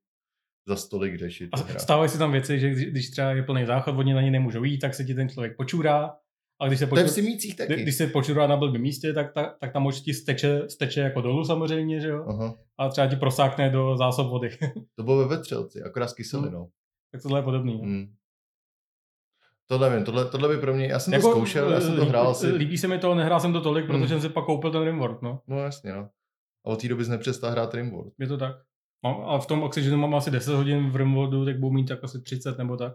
za 0.67 0.75
stolik 0.75 1.15
řešit. 1.17 1.49
A 1.53 1.79
stávají 1.79 2.09
se 2.09 2.17
tam 2.17 2.31
věci, 2.31 2.59
že 2.59 2.69
když, 2.69 2.85
když 2.85 3.09
třeba 3.09 3.31
je 3.31 3.43
plný 3.43 3.65
záchod, 3.65 3.95
oni 3.97 4.13
na 4.13 4.21
ně 4.21 4.31
nemůžou 4.31 4.63
jít, 4.63 4.79
tak 4.79 4.93
se 4.93 5.03
ti 5.03 5.13
ten 5.13 5.29
člověk 5.29 5.57
počurá. 5.57 6.15
A 6.61 6.67
když 6.67 6.79
se, 6.79 6.87
To 6.87 6.99
je 6.99 7.05
v 7.07 7.55
taky. 7.57 7.73
kdy- 7.73 7.83
když 7.83 7.95
se 7.95 8.07
počurá 8.07 8.47
na 8.47 8.57
blbém 8.57 8.81
místě, 8.81 9.13
tak, 9.13 9.33
tak, 9.33 9.57
tak 9.59 9.73
tam 9.73 9.85
určitě 9.85 10.13
steče, 10.13 10.61
steče 10.69 11.01
jako 11.01 11.21
dolů 11.21 11.45
samozřejmě, 11.45 11.99
že 12.01 12.07
jo? 12.07 12.25
Aha. 12.27 12.55
A 12.77 12.89
třeba 12.89 13.07
ti 13.07 13.15
prosákne 13.15 13.69
do 13.69 13.97
zásob 13.97 14.27
vody. 14.29 14.49
To 14.95 15.03
bylo 15.03 15.17
ve 15.27 15.35
vetřelci, 15.37 15.81
akorát 15.81 16.07
s 16.07 16.13
kyselinou. 16.13 16.69
Tak 17.11 17.21
tohle 17.21 17.39
je 17.39 17.43
podobný. 17.43 17.73
no. 17.77 17.83
Hmm. 17.83 18.13
To 19.67 19.77
nevím, 19.77 20.05
tohle, 20.05 20.25
tohle 20.29 20.49
by 20.55 20.61
pro 20.61 20.73
mě, 20.73 20.85
já 20.87 20.99
jsem 20.99 21.13
Jako, 21.13 21.27
to 21.27 21.31
zkoušel, 21.31 21.71
já 21.71 21.81
jsem 21.81 21.95
to 21.95 22.01
líbí- 22.01 22.09
hrál 22.09 22.27
asi, 22.27 22.47
Líbí 22.51 22.77
se 22.77 22.87
mi 22.87 22.99
to, 22.99 23.15
nehrál 23.15 23.39
jsem 23.39 23.53
to 23.53 23.61
tolik, 23.61 23.85
Hmm. 23.89 23.95
protože 24.01 24.07
jsem 24.07 24.21
si 24.21 24.29
pak 24.29 24.45
koupil 24.45 24.71
ten 24.71 24.83
Rimworld, 24.83 25.21
no. 25.21 25.41
no 25.47 25.59
jasně 25.59 25.93
no. 25.93 26.09
A 26.65 26.69
od 26.69 26.81
té 26.81 26.87
doby 26.87 27.05
jsi 27.05 27.11
nepřestal 27.11 27.51
hrát 27.51 27.73
Rimworld. 27.73 28.13
Je 28.19 28.27
to 28.27 28.37
tak. 28.37 28.55
Mám, 29.03 29.21
a 29.25 29.39
v 29.39 29.45
tom 29.47 29.63
Oxygenu 29.63 29.97
mám 29.97 30.15
asi 30.15 30.31
10 30.31 30.53
hodin, 30.53 30.89
v 30.89 30.95
Rimworldu 30.95 31.45
tak 31.45 31.59
budu 31.59 31.73
mít 31.73 31.85
tak 31.87 32.03
asi 32.03 32.21
30 32.21 32.57
nebo 32.57 32.77
tak. 32.77 32.93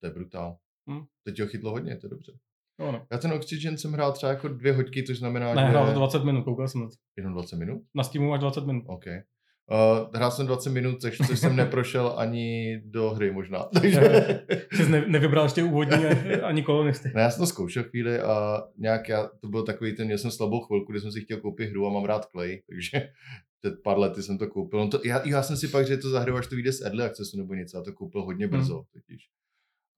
To 0.00 0.06
je 0.06 0.10
brutál. 0.12 0.56
Hmm. 0.88 1.04
Teď 1.24 1.40
ho 1.40 1.46
chytlo 1.46 1.70
hodně, 1.70 1.96
to 1.96 2.06
je 2.06 2.10
dobře. 2.10 2.32
No, 2.80 2.92
no. 2.92 3.06
Já 3.12 3.18
ten 3.18 3.32
Oxygen 3.32 3.78
jsem 3.78 3.92
hrál 3.92 4.12
třeba 4.12 4.32
jako 4.32 4.48
dvě 4.48 4.72
hoďky, 4.72 5.02
což 5.02 5.18
znamená, 5.18 5.54
Ne, 5.54 5.62
že 5.62 5.68
hrál 5.68 5.86
to 5.86 5.92
20 5.92 6.24
minut, 6.24 6.44
koukal 6.44 6.68
jsem 6.68 6.80
na 6.80 6.86
to. 6.86 6.94
jenom 7.16 7.32
20 7.32 7.56
minut. 7.56 7.82
Na 7.94 8.04
Steamu 8.04 8.28
máš 8.30 8.40
20 8.40 8.66
minut. 8.66 8.84
OK. 8.86 9.04
Uh, 9.70 10.08
hrál 10.14 10.30
jsem 10.30 10.46
20 10.46 10.70
minut, 10.70 11.00
což, 11.00 11.18
což 11.26 11.38
jsem 11.38 11.56
neprošel 11.56 12.14
ani 12.16 12.78
do 12.84 13.10
hry 13.10 13.32
možná. 13.32 13.58
Takže... 13.72 14.00
Jsi 14.72 14.88
ne, 14.90 15.04
nevybral 15.08 15.44
ještě 15.44 15.62
úvodní 15.62 16.04
ani 16.42 16.62
kolonisty. 16.62 17.12
Ne, 17.14 17.22
já 17.22 17.30
jsem 17.30 17.42
to 17.42 17.46
zkoušel 17.46 17.82
chvíli 17.84 18.20
a 18.20 18.62
nějak 18.78 19.08
já, 19.08 19.30
to 19.40 19.48
byl 19.48 19.62
takový 19.62 19.96
ten, 19.96 20.06
měl 20.06 20.18
jsem 20.18 20.30
slabou 20.30 20.60
chvilku, 20.60 20.92
kdy 20.92 21.00
jsem 21.00 21.12
si 21.12 21.20
chtěl 21.20 21.40
koupit 21.40 21.70
hru 21.70 21.86
a 21.86 21.90
mám 21.90 22.04
rád 22.04 22.24
Clay, 22.24 22.62
takže 22.68 23.08
před 23.60 23.74
pár 23.84 23.98
lety 23.98 24.22
jsem 24.22 24.38
to 24.38 24.46
koupil. 24.48 24.80
No 24.80 24.88
to, 24.88 25.00
já, 25.04 25.28
já, 25.28 25.42
jsem 25.42 25.56
si 25.56 25.68
pak, 25.68 25.86
že 25.86 25.96
to 25.96 26.10
zahraju, 26.10 26.36
až 26.38 26.46
to 26.46 26.54
vyjde 26.54 26.72
z 26.72 26.80
Early 26.82 27.04
Accessu 27.04 27.36
nebo 27.38 27.54
něco, 27.54 27.78
a 27.78 27.82
to 27.82 27.92
koupil 27.92 28.22
hodně 28.22 28.46
Hmm. 28.46 28.56
brzo 28.58 28.84
totiž. 28.92 29.28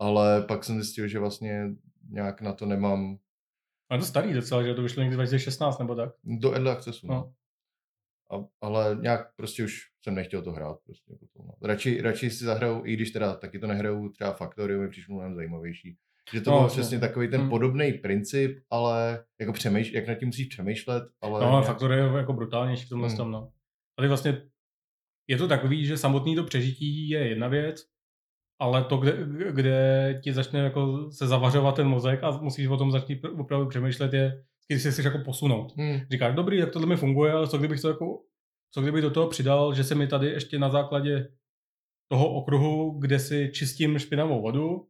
Ale 0.01 0.43
pak 0.43 0.64
jsem 0.64 0.75
zjistil, 0.83 1.09
že 1.09 1.19
vlastně 1.19 1.69
nějak 2.11 2.41
na 2.41 2.53
to 2.53 2.67
nemám 2.67 3.19
A 3.91 3.99
to 3.99 4.05
starý 4.05 4.33
docela, 4.33 4.62
že 4.62 4.75
to 4.75 4.83
vyšlo 4.83 5.03
někdy 5.03 5.17
2016 5.17 5.79
nebo 5.79 5.95
tak. 5.95 6.11
do 6.25 6.53
Early 6.53 6.71
Accessu. 6.71 7.07
No. 7.07 7.14
No. 7.14 7.33
A, 8.31 8.45
ale 8.61 8.99
nějak 9.01 9.35
prostě 9.37 9.64
už 9.64 9.81
jsem 10.03 10.14
nechtěl 10.14 10.43
to 10.43 10.53
hrát. 10.53 10.79
Prostě 10.85 11.12
potom, 11.20 11.47
no. 11.47 11.68
radši, 11.68 12.01
radši 12.03 12.31
si 12.31 12.45
zahraju, 12.45 12.83
i 12.85 12.93
když 12.95 13.11
teda 13.11 13.35
taky 13.37 13.59
to 13.59 13.66
nehraju, 13.66 14.09
třeba 14.09 14.33
Factorio 14.33 14.81
mi 14.81 14.89
přišlo 14.89 15.14
mnohem 15.14 15.35
zajímavější. 15.35 15.97
Že 16.33 16.41
to 16.41 16.51
No, 16.51 16.59
byl 16.59 16.68
přesně 16.68 16.99
takový 16.99 17.29
ten 17.29 17.41
Hmm. 17.41 17.51
podobný 17.51 17.93
princip, 17.93 18.59
ale 18.70 19.24
jako 19.41 19.53
přemýš, 19.53 19.93
jak 19.93 20.07
nad 20.09 20.14
tím 20.14 20.29
musíš 20.29 20.47
přemýšlet, 20.47 21.03
ale... 21.20 21.41
No, 21.41 21.47
ale 21.47 21.51
nějak- 21.51 21.66
Faktor 21.66 21.93
je 21.93 21.99
jako 22.16 22.33
brutálnější 22.33 22.87
v 22.87 22.89
tomhle 22.89 23.09
Hmm. 23.09 23.16
tom, 23.16 23.31
no. 23.31 23.53
Tady 23.97 24.09
vlastně 24.09 24.43
je 25.29 25.37
to 25.37 25.49
takový, 25.49 25.87
že 25.87 25.97
samotný 25.97 26.37
to 26.37 26.45
přežití 26.45 27.09
je 27.09 27.29
jedna 27.29 27.49
věc, 27.49 27.87
ale 28.61 28.85
to, 28.85 28.97
kde, 28.97 29.16
kde 29.53 30.20
ti 30.24 30.33
začne 30.33 30.61
jako 30.61 31.11
se 31.11 31.27
zavařovat 31.27 31.77
ten 31.77 31.89
mozek 31.89 32.24
a 32.24 32.31
musíš 32.31 32.66
o 32.66 32.77
tom 32.77 32.93
začít 32.93 33.24
pr- 33.24 33.41
opravdu 33.41 33.68
přemýšlet, 33.68 34.12
je, 34.12 34.45
když 34.69 34.83
se 34.83 34.91
chceš 34.91 35.05
jako 35.05 35.19
posunout. 35.19 35.73
Hmm. 35.77 36.01
Říkáš, 36.11 36.35
dobrý, 36.35 36.61
tak 36.61 36.71
tohle 36.71 36.89
mi 36.89 36.97
funguje, 36.97 37.33
ale 37.33 37.47
co 37.49 37.59
kdybych 37.59 37.81
to 37.81 37.89
jako, 37.89 38.19
co 38.75 38.83
kdybych 38.83 39.03
do 39.03 39.11
toho 39.11 39.27
přidal, 39.29 39.75
že 39.75 39.85
se 39.85 39.95
mi 39.95 40.07
tady 40.07 40.27
ještě 40.27 40.59
na 40.59 40.69
základě 40.71 41.29
toho 42.09 42.29
okruhu, 42.35 42.91
kde 42.99 43.19
si 43.19 43.51
čistím 43.55 43.99
špinavou 43.99 44.43
vodu, 44.43 44.87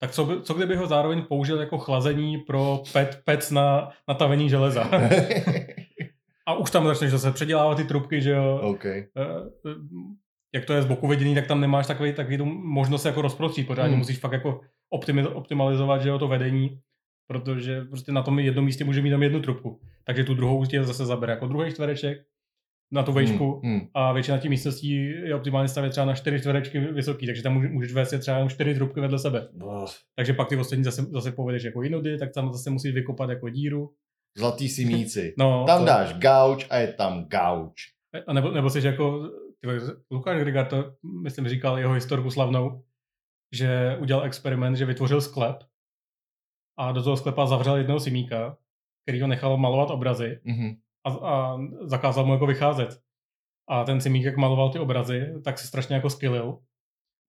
tak 0.00 0.10
co, 0.10 0.24
by, 0.24 0.42
co 0.42 0.54
kdybych 0.54 0.78
ho 0.78 0.86
zároveň 0.86 1.22
použil 1.22 1.60
jako 1.60 1.78
chlazení 1.78 2.38
pro 2.38 2.82
pet, 2.92 3.20
pec 3.24 3.50
na, 3.50 3.90
na 4.08 4.14
tavení 4.14 4.48
železa. 4.50 4.90
A 6.46 6.54
už 6.54 6.70
tam 6.70 6.86
začneš 6.86 7.10
zase 7.10 7.32
předělávat 7.32 7.74
ty 7.74 7.84
trubky, 7.84 8.22
že 8.22 8.30
jo. 8.30 8.60
OK. 8.62 8.84
Eh, 8.84 9.04
eh, 9.16 9.74
Jak 10.54 10.64
to 10.64 10.72
je 10.72 10.82
z 10.82 10.86
boku 10.86 11.08
viděný, 11.08 11.34
tak 11.34 11.46
tam 11.46 11.60
nemáš 11.60 11.86
takový, 11.86 12.12
takový 12.12 12.38
tu 12.38 12.44
možnost 12.44 13.02
se 13.02 13.08
jako 13.08 13.22
rozprostřít 13.22 13.66
pořádně. 13.66 13.90
Hmm. 13.90 13.98
Musíš 13.98 14.18
fakt 14.18 14.32
jako 14.32 14.60
optimi- 14.94 15.34
optimalizovat, 15.34 16.02
že 16.02 16.08
jo, 16.08 16.18
to 16.18 16.28
vedení, 16.28 16.80
protože 17.26 17.80
prostě 17.84 18.12
na 18.12 18.22
tom 18.22 18.38
jednom 18.38 18.64
místě 18.64 18.84
může 18.84 19.02
mít 19.02 19.08
jenom 19.08 19.22
jednu 19.22 19.40
trubku. 19.40 19.80
Takže 20.04 20.24
tu 20.24 20.34
druhou 20.34 20.64
tě 20.66 20.84
zase 20.84 21.06
zabere 21.06 21.32
jako 21.32 21.46
druhý 21.46 21.70
čtvereček 21.72 22.18
na 22.92 23.02
tu 23.02 23.12
vejšku 23.12 23.60
Hmm. 23.64 23.72
Hmm. 23.78 23.88
a 23.94 24.12
většina 24.12 24.38
těch 24.38 24.50
místností 24.50 24.90
je 25.06 25.34
optimálně 25.34 25.68
stavět 25.68 25.90
třeba 25.90 26.06
na 26.06 26.14
čtyři 26.14 26.40
čtverečky 26.40 26.78
vysoký, 26.80 27.26
takže 27.26 27.42
tam 27.42 27.54
může- 27.54 27.68
můžeš 27.68 27.92
vést 27.92 28.14
třeba 28.20 28.36
jenom 28.36 28.48
čtyři 28.50 28.74
trubky 28.74 29.00
vedle 29.00 29.18
sebe. 29.18 29.48
Takže 30.16 30.32
pak 30.32 30.48
ty 30.48 30.56
ostatní 30.56 30.84
zase, 30.84 31.02
zase 31.02 31.32
povedeš 31.32 31.64
jako 31.64 31.82
jinudy, 31.82 32.18
tak 32.18 32.32
tam 32.34 32.52
zase 32.52 32.70
musíš 32.70 32.94
vykopat 32.94 33.30
jako 33.30 33.48
díru. 33.48 33.90
Zlatý 34.38 34.68
simíci. 34.68 35.34
No, 35.38 35.64
Tam 35.66 35.78
to- 35.80 35.86
dáš 35.86 36.14
gauč 36.18 36.66
a 36.70 36.76
je 36.76 36.92
tam 36.92 37.24
gauč. 37.24 37.80
A 38.26 38.32
nebo, 38.32 38.50
nebo 38.50 38.70
jsi 38.70 38.86
jako, 38.86 39.30
Lukáš 40.10 40.40
Grigar 40.40 40.66
to, 40.66 40.92
myslím, 41.22 41.48
říkal 41.48 41.78
jeho 41.78 41.92
historku 41.92 42.30
slavnou, 42.30 42.82
že 43.54 43.96
udělal 44.00 44.24
experiment, 44.24 44.76
že 44.76 44.84
vytvořil 44.84 45.20
sklep 45.20 45.56
a 46.76 46.92
do 46.92 47.02
toho 47.02 47.16
sklepa 47.16 47.46
zavřel 47.46 47.76
jednoho 47.76 48.00
simíka, 48.00 48.56
který 49.04 49.20
ho 49.20 49.26
nechal 49.26 49.56
malovat 49.56 49.90
obrazy 49.90 50.40
Mhm. 50.44 50.74
a, 51.06 51.10
a 51.10 51.58
zakázal 51.80 52.26
mu 52.26 52.32
jako 52.32 52.46
vycházet. 52.46 52.98
A 53.68 53.84
ten 53.84 54.00
simík, 54.00 54.24
jak 54.24 54.36
maloval 54.36 54.70
ty 54.70 54.78
obrazy, 54.78 55.32
tak 55.44 55.58
se 55.58 55.66
strašně 55.66 55.94
jako 55.94 56.10
skillil. 56.10 56.58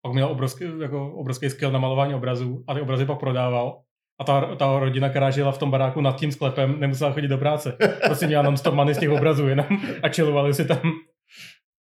Pak 0.02 0.14
měl 0.14 0.28
obrovský, 0.28 0.66
jako 0.82 1.12
obrovský 1.14 1.50
skill 1.50 1.72
na 1.72 1.80
malování 1.80 2.14
obrazů 2.16 2.64
a 2.68 2.74
ty 2.74 2.82
obrazy 2.82 3.06
pak 3.06 3.20
prodával. 3.20 3.82
A 4.20 4.24
ta, 4.24 4.56
ta 4.56 4.80
rodina, 4.80 5.10
která 5.10 5.32
žila 5.32 5.52
v 5.52 5.58
tom 5.58 5.72
baráku 5.72 6.02
nad 6.02 6.20
tím 6.20 6.32
sklepem, 6.32 6.80
nemusela 6.80 7.12
chodit 7.14 7.28
do 7.28 7.38
práce. 7.38 7.78
Prostě 8.06 8.28
měla 8.28 8.43
non 8.43 8.58
stop 8.58 8.74
money 8.74 8.96
z 8.96 9.00
těch 9.00 9.10
obrazů 9.10 9.48
jenom 9.48 9.66
a 10.04 10.10
chillovali 10.10 10.54
si 10.54 10.66
tam. 10.66 10.82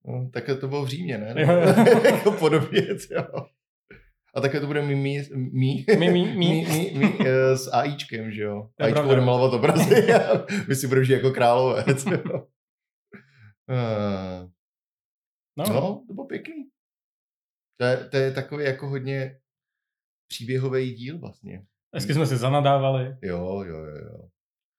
No, 0.07 0.31
takhle 0.33 0.55
to 0.55 0.69
bylo 0.69 0.85
v 0.85 0.89
Římě, 0.89 1.19
ne? 1.19 1.35
Jako 2.05 2.33
podobně, 2.33 2.83
jo. 3.11 3.23
A 4.37 4.41
takhle 4.41 4.61
to 4.61 4.67
bude 4.67 4.83
mý, 4.83 4.95
mý, 4.95 5.21
mý, 5.35 5.85
Mí, 5.99 6.11
mí, 6.11 6.11
mí. 6.11 6.37
mý, 6.37 6.67
mý, 6.67 6.91
mý 6.99 7.15
eh, 7.27 7.57
s 7.57 7.73
AIčkem, 7.73 8.31
že 8.31 8.43
jo? 8.43 8.69
Je 8.81 8.87
AIčko 8.87 9.03
bude 9.03 9.21
malovat 9.21 9.53
obrazy 9.55 10.13
a 10.15 10.47
my 10.69 10.75
si 10.75 10.87
budeme 10.89 11.05
žít 11.05 11.13
jako 11.13 11.31
královec, 11.31 12.05
jo. 12.07 12.47
Eh, 13.71 14.49
No, 15.59 15.65
No, 15.69 16.05
to 16.09 16.15
bylo 16.15 16.27
pěkný. 16.27 16.69
To 17.81 17.85
je, 17.87 17.97
to 17.97 18.17
je 18.17 18.33
takový 18.33 18.65
jako 18.65 18.89
hodně 18.89 19.39
příběhový 20.29 20.95
díl 20.95 21.19
vlastně. 21.19 21.65
hezky 21.95 22.15
jsme 22.15 22.27
si 22.27 22.37
zanadávali. 22.37 23.17
Jo, 23.23 23.63
jo, 23.67 23.77
jo, 23.77 23.97
jo. 23.97 24.29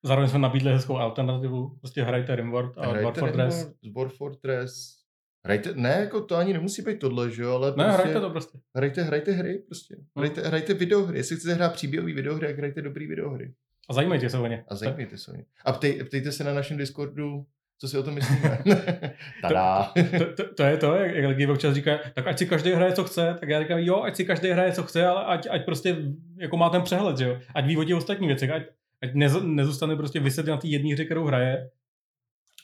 Zároveň 0.06 0.30
jsme 0.30 0.39
nabídli 0.39 0.72
hezkou 0.72 0.97
alternativu. 0.97 1.78
Prostě 1.80 2.04
hrajte 2.04 2.36
Rimworld 2.36 2.78
a 2.78 2.82
Hrajte 2.82 3.04
War 3.04 3.14
Fortress. 3.14 3.56
Rimworld, 3.84 3.95
War 3.95 4.10
Fortress. 4.10 5.01
Hrajte, 5.46 5.70
ne, 5.76 5.98
jako 6.00 6.22
to 6.22 6.36
ani 6.36 6.54
nemusí 6.54 6.82
být 6.82 7.00
tohle, 7.00 7.32
že 7.32 7.44
jo, 7.44 7.52
ale 7.52 7.68
Ne, 7.68 7.74
prostě, 7.84 8.02
hrajte 8.02 8.20
to 8.20 8.30
prostě. 8.30 8.58
hrajte, 8.76 9.02
hrajte 9.02 9.32
hry 9.32 9.64
prostě. 9.66 9.96
No. 10.16 10.22
Hrajte, 10.22 10.42
hrajte 10.42 10.74
videohry. 10.74 11.18
Jestli 11.20 11.36
chcete 11.36 11.54
hrát 11.54 11.74
příběhový 11.74 12.14
videohry, 12.14 12.48
tak 12.48 12.58
hrajte 12.58 12.82
dobrý 12.82 13.08
videohry. 13.08 13.54
A 13.89 13.94
zajímejte 13.94 14.30
se 14.30 14.38
o 14.38 14.48
ně. 14.48 14.64
A 14.68 14.76
zajímejte 14.76 15.18
se 15.18 15.32
o 15.32 15.36
ně. 15.36 15.46
A 15.66 15.72
ptej, 15.74 16.04
ptejte 16.04 16.32
se 16.32 16.44
na 16.44 16.54
našem 16.54 16.78
Discordu, 16.78 17.46
co 17.80 17.88
si 17.88 17.98
o 17.98 18.04
tom 18.04 18.14
myslíme. 18.14 18.60
Tada. 19.42 19.94
To, 20.18 20.34
to, 20.44 20.54
to, 20.54 20.64
je 20.64 20.78
to, 20.78 20.96
jak, 20.96 21.16
jak 21.16 21.26
lidi 21.26 21.48
občas 21.48 21.74
říkají, 21.76 22.00
tak 22.14 22.28
ať 22.28 22.38
si 22.38 22.46
každý 22.46 22.72
hraje, 22.72 22.94
co 22.94 23.04
chce, 23.04 23.36
tak 23.39 23.50
já 23.50 23.60
říkám, 23.62 23.80
jo, 23.80 24.02
ať 24.02 24.16
si 24.16 24.26
každý 24.26 24.50
hraje, 24.50 24.72
co 24.72 24.84
chce, 24.84 25.06
ale 25.06 25.26
ať, 25.26 25.48
ať 25.50 25.66
prostě 25.66 25.98
jako 26.38 26.58
má 26.58 26.70
ten 26.70 26.82
přehled, 26.82 27.18
že 27.18 27.26
jo. 27.26 27.39
Ať 27.56 27.66
ví 27.66 27.78
o 27.78 27.84
těch 27.84 27.96
ostatních 27.96 28.28
věcech, 28.28 28.50
ať, 28.52 28.64
ať 29.02 29.14
nez, 29.14 29.34
nezůstane 29.44 29.96
prostě 29.96 30.20
vyset 30.20 30.46
na 30.46 30.58
té 30.58 30.68
jedné 30.68 30.94
hře, 30.94 31.06
kterou 31.06 31.26
hraje. 31.26 31.70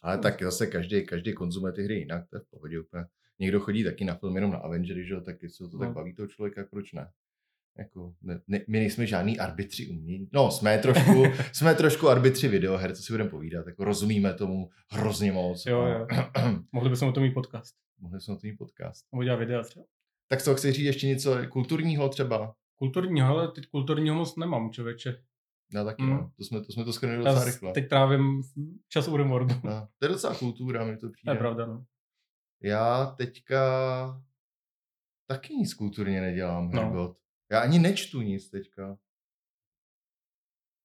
Ale 0.07 0.17
tak 0.17 0.43
zase 0.43 0.67
každý, 0.67 1.05
každý 1.05 1.33
konzumuje 1.33 1.73
ty 1.73 1.83
hry 1.83 1.95
jinak, 1.95 2.27
to 2.29 2.35
je 2.35 2.39
v 2.39 2.49
pohodě 2.49 2.79
úplně. 2.79 3.05
Někdo 3.39 3.59
chodí 3.59 3.83
taky 3.83 4.05
na 4.05 4.15
film 4.15 4.35
jenom 4.35 4.51
na 4.51 4.57
Avengery, 4.57 5.05
že 5.07 5.13
jo, 5.13 5.21
tak 5.21 5.43
jestli 5.43 5.69
to 5.69 5.77
tak 5.77 5.87
No. 5.87 5.93
baví 5.93 6.13
toho 6.13 6.27
člověka, 6.27 6.65
proč 6.71 6.93
ne? 6.93 7.11
Jako, 7.77 8.13
ne, 8.21 8.41
ne, 8.47 8.61
my 8.67 8.79
nejsme 8.79 9.05
žádný 9.05 9.39
arbitři 9.39 9.87
umění. 9.87 10.29
No, 10.33 10.51
jsme 10.51 10.77
trošku, 10.77 11.23
jsme 11.53 11.75
trošku 11.75 12.09
arbitři 12.09 12.47
videoher, 12.47 12.95
co 12.95 13.03
si 13.03 13.13
budeme 13.13 13.29
povídat. 13.29 13.67
Jako 13.67 13.83
rozumíme 13.83 14.33
tomu 14.33 14.69
hrozně 14.91 15.31
moc. 15.31 15.65
Jo, 15.65 15.81
jo. 15.81 16.07
Mohli 16.71 16.89
bychom 16.89 17.07
o 17.09 17.11
tom 17.11 17.23
mít 17.23 17.33
podcast. 17.33 17.75
Mohli 17.99 18.21
jsme 18.21 18.33
o 18.33 18.37
tom 18.37 18.49
mít 18.49 18.57
podcast. 18.57 19.05
Nebo 19.11 19.23
dělat 19.23 19.35
videa 19.35 19.61
třeba. 19.63 19.85
Tak 20.27 20.41
co, 20.41 20.55
chci 20.55 20.71
říct 20.71 20.85
ještě 20.85 21.07
něco 21.07 21.35
kulturního 21.49 22.09
třeba? 22.09 22.53
Kulturního, 22.75 23.27
ale 23.27 23.47
teď 23.51 23.67
kulturního 23.67 24.15
moc 24.15 24.35
nemám, 24.35 24.71
člověče. 24.71 25.17
Já 25.73 25.83
taky, 25.83 26.03
Mm. 26.03 26.09
no. 26.09 26.31
To 26.37 26.43
jsme, 26.43 26.61
to 26.61 26.71
jsme 26.71 26.83
to 26.85 26.93
schrnuli 26.93 27.17
Já 27.19 27.23
docela 27.31 27.45
rychle. 27.45 27.71
teď 27.73 27.89
trávím 27.89 28.41
čas 28.89 29.07
u 29.07 29.17
Rimworldu. 29.17 29.55
No, 29.63 29.87
to 29.99 30.05
je 30.05 30.09
docela 30.09 30.35
kultura, 30.35 30.85
mi 30.85 30.95
to 30.95 30.99
To 31.01 31.05
je 31.07 31.11
přijde. 31.11 31.35
pravda, 31.35 31.65
no. 31.65 31.85
Já 32.63 33.05
teďka 33.05 33.61
taky 35.29 35.53
nic 35.53 35.73
kulturně 35.73 36.21
nedělám, 36.21 36.71
No. 36.71 36.81
Hergot. 36.81 37.17
Já 37.51 37.59
ani 37.59 37.79
nečtu 37.79 38.21
nic 38.21 38.49
teďka. 38.49 38.97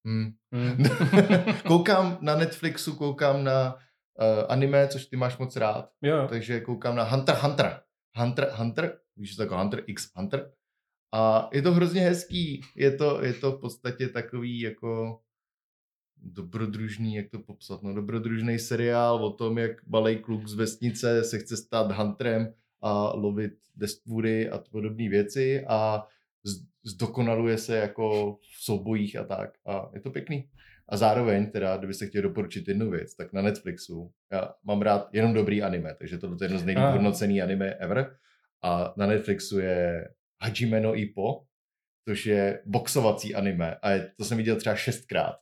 Hm. 0.08 0.32
Mm. 0.50 0.84
koukám 1.66 2.18
na 2.20 2.36
Netflixu, 2.36 2.96
koukám 2.96 3.44
na 3.44 3.74
uh, 3.74 3.80
anime, 4.48 4.88
což 4.88 5.06
ty 5.06 5.16
máš 5.16 5.38
moc 5.38 5.56
rád. 5.56 5.90
jo. 6.02 6.26
Takže 6.30 6.60
koukám 6.60 6.96
na 6.96 7.04
Hunter 7.04 7.34
Hunter. 7.34 7.82
Hunter, 8.16 8.50
Hunter, 8.56 8.98
víš, 9.16 9.36
to 9.36 9.42
jako 9.42 9.56
Hunter 9.58 9.84
x 9.86 10.10
Hunter. 10.16 10.52
A 11.12 11.48
je 11.52 11.62
to 11.62 11.72
hrozně 11.72 12.00
hezký. 12.00 12.60
Je 12.76 12.90
to, 12.96 13.24
je 13.24 13.32
to 13.32 13.52
v 13.52 13.60
podstatě 13.60 14.08
takový 14.08 14.60
jako 14.60 15.20
dobrodružný, 16.16 17.14
jak 17.14 17.30
to 17.30 17.38
popsat, 17.38 17.82
no 17.82 17.94
dobrodružný 17.94 18.58
seriál 18.58 19.24
o 19.24 19.32
tom, 19.32 19.58
jak 19.58 19.86
malý 19.86 20.16
kluk 20.16 20.48
z 20.48 20.54
vesnice 20.54 21.24
se 21.24 21.38
chce 21.38 21.56
stát 21.56 21.92
hunterem 21.92 22.54
a 22.80 23.12
lovit 23.16 23.52
Westwoody 23.76 24.50
a 24.50 24.58
podobné 24.58 25.08
věci 25.08 25.64
a 25.68 26.06
zdokonaluje 26.84 27.58
se 27.58 27.76
jako 27.76 28.36
v 28.40 28.64
soubojích 28.64 29.16
a 29.16 29.24
tak. 29.24 29.50
A 29.66 29.90
je 29.94 30.00
to 30.00 30.10
pěkný. 30.10 30.48
A 30.88 30.96
zároveň 30.96 31.50
teda, 31.50 31.76
kdybyste 31.76 32.06
chtěli 32.06 32.22
doporučit 32.22 32.68
jednu 32.68 32.90
věc, 32.90 33.14
tak 33.14 33.32
na 33.32 33.42
Netflixu, 33.42 34.12
já 34.32 34.54
mám 34.64 34.82
rád 34.82 35.08
jenom 35.12 35.34
dobrý 35.34 35.62
anime, 35.62 35.94
takže 35.98 36.18
tohle 36.18 36.36
je 36.40 36.44
jedno 36.44 36.58
z 36.58 36.64
nejlíp 36.64 36.84
Ah. 36.84 36.92
hodnocený 36.92 37.42
anime 37.42 37.74
ever. 37.74 38.16
A 38.62 38.94
na 38.96 39.06
Netflixu 39.06 39.58
je 39.58 40.08
Hajime 40.42 40.80
no 40.80 40.98
Ippo, 40.98 41.44
což 42.08 42.26
je 42.26 42.62
boxovací 42.66 43.34
anime 43.34 43.74
a 43.74 43.90
je, 43.90 44.12
to 44.16 44.24
jsem 44.24 44.38
viděl 44.38 44.56
třeba 44.56 44.76
šestkrát. 44.76 45.36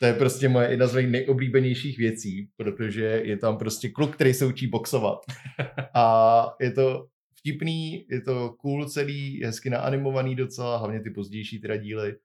To 0.00 0.06
je 0.06 0.14
prostě 0.14 0.48
moje 0.48 0.70
jedna 0.70 0.86
z 0.86 0.94
mých 0.94 1.06
nejoblíbenějších 1.06 1.98
věcí, 1.98 2.48
protože 2.56 3.04
je 3.04 3.36
tam 3.36 3.58
prostě 3.58 3.88
kluk, 3.88 4.14
který 4.14 4.34
se 4.34 4.46
učí 4.46 4.66
boxovat. 4.66 5.18
A 5.94 6.46
je 6.60 6.72
to 6.72 7.06
vtipný, 7.38 8.06
je 8.10 8.20
to 8.20 8.52
cool 8.52 8.88
celý, 8.88 9.44
hezky 9.44 9.70
naanimovaný 9.70 10.36
docela, 10.36 10.76
hlavně 10.76 11.00
ty 11.00 11.10
pozdější 11.10 11.60
teda 11.60 11.76
díly. 11.76 12.16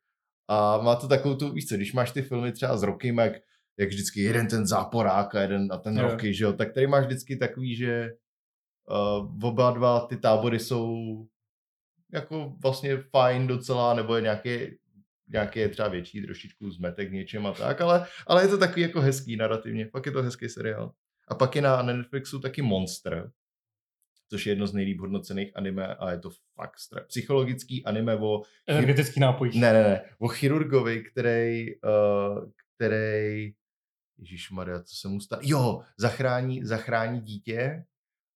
A 0.47 0.78
má 0.78 0.95
to 0.95 1.07
takovou 1.07 1.36
tu, 1.36 1.51
víš 1.53 1.67
co, 1.67 1.75
když 1.75 1.93
máš 1.93 2.11
ty 2.11 2.21
filmy 2.21 2.51
třeba 2.51 2.78
s 2.78 2.84
Rockym, 2.84 3.17
jak, 3.17 3.34
jak 3.80 3.89
vždycky 3.89 4.21
jeden 4.21 4.47
ten 4.47 4.67
záporák 4.67 5.36
a 5.36 5.41
jeden 5.41 5.67
a 5.71 5.78
ten 5.78 5.97
Jo. 5.97 6.03
Rocky, 6.03 6.34
že 6.34 6.43
jo, 6.43 6.53
tak 6.53 6.73
tady 6.73 6.88
máš 6.88 7.05
vždycky 7.05 7.36
takový, 7.36 7.75
že 7.75 8.11
uh, 8.89 9.47
oba 9.49 9.71
dva 9.71 9.99
ty 9.99 10.17
tábory 10.17 10.59
jsou 10.59 10.95
jako 12.14 12.55
vlastně 12.62 12.97
fajn 12.97 13.47
docela, 13.47 13.93
nebo 13.93 14.16
je 14.16 14.22
nějaký, 14.22 14.49
nějaký 15.28 15.60
je 15.60 15.70
třeba 15.70 15.88
větší 15.88 16.22
trošičku 16.22 16.72
zmetek 16.72 17.12
něčem 17.12 17.45
a 17.45 17.51
tak, 17.51 17.82
ale, 17.82 18.08
ale 18.28 18.43
je 18.43 18.47
to 18.47 18.58
takový 18.58 18.82
jako 18.82 19.01
hezký 19.01 19.36
narrativně, 19.36 19.86
pak 19.86 20.05
je 20.05 20.12
to 20.12 20.24
hezký 20.24 20.49
seriál. 20.49 20.93
A 21.28 21.36
pak 21.36 21.55
je 21.55 21.62
na 21.62 21.82
Netflixu 21.82 22.39
taky 22.39 22.62
Monster, 22.62 23.32
což 24.30 24.45
je 24.45 24.51
jedno 24.51 24.68
z 24.68 24.74
nejlíp 24.74 24.99
hodnocených 24.99 25.58
anime 25.58 25.88
a 25.88 26.12
je 26.12 26.20
to 26.20 26.30
fakt 26.55 26.76
stra- 26.78 27.05
psychologický 27.08 27.86
anime 27.86 28.16
o 28.16 28.41
Energetický 28.68 29.20
nápoj. 29.20 29.51
ne, 29.55 29.74
ne, 29.74 29.84
ne. 29.84 30.01
O 30.20 30.28
chirurgovi, 30.28 31.03
který, 31.03 31.66
uh, 31.76 32.51
který 32.76 33.53
Ježíš 34.18 34.51
Maria, 34.51 34.82
co 34.84 34.95
se 34.95 35.08
mu 35.08 35.20
stane? 35.20 35.41
Jo, 35.45 35.84
zachrání, 35.97 36.66
zachrání 36.66 37.22
dítě 37.22 37.86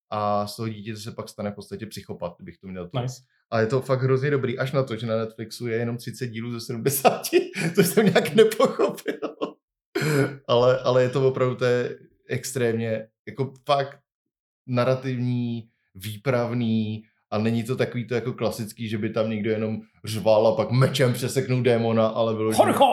a 0.10 0.48
z 0.48 0.56
toho 0.56 0.70
dítě 0.70 0.98
se 0.98 1.12
pak 1.12 1.30
stane 1.30 1.52
v 1.52 1.56
podstatě 1.56 1.86
psychopat, 1.86 2.36
bych 2.42 2.58
to 2.58 2.68
měl. 2.68 2.90
Nice. 3.02 3.22
A 3.52 3.60
je 3.60 3.68
to 3.68 3.82
fakt 3.82 4.02
hrozně 4.02 4.32
dobrý, 4.32 4.58
až 4.58 4.72
na 4.72 4.84
to, 4.84 4.96
že 4.96 5.08
na 5.08 5.18
Netflixu 5.18 5.68
je 5.68 5.78
jenom 5.78 5.98
30 5.98 6.28
dílů 6.28 6.52
ze 6.52 6.62
70, 6.62 7.22
což 7.76 7.88
jsem 7.88 8.06
nějak 8.06 8.36
nepochopil. 8.36 9.20
ale, 10.48 10.80
ale 10.80 11.04
je 11.04 11.10
to 11.10 11.28
opravdu 11.28 11.56
to 11.56 11.66
je 11.66 11.98
extrémně, 12.30 13.08
jako 13.28 13.54
fakt 13.66 14.00
narrativní, 14.68 15.70
výpravný, 15.96 17.04
a 17.32 17.38
není 17.38 17.64
to 17.64 17.76
takový 17.76 18.08
to 18.08 18.16
jako 18.16 18.34
klasický, 18.34 18.90
že 18.90 18.98
by 18.98 19.10
tam 19.10 19.30
někdo 19.30 19.52
jenom 19.52 19.82
řval 20.06 20.48
a 20.48 20.56
pak 20.56 20.72
mečem 20.72 21.14
přeseknul 21.14 21.62
démona, 21.62 22.08
ale 22.08 22.34
bylo... 22.34 22.52
Jorcho! 22.52 22.86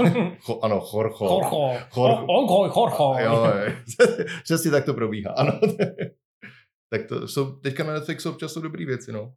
Cho, 0.40 0.60
ano, 0.62 0.80
Chorcho. 0.80 1.24
Jorcho! 1.24 1.72
Jorcho. 1.96 2.26
Ongoj, 2.26 2.70
Jorcho! 2.76 3.14
Jo, 3.18 3.44
jo. 3.44 3.72
přesně 4.42 4.70
tak 4.70 4.84
to 4.84 4.94
probíhá, 4.94 5.32
ano. 5.32 5.60
tak 6.90 7.06
to 7.08 7.28
jsou, 7.28 7.52
teďka 7.52 7.84
na 7.84 7.92
Netflixu 7.92 8.30
občas 8.30 8.52
jsou 8.52 8.60
dobrý 8.60 8.84
věci, 8.84 9.12
no. 9.12 9.32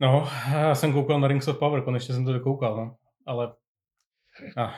No, 0.00 0.28
já 0.52 0.74
jsem 0.74 0.92
koukal 0.92 1.20
na 1.20 1.28
Rings 1.28 1.48
of 1.48 1.58
Power, 1.58 1.82
konečně 1.82 2.14
jsem 2.14 2.24
to 2.24 2.32
dokoukal, 2.32 2.76
no. 2.76 2.96
Ale... 3.26 3.54
Ah. 4.56 4.74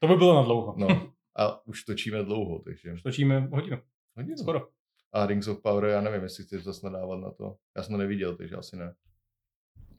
To 0.00 0.08
by 0.08 0.16
bylo 0.16 0.34
na 0.34 0.42
dlouho. 0.42 0.74
no. 0.78 1.12
A 1.36 1.66
už 1.66 1.84
točíme 1.84 2.22
dlouho, 2.22 2.58
takže... 2.58 2.94
Točíme 3.02 3.40
hodinu, 3.40 3.78
Hodinu. 4.16 4.36
skoro. 4.36 4.68
A 5.12 5.26
Rings 5.26 5.48
of 5.48 5.62
Power, 5.62 5.84
já 5.84 6.00
nevím, 6.00 6.22
jestli 6.22 6.44
chci 6.44 6.58
zase 6.58 6.90
nadávat 6.90 7.20
na 7.20 7.30
to. 7.30 7.56
Já 7.76 7.82
jsem 7.82 7.92
to 7.94 7.98
neviděl, 7.98 8.36
takže 8.36 8.56
asi 8.56 8.76
ne. 8.76 8.94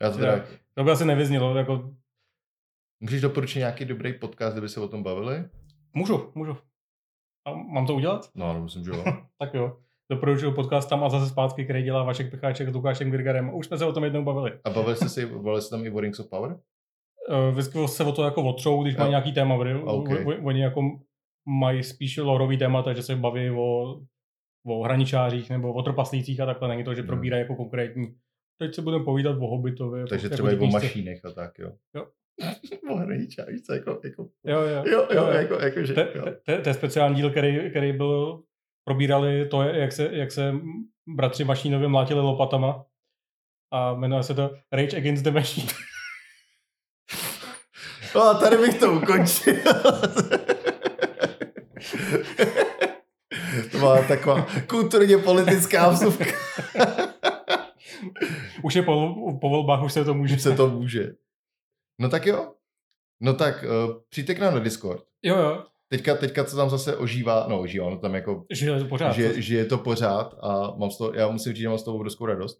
Já 0.01 0.11
to 0.11 0.17
teda, 0.17 0.45
To 0.73 0.83
by 0.83 0.91
asi 0.91 1.05
nevyznělo, 1.05 1.55
jako... 1.57 1.95
můžeš 2.99 3.21
doporučit 3.21 3.59
nějaký 3.59 3.85
dobrý 3.85 4.13
podcast, 4.19 4.53
kde 4.53 4.61
by 4.61 4.69
se 4.69 4.79
o 4.79 4.87
tom 4.87 5.03
bavili? 5.03 5.49
Můžu, 5.93 6.31
můžu. 6.35 6.57
A 7.45 7.53
mám 7.53 7.87
to 7.87 7.95
udělat? 7.95 8.31
No, 8.35 8.45
ale 8.45 8.61
myslím, 8.61 8.83
že 8.83 8.91
jo. 8.91 9.03
Tak 9.39 9.53
jo. 9.53 9.83
Doporučuju 10.13 10.51
podcast 10.51 10.89
tam 10.89 11.03
a 11.03 11.09
zase 11.09 11.29
zpátky, 11.29 11.63
který 11.63 11.83
dělá 11.83 12.03
Vašek 12.03 12.31
Pecháček 12.31 12.69
s 12.69 12.73
Lukášem 12.73 13.11
Virgarem. 13.11 13.55
Už 13.55 13.65
jsme 13.67 13.77
se 13.77 13.85
o 13.85 13.93
tom 13.93 14.03
jednou 14.03 14.23
bavili. 14.23 14.51
A 14.63 14.69
bavili 14.69 14.95
jste 14.95 15.09
se, 15.09 15.25
bavili 15.25 15.61
jste 15.61 15.75
tam 15.75 15.85
i 15.85 15.91
o 15.91 15.99
Rings 15.99 16.19
of 16.19 16.29
Power? 16.29 16.51
Uh, 16.51 17.51
vždycky 17.51 17.87
se 17.87 18.03
o 18.03 18.11
to 18.11 18.23
jako 18.23 18.43
otřou, 18.43 18.83
když 18.83 18.95
mají 18.97 19.07
Jo. 19.07 19.09
nějaký 19.09 19.33
téma. 19.33 19.55
Okay. 19.85 20.25
Oni 20.43 20.61
jako 20.61 20.81
mají 21.49 21.83
spíš 21.83 22.17
lorový 22.17 22.57
témata, 22.57 22.93
že 22.93 23.03
se 23.03 23.15
baví 23.15 23.49
o, 23.49 23.99
o 24.67 24.83
hraničářích 24.83 25.49
nebo 25.49 25.73
o 25.73 25.81
trpaslících 25.81 26.39
a 26.39 26.45
takhle. 26.45 26.67
Není 26.67 26.83
to, 26.83 26.93
že 26.93 27.01
Hmm. 27.01 27.07
probírají 27.07 27.41
jako 27.41 27.55
konkrétní. 27.55 28.15
Teď 28.59 28.75
se 28.75 28.81
budeme 28.81 29.03
povídat 29.05 29.35
o 29.39 29.47
Hobbitovi. 29.47 29.99
Jako, 29.99 30.09
Takže 30.09 30.25
jako 30.25 30.33
třeba 30.33 30.51
i 30.51 30.57
o 30.57 30.65
mašínech 30.67 31.25
a 31.25 31.31
tak, 31.31 31.59
jo. 31.59 31.71
Jo. 31.95 32.07
o 32.91 32.97
co, 33.65 33.73
jako, 33.73 33.99
jako, 34.03 34.27
Jo, 34.45 34.59
jo. 34.61 34.83
jo, 34.91 35.07
jo, 35.15 35.27
jako, 35.27 35.53
jako, 35.53 35.85
že, 35.85 35.93
To, 35.93 35.99
jo. 36.01 36.07
to, 36.25 36.31
to, 36.55 36.61
to 36.61 36.69
je 36.69 36.73
speciální 36.73 37.15
díl, 37.15 37.29
který, 37.31 37.69
který 37.69 37.93
byl, 37.93 38.43
probírali 38.83 39.47
to, 39.47 39.61
jak 39.61 39.91
se, 39.91 40.09
jak 40.11 40.31
se 40.31 40.53
bratři 41.07 41.43
Mašínovi 41.43 41.87
mlátili 41.87 42.19
lopatama. 42.19 42.85
A 43.71 43.93
jmenuje 43.93 44.23
se 44.23 44.33
to 44.33 44.51
Rage 44.71 44.97
Against 44.97 45.23
the 45.23 45.31
Machine. 45.31 45.67
No 48.15 48.21
a 48.21 48.33
tady 48.33 48.57
bych 48.57 48.79
to 48.79 48.91
ukončil. 48.91 49.55
to 53.71 53.77
byla 53.77 54.07
taková 54.07 54.47
kulturně 54.67 55.17
politická 55.17 55.89
vsuvka. 55.89 56.25
už 58.63 58.75
je 58.75 58.81
po, 58.81 59.15
po 59.41 59.49
volbách, 59.49 59.83
už 59.83 59.93
se 59.93 60.05
to 60.05 60.13
může. 60.13 60.35
Už 60.35 60.41
se 60.41 60.55
to 60.55 60.69
může. 60.69 61.13
No 61.99 62.09
tak 62.09 62.25
jo. 62.25 62.53
No 63.21 63.33
tak 63.33 63.63
uh, 63.63 63.69
přijďte 64.09 64.35
k 64.35 64.39
nám 64.39 64.53
na 64.53 64.59
Discord. 64.59 65.03
Jo, 65.23 65.37
jo. 65.37 65.65
Teďka, 65.93 66.15
teďka 66.15 66.43
co 66.43 66.55
tam 66.57 66.69
zase 66.69 66.95
ožívá, 66.97 67.45
no 67.49 67.59
ožívá, 67.59 67.89
no 67.89 67.97
tam 67.97 68.15
jako, 68.15 68.45
Že 68.51 68.79
to 68.79 68.85
pořád. 68.85 69.11
že, 69.11 69.41
že 69.41 69.55
je 69.55 69.65
to 69.65 69.77
pořád 69.77 70.35
a 70.43 70.73
mám 70.77 70.91
z 70.91 70.97
toho, 70.97 71.13
já 71.13 71.29
musím 71.29 71.53
říct, 71.53 71.61
že 71.61 71.69
mám 71.69 71.77
z 71.77 71.83
toho 71.83 71.95
obrovskou 71.95 72.25
radost. 72.25 72.59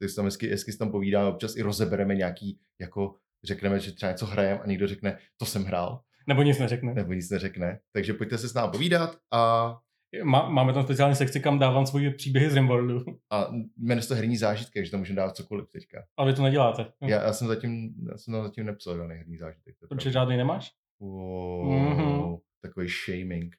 Tak 0.00 0.10
si 0.10 0.16
tam 0.16 0.24
hezky, 0.24 0.48
hezky 0.48 0.76
tam 0.76 0.90
povídáme, 0.90 1.30
občas 1.30 1.56
i 1.56 1.62
rozebereme 1.62 2.14
nějaký, 2.14 2.58
jako 2.80 3.14
řekneme, 3.44 3.80
že 3.80 3.92
třeba 3.92 4.12
něco 4.12 4.26
hrajeme 4.26 4.60
a 4.60 4.66
někdo 4.66 4.86
řekne, 4.86 5.18
to 5.36 5.44
jsem 5.46 5.64
hrál. 5.64 6.00
Nebo 6.26 6.42
nic 6.42 6.58
neřekne. 6.58 6.94
nebo 6.94 7.12
nic 7.12 7.30
neřekne. 7.30 7.80
Takže 7.92 8.12
pojďte 8.14 8.38
se 8.38 8.48
s 8.48 8.54
námi 8.54 8.72
povídat 8.72 9.16
a, 9.32 9.74
Má, 10.22 10.48
máme 10.48 10.72
tam 10.72 10.82
speciální 10.82 11.16
sekci, 11.16 11.40
kam 11.40 11.58
dávám 11.58 11.86
svoje 11.86 12.10
příběhy 12.10 12.50
z 12.50 12.54
Rimworldu. 12.54 13.04
a 13.32 13.48
jmenuje 13.76 14.02
se 14.02 14.08
to 14.08 14.14
herní 14.14 14.36
zážitky, 14.36 14.78
takže 14.78 14.90
tam 14.90 15.00
můžeme 15.00 15.16
dávat 15.16 15.36
cokoliv 15.36 15.68
teďka. 15.72 16.04
Ale 16.16 16.30
vy 16.30 16.36
to 16.36 16.42
neděláte. 16.42 16.86
Já, 17.02 17.22
já 17.22 17.32
jsem 17.32 17.48
zatím, 17.48 17.94
já 18.10 18.18
jsem 18.18 18.34
tam 18.34 18.42
zatím 18.42 18.66
nepsal 18.66 18.96
žádný 18.96 19.14
herní 19.16 19.36
zážitek. 19.36 19.74
Protože 19.88 20.10
žádný 20.12 20.36
nemáš? 20.36 20.70
Wow, 21.00 21.72
Mhm. 21.72 22.36
Takový 22.60 22.88
shaming. 22.88 23.56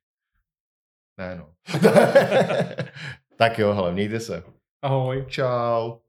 Ne 1.17 1.35
no. 1.35 1.55
tak 3.37 3.59
jo, 3.59 3.73
hele, 3.73 3.93
mějte 3.93 4.19
se. 4.19 4.43
Ahoj. 4.81 5.25
Čau. 5.29 5.99